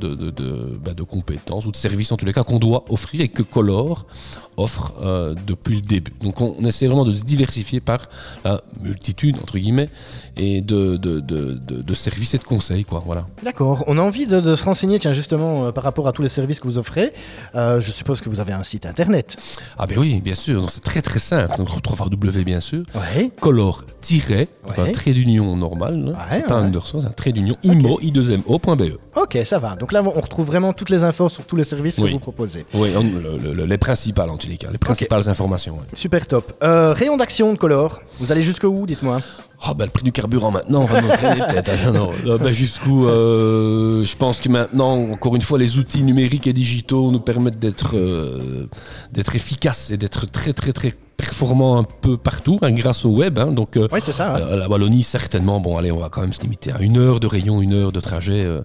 de 0.94 1.03
compétences 1.03 1.66
ou 1.66 1.70
de 1.70 1.77
services 1.77 2.11
en 2.11 2.16
tous 2.16 2.25
les 2.25 2.33
cas 2.33 2.42
qu'on 2.42 2.59
doit 2.59 2.85
offrir 2.88 3.20
et 3.20 3.29
que 3.29 3.42
Color 3.42 4.07
offre 4.56 4.94
euh, 5.02 5.34
depuis 5.46 5.76
le 5.76 5.80
début. 5.82 6.12
Donc 6.22 6.40
on, 6.40 6.54
on 6.58 6.64
essaie 6.64 6.86
vraiment 6.86 7.04
de 7.04 7.14
se 7.14 7.24
diversifier 7.24 7.80
par 7.80 8.08
la 8.44 8.60
multitude 8.82 9.36
entre 9.42 9.58
guillemets 9.58 9.88
et 10.36 10.60
de, 10.60 10.96
de, 10.96 11.20
de, 11.20 11.54
de, 11.54 11.94
services 11.94 12.34
et 12.34 12.38
de 12.38 12.44
conseils 12.44 12.84
quoi. 12.84 13.02
Voilà. 13.04 13.26
D'accord. 13.44 13.84
On 13.86 13.98
a 13.98 14.02
envie 14.02 14.26
de, 14.26 14.40
de 14.40 14.54
se 14.54 14.64
renseigner, 14.64 14.98
tiens, 14.98 15.12
justement, 15.12 15.66
euh, 15.66 15.72
par 15.72 15.84
rapport 15.84 16.08
à 16.08 16.12
tous 16.12 16.22
les 16.22 16.28
services 16.28 16.58
que 16.60 16.64
vous 16.66 16.78
offrez. 16.78 17.12
Euh, 17.54 17.80
je 17.80 17.90
suppose 17.90 18.20
que 18.20 18.28
vous 18.28 18.40
avez 18.40 18.52
un 18.52 18.62
site 18.64 18.86
internet. 18.86 19.36
Ah 19.78 19.86
ben 19.86 19.98
oui, 19.98 20.20
bien 20.20 20.34
sûr. 20.34 20.68
C'est 20.70 20.82
très 20.82 21.02
très 21.02 21.18
simple. 21.18 21.56
Donc 21.58 21.68
3W 21.68 22.44
bien 22.44 22.60
sûr. 22.60 22.84
Ouais. 22.94 23.30
Color 23.40 23.84
tiret 24.00 24.48
donc 24.66 24.78
Ouais. 24.78 24.88
un 24.88 24.92
trait 24.92 25.12
d'union 25.12 25.56
normal. 25.56 25.94
hein. 26.08 26.12
Ouais, 26.12 26.26
c'est 26.28 26.46
pas 26.46 26.54
un 26.56 26.64
underscore, 26.66 27.02
c'est 27.02 27.06
un 27.08 27.10
trait 27.10 27.32
d'union 27.32 27.56
imo 27.62 27.98
i 28.02 28.10
2 28.12 28.36
mo.be. 28.48 28.98
Ok, 29.16 29.38
ça 29.44 29.58
va. 29.58 29.76
Donc 29.76 29.92
là, 29.92 30.02
on 30.02 30.08
retrouve 30.10 30.46
vraiment 30.46 30.72
toutes 30.72 30.88
les 30.90 31.04
infos 31.04 31.28
sur 31.28 31.44
tous 31.44 31.56
les 31.56 31.64
services 31.64 31.96
que 31.96 32.10
vous 32.10 32.18
proposez. 32.18 32.64
Oui, 32.74 32.90
on- 32.96 33.02
le- 33.02 33.36
le- 33.38 33.52
le- 33.52 33.64
les 33.66 33.78
principales 33.78 34.30
en 34.30 34.36
tous 34.42 34.48
les 34.48 34.57
cas, 34.59 34.70
les 34.70 34.78
principales 34.78 35.28
informations. 35.28 35.74
ouais. 35.74 35.85
Super 35.94 36.26
top. 36.26 36.52
Euh, 36.62 36.92
rayon 36.92 37.16
d'action 37.16 37.52
de 37.52 37.59
Color. 37.59 38.00
Vous 38.18 38.33
allez 38.33 38.42
jusqu'où, 38.42 38.85
dites-moi 38.87 39.20
Ah 39.62 39.74
ben 39.74 39.85
le 39.85 39.90
prix 39.90 40.02
du 40.02 40.12
carburant 40.12 40.50
maintenant, 40.50 40.83
on 40.83 40.87
va 40.87 41.00
nous 41.00 41.09
peut-être. 41.09 41.70
Ah, 42.33 42.38
ben, 42.38 42.50
jusqu'où 42.50 43.07
euh, 43.07 44.05
Je 44.05 44.16
pense 44.16 44.40
que 44.40 44.48
maintenant, 44.48 45.11
encore 45.12 45.37
une 45.37 45.42
fois, 45.42 45.59
les 45.59 45.78
outils 45.78 46.02
numériques 46.02 46.46
et 46.46 46.52
digitaux 46.52 47.11
nous 47.11 47.20
permettent 47.20 47.59
d'être 47.59 47.96
euh, 47.96 48.66
d'être 49.12 49.37
efficaces 49.37 49.90
et 49.90 49.96
d'être 49.96 50.26
très 50.26 50.52
très 50.52 50.72
très 50.72 50.92
performants 51.16 51.79
un 51.79 51.85
peu 51.85 52.16
partout 52.16 52.59
hein, 52.62 52.72
grâce 52.72 53.05
au 53.05 53.11
web. 53.11 53.38
hein. 53.38 53.48
donc 53.53 53.77
euh, 53.77 53.88
Oui, 53.92 54.01
c'est 54.03 54.12
ça. 54.12 54.35
ouais. 54.35 54.40
euh, 54.42 54.57
la 54.57 54.68
Wallonie, 54.68 55.03
certainement. 55.03 55.61
Bon, 55.61 55.77
allez, 55.79 55.92
on 55.92 55.98
va 55.98 56.09
quand 56.09 56.20
même 56.20 56.33
se 56.33 56.40
limiter 56.42 56.72
à 56.72 56.81
une 56.81 56.96
heure 56.98 57.20
de 57.20 57.27
rayon, 57.27 57.61
une 57.62 57.72
heure 57.75 57.92
de 57.92 58.01
trajet, 58.01 58.42
euh, 58.44 58.62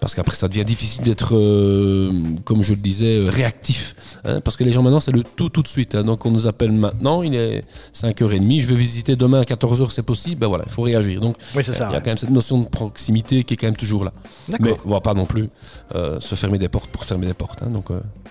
parce 0.00 0.14
qu'après, 0.14 0.36
ça 0.36 0.48
devient 0.48 0.64
difficile 0.64 1.02
d'être, 1.04 1.34
euh, 1.36 2.12
comme 2.44 2.62
je 2.62 2.74
le 2.74 2.80
disais, 2.80 3.28
réactif. 3.28 3.94
hein, 4.24 4.40
parce 4.40 4.56
que 4.56 4.64
les 4.64 4.72
gens 4.72 4.82
maintenant, 4.82 5.00
c'est 5.00 5.12
le 5.12 5.22
tout 5.22 5.48
tout 5.48 5.62
de 5.62 5.68
suite. 5.68 5.94
hein. 5.94 6.02
donc, 6.02 6.24
on 6.26 6.30
nous 6.30 6.46
appelle 6.46 6.72
maintenant, 6.72 7.22
il 7.22 7.34
est 7.34 7.64
5h30, 7.94 8.60
je 8.60 8.66
veux 8.66 8.76
visiter 8.76 9.16
demain 9.16 9.40
à 9.40 9.44
14h, 9.44 9.90
c'est 9.90 10.02
possible. 10.02 10.40
Ben 10.40 10.48
voilà, 10.48 10.64
il 10.66 10.72
faut 10.72 10.82
réagir. 10.82 11.20
Donc, 11.20 11.36
Oui, 11.54 11.62
il 11.66 11.72
y 11.74 11.76
a 11.82 11.88
ouais. 11.90 11.94
quand 11.98 12.06
même 12.06 12.16
cette 12.18 12.30
notion 12.30 12.58
de 12.60 12.68
proximité 12.68 13.44
qui 13.44 13.54
est 13.54 13.56
quand 13.56 13.66
même 13.68 13.76
toujours 13.76 14.04
là. 14.04 14.12
Mais 14.60 14.74
on 14.84 14.90
va 14.90 15.00
pas 15.00 15.14
non 15.14 15.26
plus 15.26 15.48
se 15.94 16.34
fermer 16.34 16.58
des 16.58 16.68
portes 16.68 16.90
pour 16.90 17.04
fermer 17.04 17.26
des 17.26 17.34
portes. 17.34 17.62
donc, 17.68 17.86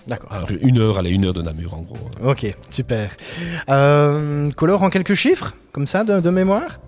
D'accord. 0.08 0.30
une 0.62 0.78
heure, 0.78 1.00
allez, 1.00 1.10
une 1.10 1.26
heure 1.26 1.34
de 1.34 1.42
Namur, 1.42 1.74
en 1.74 1.82
gros. 1.82 1.98
Ok, 2.24 2.56
super. 2.70 3.10
Euh, 3.70 4.52
Color 4.52 4.84
en 4.84 4.90
quelques 4.90 5.16
chiffres, 5.16 5.54
comme 5.72 5.88
ça, 5.88 6.04
de, 6.04 6.20
de 6.20 6.30
mémoire 6.30 6.80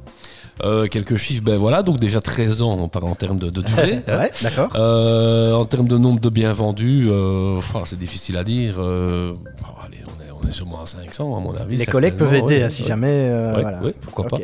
Euh, 0.63 0.87
quelques 0.87 1.17
chiffres, 1.17 1.43
ben 1.43 1.55
voilà, 1.55 1.83
donc 1.83 1.99
déjà 1.99 2.19
13 2.19 2.61
ans, 2.63 2.77
on 2.79 2.87
parle 2.89 3.05
en 3.05 3.15
termes 3.15 3.37
de, 3.37 3.49
de 3.51 3.61
durée. 3.61 4.01
hein. 4.07 4.17
Ouais, 4.17 4.31
d'accord. 4.41 4.69
Euh, 4.75 5.53
en 5.53 5.65
termes 5.65 5.87
de 5.87 5.97
nombre 5.99 6.19
de 6.19 6.29
biens 6.29 6.51
vendus, 6.53 7.07
euh, 7.09 7.59
c'est 7.85 7.99
difficile 7.99 8.37
à 8.37 8.43
dire. 8.43 8.79
On 10.47 10.49
est, 10.49 10.49
on 10.49 10.49
est 10.49 10.53
sûrement 10.53 10.81
à 10.81 10.85
500 10.85 11.35
à 11.35 11.39
mon 11.39 11.55
avis. 11.55 11.77
Les 11.77 11.85
collègues 11.85 12.15
peuvent 12.15 12.33
aider 12.33 12.45
ouais, 12.57 12.63
hein, 12.63 12.69
si 12.69 12.81
ouais. 12.83 12.87
jamais. 12.87 13.07
euh, 13.09 13.55
Ouais, 13.55 13.61
voilà. 13.61 13.79
pourquoi 14.01 14.27
pas. 14.27 14.37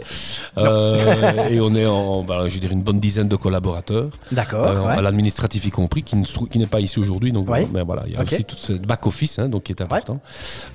Euh, 0.57 1.47
et 1.49 1.59
on 1.61 1.73
est 1.75 1.85
en, 1.85 2.23
bah, 2.23 2.49
je 2.49 2.57
dire, 2.59 2.71
une 2.71 2.81
bonne 2.83 2.99
dizaine 2.99 3.27
de 3.27 3.35
collaborateurs, 3.35 4.09
D'accord. 4.31 4.65
euh, 4.65 4.85
à 4.87 5.01
l'administratif 5.01 5.65
y 5.65 5.69
compris, 5.69 6.03
qui 6.03 6.15
ne 6.15 6.25
n'est 6.57 6.67
pas 6.67 6.79
ici 6.79 6.99
aujourd'hui. 6.99 7.31
Donc, 7.31 7.47
mais 7.49 7.83
voilà, 7.83 8.03
il 8.07 8.13
y 8.13 8.17
a 8.17 8.21
aussi 8.21 8.43
tout 8.43 8.57
ce 8.57 8.73
back 8.73 9.05
office, 9.07 9.39
hein, 9.39 9.49
donc 9.49 9.63
qui 9.63 9.71
est 9.71 9.81
important. 9.81 10.19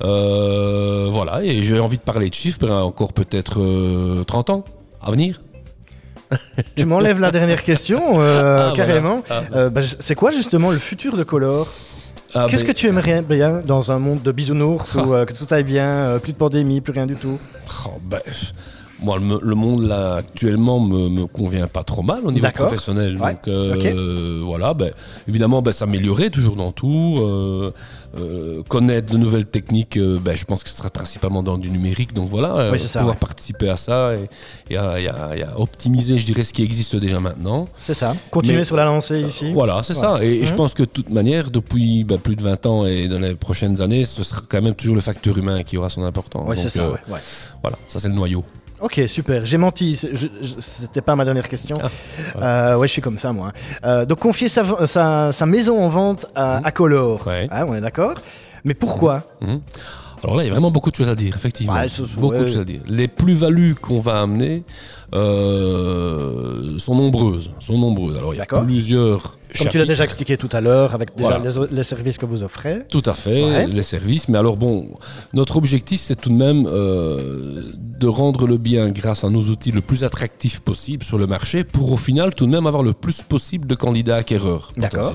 Euh, 0.04 1.08
voilà, 1.10 1.42
et 1.42 1.62
j'ai 1.64 1.80
envie 1.80 1.96
de 1.98 2.02
parler 2.02 2.28
de 2.28 2.34
chiffres, 2.34 2.58
ben, 2.60 2.72
encore 2.80 3.12
peut-être 3.12 3.60
euh, 3.60 4.24
30 4.24 4.50
ans 4.50 4.64
à 5.02 5.10
venir. 5.10 5.40
Tu 6.76 6.84
m'enlèves 6.84 7.20
la 7.20 7.30
dernière 7.30 7.62
question, 7.62 8.20
euh, 8.20 8.70
Ah, 8.70 8.76
carrément. 8.76 9.22
voilà. 9.26 9.44
Ah. 9.52 9.56
Euh, 9.56 9.70
bah, 9.70 9.80
c'est 9.82 10.14
quoi 10.14 10.30
justement 10.30 10.70
le 10.70 10.76
futur 10.76 11.16
de 11.16 11.22
Color? 11.24 11.66
Ah, 12.40 12.46
Qu'est-ce 12.48 12.64
que 12.64 12.70
tu 12.70 12.86
aimerais 12.86 13.22
bien 13.22 13.62
dans 13.64 13.90
un 13.90 13.98
monde 13.98 14.22
de 14.22 14.30
bisounours 14.30 14.94
où 14.94 15.12
euh, 15.12 15.24
que 15.24 15.32
tout 15.32 15.46
aille 15.52 15.64
bien, 15.64 15.88
euh, 15.88 16.18
plus 16.20 16.30
de 16.32 16.36
pandémie, 16.36 16.80
plus 16.80 16.92
rien 16.92 17.04
du 17.06 17.16
tout? 17.16 17.36
Oh, 17.86 17.98
ben, 18.00 18.20
moi, 19.00 19.18
le, 19.18 19.38
le 19.42 19.54
monde 19.54 19.82
là 19.86 20.14
actuellement 20.16 20.80
me, 20.80 21.08
me 21.08 21.26
convient 21.26 21.66
pas 21.66 21.84
trop 21.84 22.02
mal 22.02 22.20
au 22.26 22.32
niveau 22.32 22.48
professionnel. 22.54 23.16
Ouais, 23.16 23.32
Donc 23.34 23.46
euh, 23.48 24.40
voilà, 24.44 24.74
ben, 24.74 24.92
évidemment, 25.28 25.62
ben, 25.62 25.72
s'améliorer 25.72 26.30
toujours 26.30 26.56
dans 26.56 26.72
tout, 26.72 27.18
euh, 27.20 27.70
euh, 28.18 28.62
connaître 28.68 29.12
de 29.12 29.18
nouvelles 29.18 29.46
techniques. 29.46 29.98
ben, 29.98 30.34
je 30.34 30.44
pense 30.44 30.64
que 30.64 30.70
ce 30.70 30.76
sera 30.76 30.90
principalement 30.90 31.42
dans 31.42 31.58
du 31.58 31.70
numérique. 31.70 32.12
Donc 32.14 32.28
voilà, 32.28 32.70
Oui, 32.72 32.78
c'est 32.78 32.88
ça, 32.88 33.00
pouvoir 33.00 33.14
ouais. 33.16 33.20
participer 33.20 33.68
à 33.68 33.76
ça 33.76 34.14
et, 34.14 34.28
et 34.72 34.76
à, 34.76 34.98
et 35.00 35.08
à- 35.08 35.36
et 35.36 35.42
à 35.44 35.60
optimiser, 35.60 36.18
je 36.18 36.26
dirais, 36.26 36.42
ce 36.44 36.52
qui 36.52 36.62
existe 36.62 36.96
déjà 36.96 37.20
maintenant. 37.20 37.66
C'est 37.86 37.94
ça. 37.94 38.16
Continuer 38.30 38.58
Mais- 38.58 38.64
sur 38.64 38.76
la 38.76 38.84
lancée 38.86 39.20
ici. 39.20 39.52
Voilà, 39.52 39.82
c'est 39.82 39.94
ça. 39.94 40.18
Et, 40.22 40.44
je 40.46 40.54
pense 40.54 40.74
que 40.74 40.82
de 40.82 40.88
toute 40.88 41.10
manière, 41.10 41.50
depuis 41.50 42.02
ben, 42.04 42.18
plus 42.18 42.34
de 42.34 42.42
20 42.42 42.66
ans 42.66 42.86
et 42.86 43.06
dans 43.08 43.20
les 43.20 43.34
prochaines 43.34 43.80
années, 43.80 44.04
ce 44.04 44.22
sera 44.22 44.40
quand 44.48 44.60
même 44.62 44.74
toujours 44.74 44.94
le 44.96 45.00
facteur 45.02 45.36
humain 45.38 45.62
qui 45.62 45.76
aura 45.76 45.88
son 45.90 46.02
importance. 46.02 46.44
Oui, 46.48 46.56
c'est 46.58 46.68
ça. 46.70 46.90
Voilà, 47.62 47.76
ça 47.88 47.98
c'est 48.00 48.08
le 48.08 48.14
noyau. 48.14 48.44
Ok, 48.80 49.00
super. 49.08 49.44
J'ai 49.44 49.56
menti. 49.58 49.96
C'était 50.60 51.00
pas 51.00 51.16
ma 51.16 51.24
dernière 51.24 51.48
question. 51.48 51.78
Euh, 52.40 52.76
ouais, 52.76 52.86
je 52.86 52.92
suis 52.92 53.02
comme 53.02 53.18
ça, 53.18 53.32
moi. 53.32 53.52
Euh, 53.84 54.04
donc, 54.06 54.18
confier 54.20 54.48
sa, 54.48 54.86
sa- 54.86 55.32
sa 55.32 55.46
maison 55.46 55.82
en 55.82 55.88
vente 55.88 56.26
à, 56.34 56.64
à 56.64 56.70
Color. 56.70 57.26
Ouais. 57.26 57.48
Ah, 57.50 57.64
on 57.66 57.74
est 57.74 57.80
d'accord. 57.80 58.14
Mais 58.64 58.74
pourquoi? 58.74 59.22
Mhm. 59.40 59.60
Alors 60.24 60.36
là, 60.36 60.42
il 60.44 60.46
y 60.46 60.50
a 60.50 60.52
vraiment 60.52 60.70
beaucoup 60.70 60.90
de 60.90 60.96
choses 60.96 61.08
à 61.08 61.14
dire, 61.14 61.34
effectivement. 61.36 61.74
Ouais, 61.74 61.88
ce- 61.88 62.02
beaucoup 62.02 62.34
ouais. 62.34 62.42
de 62.42 62.46
choses 62.48 62.58
à 62.58 62.64
dire. 62.64 62.80
Les 62.88 63.08
plus-values 63.08 63.74
qu'on 63.74 64.00
va 64.00 64.20
amener 64.20 64.62
euh, 65.14 66.78
sont 66.78 66.94
nombreuses. 66.94 67.50
Sont 67.60 67.78
nombreuses. 67.78 68.16
Alors, 68.18 68.34
il 68.34 68.38
y 68.38 68.40
a 68.40 68.46
plusieurs 68.46 69.36
Comme 69.56 69.68
tu 69.68 69.78
l'as 69.78 69.86
déjà 69.86 70.04
expliqué 70.04 70.36
tout 70.36 70.48
à 70.52 70.60
l'heure, 70.60 70.94
avec 70.94 71.16
déjà 71.16 71.38
Voilà. 71.38 71.66
les, 71.70 71.82
services 71.82 72.18
que 72.18 72.26
vous 72.26 72.42
offrez. 72.42 72.80
Tout 72.90 73.02
à 73.06 73.14
fait, 73.14 73.44
Ouais. 73.44 73.66
les 73.66 73.82
services. 73.82 74.28
Mais 74.28 74.38
alors 74.38 74.56
bon, 74.56 74.90
notre 75.34 75.56
objectif, 75.56 76.00
c'est 76.00 76.16
tout 76.20 76.28
de 76.30 76.34
même 76.34 76.66
euh, 76.66 77.62
de 77.76 78.06
rendre 78.06 78.46
le 78.46 78.58
bien, 78.58 78.88
grâce 78.88 79.24
à 79.24 79.30
nos 79.30 79.42
outils, 79.42 79.72
le 79.72 79.80
plus 79.80 80.04
attractif 80.04 80.60
possible 80.60 81.04
sur 81.04 81.18
le 81.18 81.26
marché, 81.26 81.64
pour 81.64 81.92
au 81.92 81.96
final 81.96 82.34
tout 82.34 82.46
de 82.46 82.50
même 82.50 82.66
avoir 82.66 82.82
le 82.82 82.92
plus 82.92 83.22
possible 83.22 83.66
de 83.66 83.74
candidats 83.74 84.16
acquéreurs. 84.16 84.72
D'accord. 84.76 85.14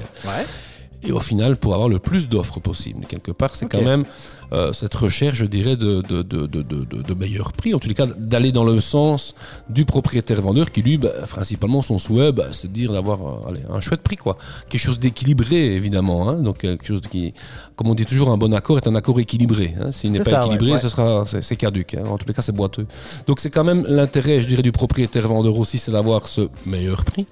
Et 1.06 1.12
au 1.12 1.20
final, 1.20 1.58
pour 1.58 1.74
avoir 1.74 1.90
le 1.90 2.00
plus 2.00 2.30
d'offres 2.30 2.60
possible. 2.60 3.06
Quelque 3.08 3.32
part, 3.32 3.56
c'est 3.56 3.68
quand 3.68 3.82
même 3.82 4.04
euh, 4.54 4.72
cette 4.72 4.94
recherche, 4.96 5.38
je 5.38 5.46
dirais, 5.46 5.76
de, 5.76 6.02
de, 6.02 6.22
de, 6.22 6.46
de, 6.46 6.62
de, 6.62 6.86
de- 6.86 7.02
de 7.02 7.14
meilleur 7.14 7.52
prix. 7.54 7.74
En 7.74 7.80
tous 7.80 7.88
les 7.90 7.94
cas, 7.96 8.06
d'aller 8.18 8.52
dans 8.52 8.64
le 8.64 8.80
sens 8.80 9.36
du 9.70 9.84
propriétaire-vendeur 9.86 10.72
qui, 10.72 10.82
lui, 10.82 10.98
bah, 10.98 11.10
principalement, 11.28 11.82
son 11.82 11.98
souhait, 11.98 12.32
bah, 12.32 12.48
c'est 12.52 12.68
de 12.70 12.74
dire 12.74 12.94
d'avoir 12.94 13.20
euh, 13.50 13.54
un 13.74 13.82
chouette 13.82 14.02
prix. 14.02 14.16
quoi. 14.18 14.38
Quelque 14.70 14.82
chose 14.82 15.00
d'équilibré, 15.00 15.76
évidemment. 15.76 16.30
hein. 16.30 16.36
Donc, 16.36 16.60
quelque 16.60 16.86
chose 16.86 17.02
qui, 17.02 17.34
comme 17.76 17.88
on 17.90 17.96
dit 17.96 18.06
toujours, 18.06 18.30
un 18.30 18.38
bon 18.38 18.54
accord 18.54 18.78
est 18.78 18.88
un 18.88 18.96
accord 18.96 19.20
équilibré. 19.20 19.76
hein. 19.82 19.92
S'il 19.92 20.12
n'est 20.12 20.20
pas 20.20 20.30
ça, 20.30 20.42
équilibré, 20.46 20.74
ouais. 20.74 20.78
ce 20.78 20.88
sera, 20.90 21.26
c'est, 21.26 21.42
c'est 21.42 21.56
caduque. 21.58 21.96
hein. 21.96 22.04
En 22.10 22.18
tous 22.18 22.28
les 22.28 22.34
cas, 22.34 22.42
c'est 22.42 22.52
boiteux. 22.56 22.86
Donc, 23.28 23.40
c'est 23.40 23.50
quand 23.50 23.64
même 23.64 23.86
l'intérêt, 23.88 24.40
je 24.42 24.48
dirais, 24.48 24.62
du 24.62 24.72
propriétaire-vendeur 24.72 25.58
aussi, 25.58 25.80
c'est 25.80 25.92
d'avoir 25.92 26.28
ce 26.28 26.48
meilleur 26.66 27.04
prix 27.04 27.26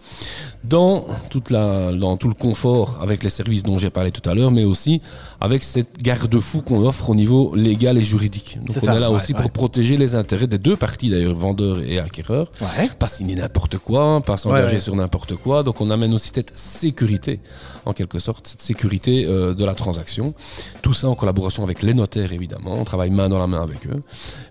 dans, 0.64 1.06
toute 1.30 1.50
la, 1.50 1.92
dans 1.94 2.18
tout 2.18 2.28
le 2.28 2.34
confort 2.34 3.00
avec 3.02 3.24
les 3.24 3.30
services 3.30 3.64
dont 3.64 3.80
j'ai 3.80 3.90
parlé 3.90 4.12
tout 4.12 4.28
à 4.30 4.34
l'heure, 4.34 4.52
mais 4.52 4.64
aussi 4.64 5.02
avec 5.44 5.64
cette 5.64 6.02
garde-fou 6.02 6.62
qu'on 6.62 6.86
offre 6.86 7.10
au 7.10 7.16
niveau 7.16 7.56
légal 7.56 7.98
et 7.98 8.04
juridique. 8.04 8.60
Donc 8.66 8.78
on 8.78 8.86
ça, 8.86 8.96
est 8.96 9.00
là 9.00 9.10
ouais, 9.10 9.18
aussi 9.18 9.34
ouais. 9.34 9.42
pour 9.42 9.50
protéger 9.50 9.98
les 9.98 10.14
intérêts 10.14 10.46
des 10.46 10.60
deux 10.60 10.76
parties 10.76 11.10
d'ailleurs, 11.10 11.34
vendeurs 11.36 11.80
et 11.82 11.98
acquéreurs. 12.00 12.52
Ouais. 12.62 12.90
Pas 13.00 13.08
signer 13.08 13.34
n'importe 13.36 13.78
quoi, 13.80 14.22
pas 14.24 14.38
s'engager 14.38 14.80
sur 14.80 14.96
n'importe 14.96 15.36
quoi. 15.36 15.64
Donc 15.64 15.82
on 15.82 15.90
amène 15.90 16.14
aussi 16.14 16.30
cette 16.34 16.56
sécurité, 16.56 17.40
en 17.86 17.94
quelque 17.94 18.20
sorte, 18.20 18.46
cette 18.48 18.62
sécurité 18.62 19.26
euh, 19.28 19.56
de 19.56 19.66
la 19.66 19.74
transaction. 19.74 20.36
Tout 20.84 20.94
ça 20.94 21.10
en 21.10 21.16
collaboration 21.16 21.64
avec 21.64 21.82
les 21.82 21.96
notaires 21.96 22.34
évidemment. 22.34 22.74
On 22.76 22.84
travaille 22.84 23.10
main 23.10 23.28
dans 23.28 23.40
la 23.40 23.48
main 23.48 23.64
avec 23.64 23.88
eux. 23.88 24.02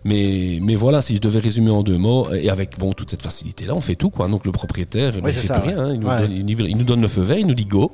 Mais, 0.04 0.58
mais 0.60 0.74
voilà, 0.74 1.02
si 1.02 1.14
je 1.14 1.20
devais 1.20 1.38
résumer 1.38 1.70
en 1.70 1.82
deux 1.84 1.98
mots, 1.98 2.26
et 2.34 2.50
avec 2.50 2.78
bon 2.78 2.92
toute 2.94 3.10
cette 3.10 3.22
facilité 3.22 3.64
là, 3.64 3.74
on 3.76 3.80
fait 3.80 3.94
tout 3.94 4.10
quoi. 4.10 4.26
Donc 4.26 4.44
le 4.44 4.50
propriétaire, 4.50 5.12
ben, 5.12 5.20
Oui, 5.24 5.30
il 5.30 5.34
c'est 5.34 5.40
fait 5.42 5.46
ça, 5.46 5.60
plus 5.60 5.70
rien. 5.70 5.78
hein. 5.84 5.92
Il, 5.94 6.00
nous 6.00 6.08
donne, 6.08 6.32
il 6.32 6.44
nous- 6.56 6.66
il 6.66 6.76
nous 6.76 6.84
donne 6.84 7.00
le 7.02 7.08
feu 7.08 7.22
vert, 7.22 7.38
il 7.38 7.46
nous 7.46 7.54
dit 7.54 7.66
go. 7.66 7.92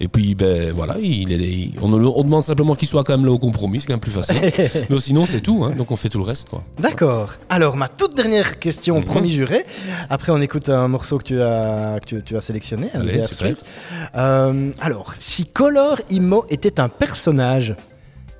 Et 0.00 0.08
puis 0.08 0.34
ben 0.34 0.72
voilà, 0.72 0.98
il 0.98 1.30
est, 1.30 1.70
on, 1.80 1.92
on 1.92 2.31
demande 2.32 2.44
simplement 2.44 2.74
qu'il 2.74 2.88
soit 2.88 3.04
quand 3.04 3.12
même 3.16 3.26
là 3.26 3.32
au 3.32 3.38
compromis, 3.38 3.80
c'est 3.80 3.86
quand 3.86 3.92
même 3.92 4.00
plus 4.00 4.10
facile. 4.10 4.40
mais 4.90 5.00
sinon 5.00 5.26
c'est 5.26 5.40
tout. 5.40 5.64
hein. 5.64 5.72
Donc 5.76 5.90
on 5.90 5.96
fait 5.96 6.08
tout 6.08 6.18
le 6.18 6.24
reste 6.24 6.48
quoi. 6.48 6.62
D'accord. 6.78 7.34
Alors, 7.50 7.76
ma 7.76 7.88
toute 7.88 8.14
dernière 8.16 8.58
question, 8.58 8.98
Mhm. 9.00 9.04
promis 9.04 9.30
juré. 9.30 9.64
Après, 10.10 10.32
on 10.32 10.40
écoute 10.40 10.68
un 10.68 10.88
morceau 10.88 11.18
que 11.18 11.24
tu 11.24 11.40
as, 11.42 11.98
que 12.00 12.06
tu, 12.06 12.22
tu 12.24 12.36
as 12.36 12.40
sélectionné. 12.40 12.88
Allez, 12.94 13.22
super. 13.24 13.54
Euh, 14.16 14.70
alors, 14.80 15.12
si 15.20 15.44
Color 15.46 15.98
Imo 16.10 16.44
était 16.50 16.80
un 16.80 16.88
personnage, 16.88 17.74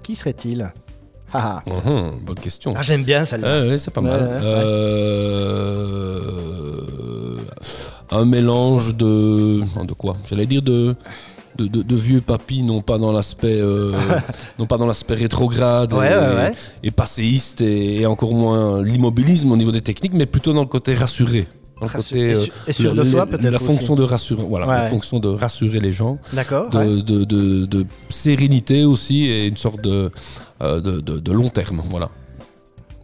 qui 0.02 0.14
serait-il? 0.14 0.72
Ah. 1.34 1.62
Uhum, 1.66 2.18
bonne 2.26 2.36
question. 2.40 2.72
Ah, 2.76 2.82
j'aime 2.82 3.04
bien 3.04 3.24
celle-là. 3.24 3.62
Ouais, 3.62 3.68
ouais, 3.70 3.78
c'est 3.78 3.90
pas 3.92 4.00
mal. 4.02 4.40
Euh, 6.42 7.36
un 8.10 8.24
mélange 8.24 8.94
de. 8.94 9.60
De 9.86 9.92
quoi? 9.94 10.16
J'allais 10.28 10.46
dire 10.46 10.62
de. 10.62 10.94
De, 11.58 11.66
de- 11.66 11.82
de 11.82 11.96
vieux 11.96 12.22
papis, 12.22 12.62
non 12.62 12.80
pas 12.80 12.96
dans 12.96 13.12
l'aspect, 13.12 13.60
euh, 13.60 13.92
non 14.58 14.64
pas 14.66 14.78
dans 14.78 14.86
l'aspect 14.86 15.14
rétrograde 15.14 15.92
Ouais, 15.92 16.10
et, 16.10 16.14
ouais, 16.36 16.52
et 16.82 16.90
passéiste 16.90 17.60
et, 17.60 18.00
et 18.00 18.06
encore 18.06 18.32
moins 18.32 18.82
l'immobilisme 18.82 19.52
au 19.52 19.56
niveau 19.56 19.70
des 19.70 19.82
techniques, 19.82 20.14
mais 20.14 20.24
plutôt 20.24 20.54
dans 20.54 20.62
le 20.62 20.66
côté 20.66 20.94
rassuré. 20.94 21.46
Côté, 21.78 22.16
Et 22.18 22.30
euh, 22.30 22.34
su- 22.36 22.52
et 22.68 22.72
sûr 22.72 22.94
de 22.94 23.02
soi, 23.02 23.26
peut-être 23.26 23.42
La 23.42 23.56
aussi. 23.56 23.66
fonction 23.66 23.96
de 23.96 24.02
rassurer, 24.04 24.42
voilà, 24.48 24.66
Ouais. 24.68 24.76
la 24.76 24.82
fonction 24.88 25.18
de 25.18 25.28
rassurer 25.28 25.80
les 25.80 25.92
gens, 25.92 26.16
D'accord. 26.32 26.70
de, 26.70 26.78
ouais. 26.78 27.02
de, 27.02 27.24
de- 27.24 27.64
de 27.66 27.86
sérénité 28.08 28.84
aussi 28.84 29.24
et 29.24 29.46
une 29.46 29.56
sorte 29.56 29.80
de, 29.82 30.10
euh, 30.62 30.80
de, 30.80 31.32
long 31.32 31.48
terme. 31.50 31.82
Voilà. 31.90 32.08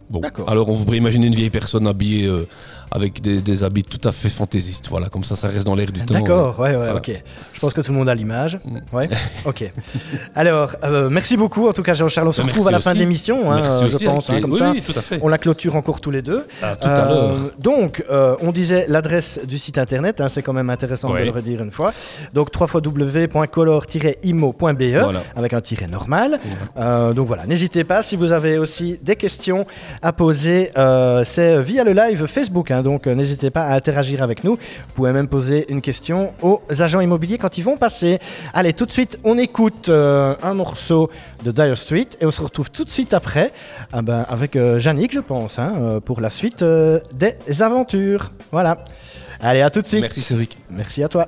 Bon. 0.09 0.21
Alors, 0.47 0.67
on 0.69 0.83
pourrait 0.83 0.97
imaginer 0.97 1.27
une 1.27 1.35
vieille 1.35 1.51
personne 1.51 1.85
habillée 1.85 2.25
euh, 2.25 2.47
avec 2.91 3.21
des, 3.21 3.39
des 3.39 3.63
habits 3.63 3.83
tout 3.83 4.07
à 4.07 4.11
fait 4.11 4.29
fantaisistes. 4.29 4.87
Voilà, 4.89 5.09
comme 5.09 5.23
ça, 5.23 5.35
ça 5.35 5.47
reste 5.47 5.65
dans 5.65 5.75
l'air 5.75 5.91
du 5.91 6.03
temps. 6.05 6.13
D'accord, 6.15 6.59
ouais, 6.59 6.69
ouais, 6.71 6.75
Voilà. 6.75 6.95
ok. 6.95 7.11
Je 7.53 7.59
pense 7.59 7.73
que 7.73 7.81
tout 7.81 7.91
le 7.91 7.97
monde 7.97 8.09
a 8.09 8.15
l'image. 8.15 8.59
Mm. 8.65 8.77
Ouais, 8.95 9.07
ok. 9.45 9.71
Alors, 10.35 10.71
euh, 10.83 11.09
merci 11.09 11.37
beaucoup 11.37 11.67
en 11.67 11.73
tout 11.73 11.83
cas 11.83 11.93
Jean-Charles. 11.93 12.27
On 12.27 12.31
se 12.31 12.41
retrouve 12.41 12.67
à 12.67 12.71
la 12.71 12.79
fin 12.79 12.93
de 12.93 12.99
l'émission, 12.99 13.51
hein, 13.51 13.61
euh, 13.65 13.87
je 13.87 13.95
aussi, 13.95 14.05
pense, 14.05 14.29
hein, 14.29 14.41
comme 14.41 14.51
les- 14.53 14.57
ça. 14.57 14.71
Oui, 14.71 14.81
tout 14.81 14.97
à 14.97 15.01
fait. 15.01 15.19
On 15.21 15.27
la 15.27 15.37
clôture 15.37 15.75
encore 15.75 15.99
tous 16.01 16.11
les 16.11 16.21
deux. 16.21 16.45
À 16.61 16.75
tout 16.75 16.87
Euh, 16.87 16.95
à 16.95 17.05
l'heure. 17.09 17.35
Donc, 17.59 18.03
euh, 18.09 18.35
on 18.41 18.51
disait 18.51 18.85
l'adresse 18.87 19.39
du 19.45 19.57
site 19.57 19.77
internet, 19.77 20.21
hein, 20.21 20.27
c'est 20.29 20.41
quand 20.41 20.53
même 20.53 20.69
intéressant 20.69 21.13
de 21.13 21.17
le 21.19 21.29
redire 21.31 21.61
une 21.61 21.71
fois. 21.71 21.91
Donc, 22.33 22.49
www.color-imo.be 22.57 25.01
Voilà. 25.03 25.23
avec 25.35 25.53
un 25.53 25.61
tiret 25.61 25.87
normal. 25.87 26.39
Euh, 26.77 27.13
donc 27.13 27.27
voilà, 27.27 27.45
n'hésitez 27.45 27.83
pas 27.83 28.01
si 28.03 28.15
vous 28.15 28.31
avez 28.31 28.57
aussi 28.57 28.99
des 29.01 29.15
questions 29.15 29.65
à 30.01 30.13
poser. 30.13 30.71
euh, 30.77 31.23
c'est 31.23 31.61
via 31.61 31.83
le 31.83 31.93
live 31.93 32.25
Facebook, 32.25 32.71
hein, 32.71 32.78
donc 32.83 33.07
euh, 33.07 33.15
n'hésitez 33.15 33.49
pas 33.49 33.63
à 33.63 33.75
interagir 33.75 34.23
avec 34.23 34.43
nous. 34.43 34.53
Vous 34.55 34.93
pouvez 34.95 35.11
même 35.11 35.27
poser 35.27 35.65
une 35.69 35.81
question 35.81 36.33
aux 36.41 36.61
agents 36.79 37.01
immobiliers 37.01 37.37
quand 37.37 37.57
ils 37.57 37.63
vont 37.63 37.77
passer. 37.77 38.19
Allez, 38.53 38.73
tout 38.73 38.85
de 38.85 38.91
suite, 38.91 39.19
on 39.23 39.37
écoute 39.37 39.89
euh, 39.89 40.35
un 40.43 40.53
morceau 40.53 41.09
de 41.43 41.51
Dire 41.51 41.77
Street 41.77 42.07
et 42.19 42.25
on 42.25 42.31
se 42.31 42.41
retrouve 42.41 42.69
tout 42.71 42.83
de 42.83 42.89
suite 42.89 43.13
après 43.13 43.51
ah 43.91 44.01
ben, 44.01 44.25
avec 44.29 44.55
euh, 44.55 44.79
Yannick, 44.83 45.13
je 45.13 45.19
pense, 45.19 45.59
hein, 45.59 45.73
euh, 45.77 45.99
pour 45.99 46.21
la 46.21 46.29
suite 46.29 46.61
euh, 46.61 46.99
des 47.13 47.61
aventures. 47.61 48.31
Voilà. 48.51 48.83
Allez, 49.41 49.61
à 49.61 49.69
tout 49.69 49.81
de 49.81 49.87
suite. 49.87 50.01
Merci, 50.01 50.21
Cédric. 50.21 50.57
Merci 50.69 51.03
à 51.03 51.07
toi. 51.07 51.27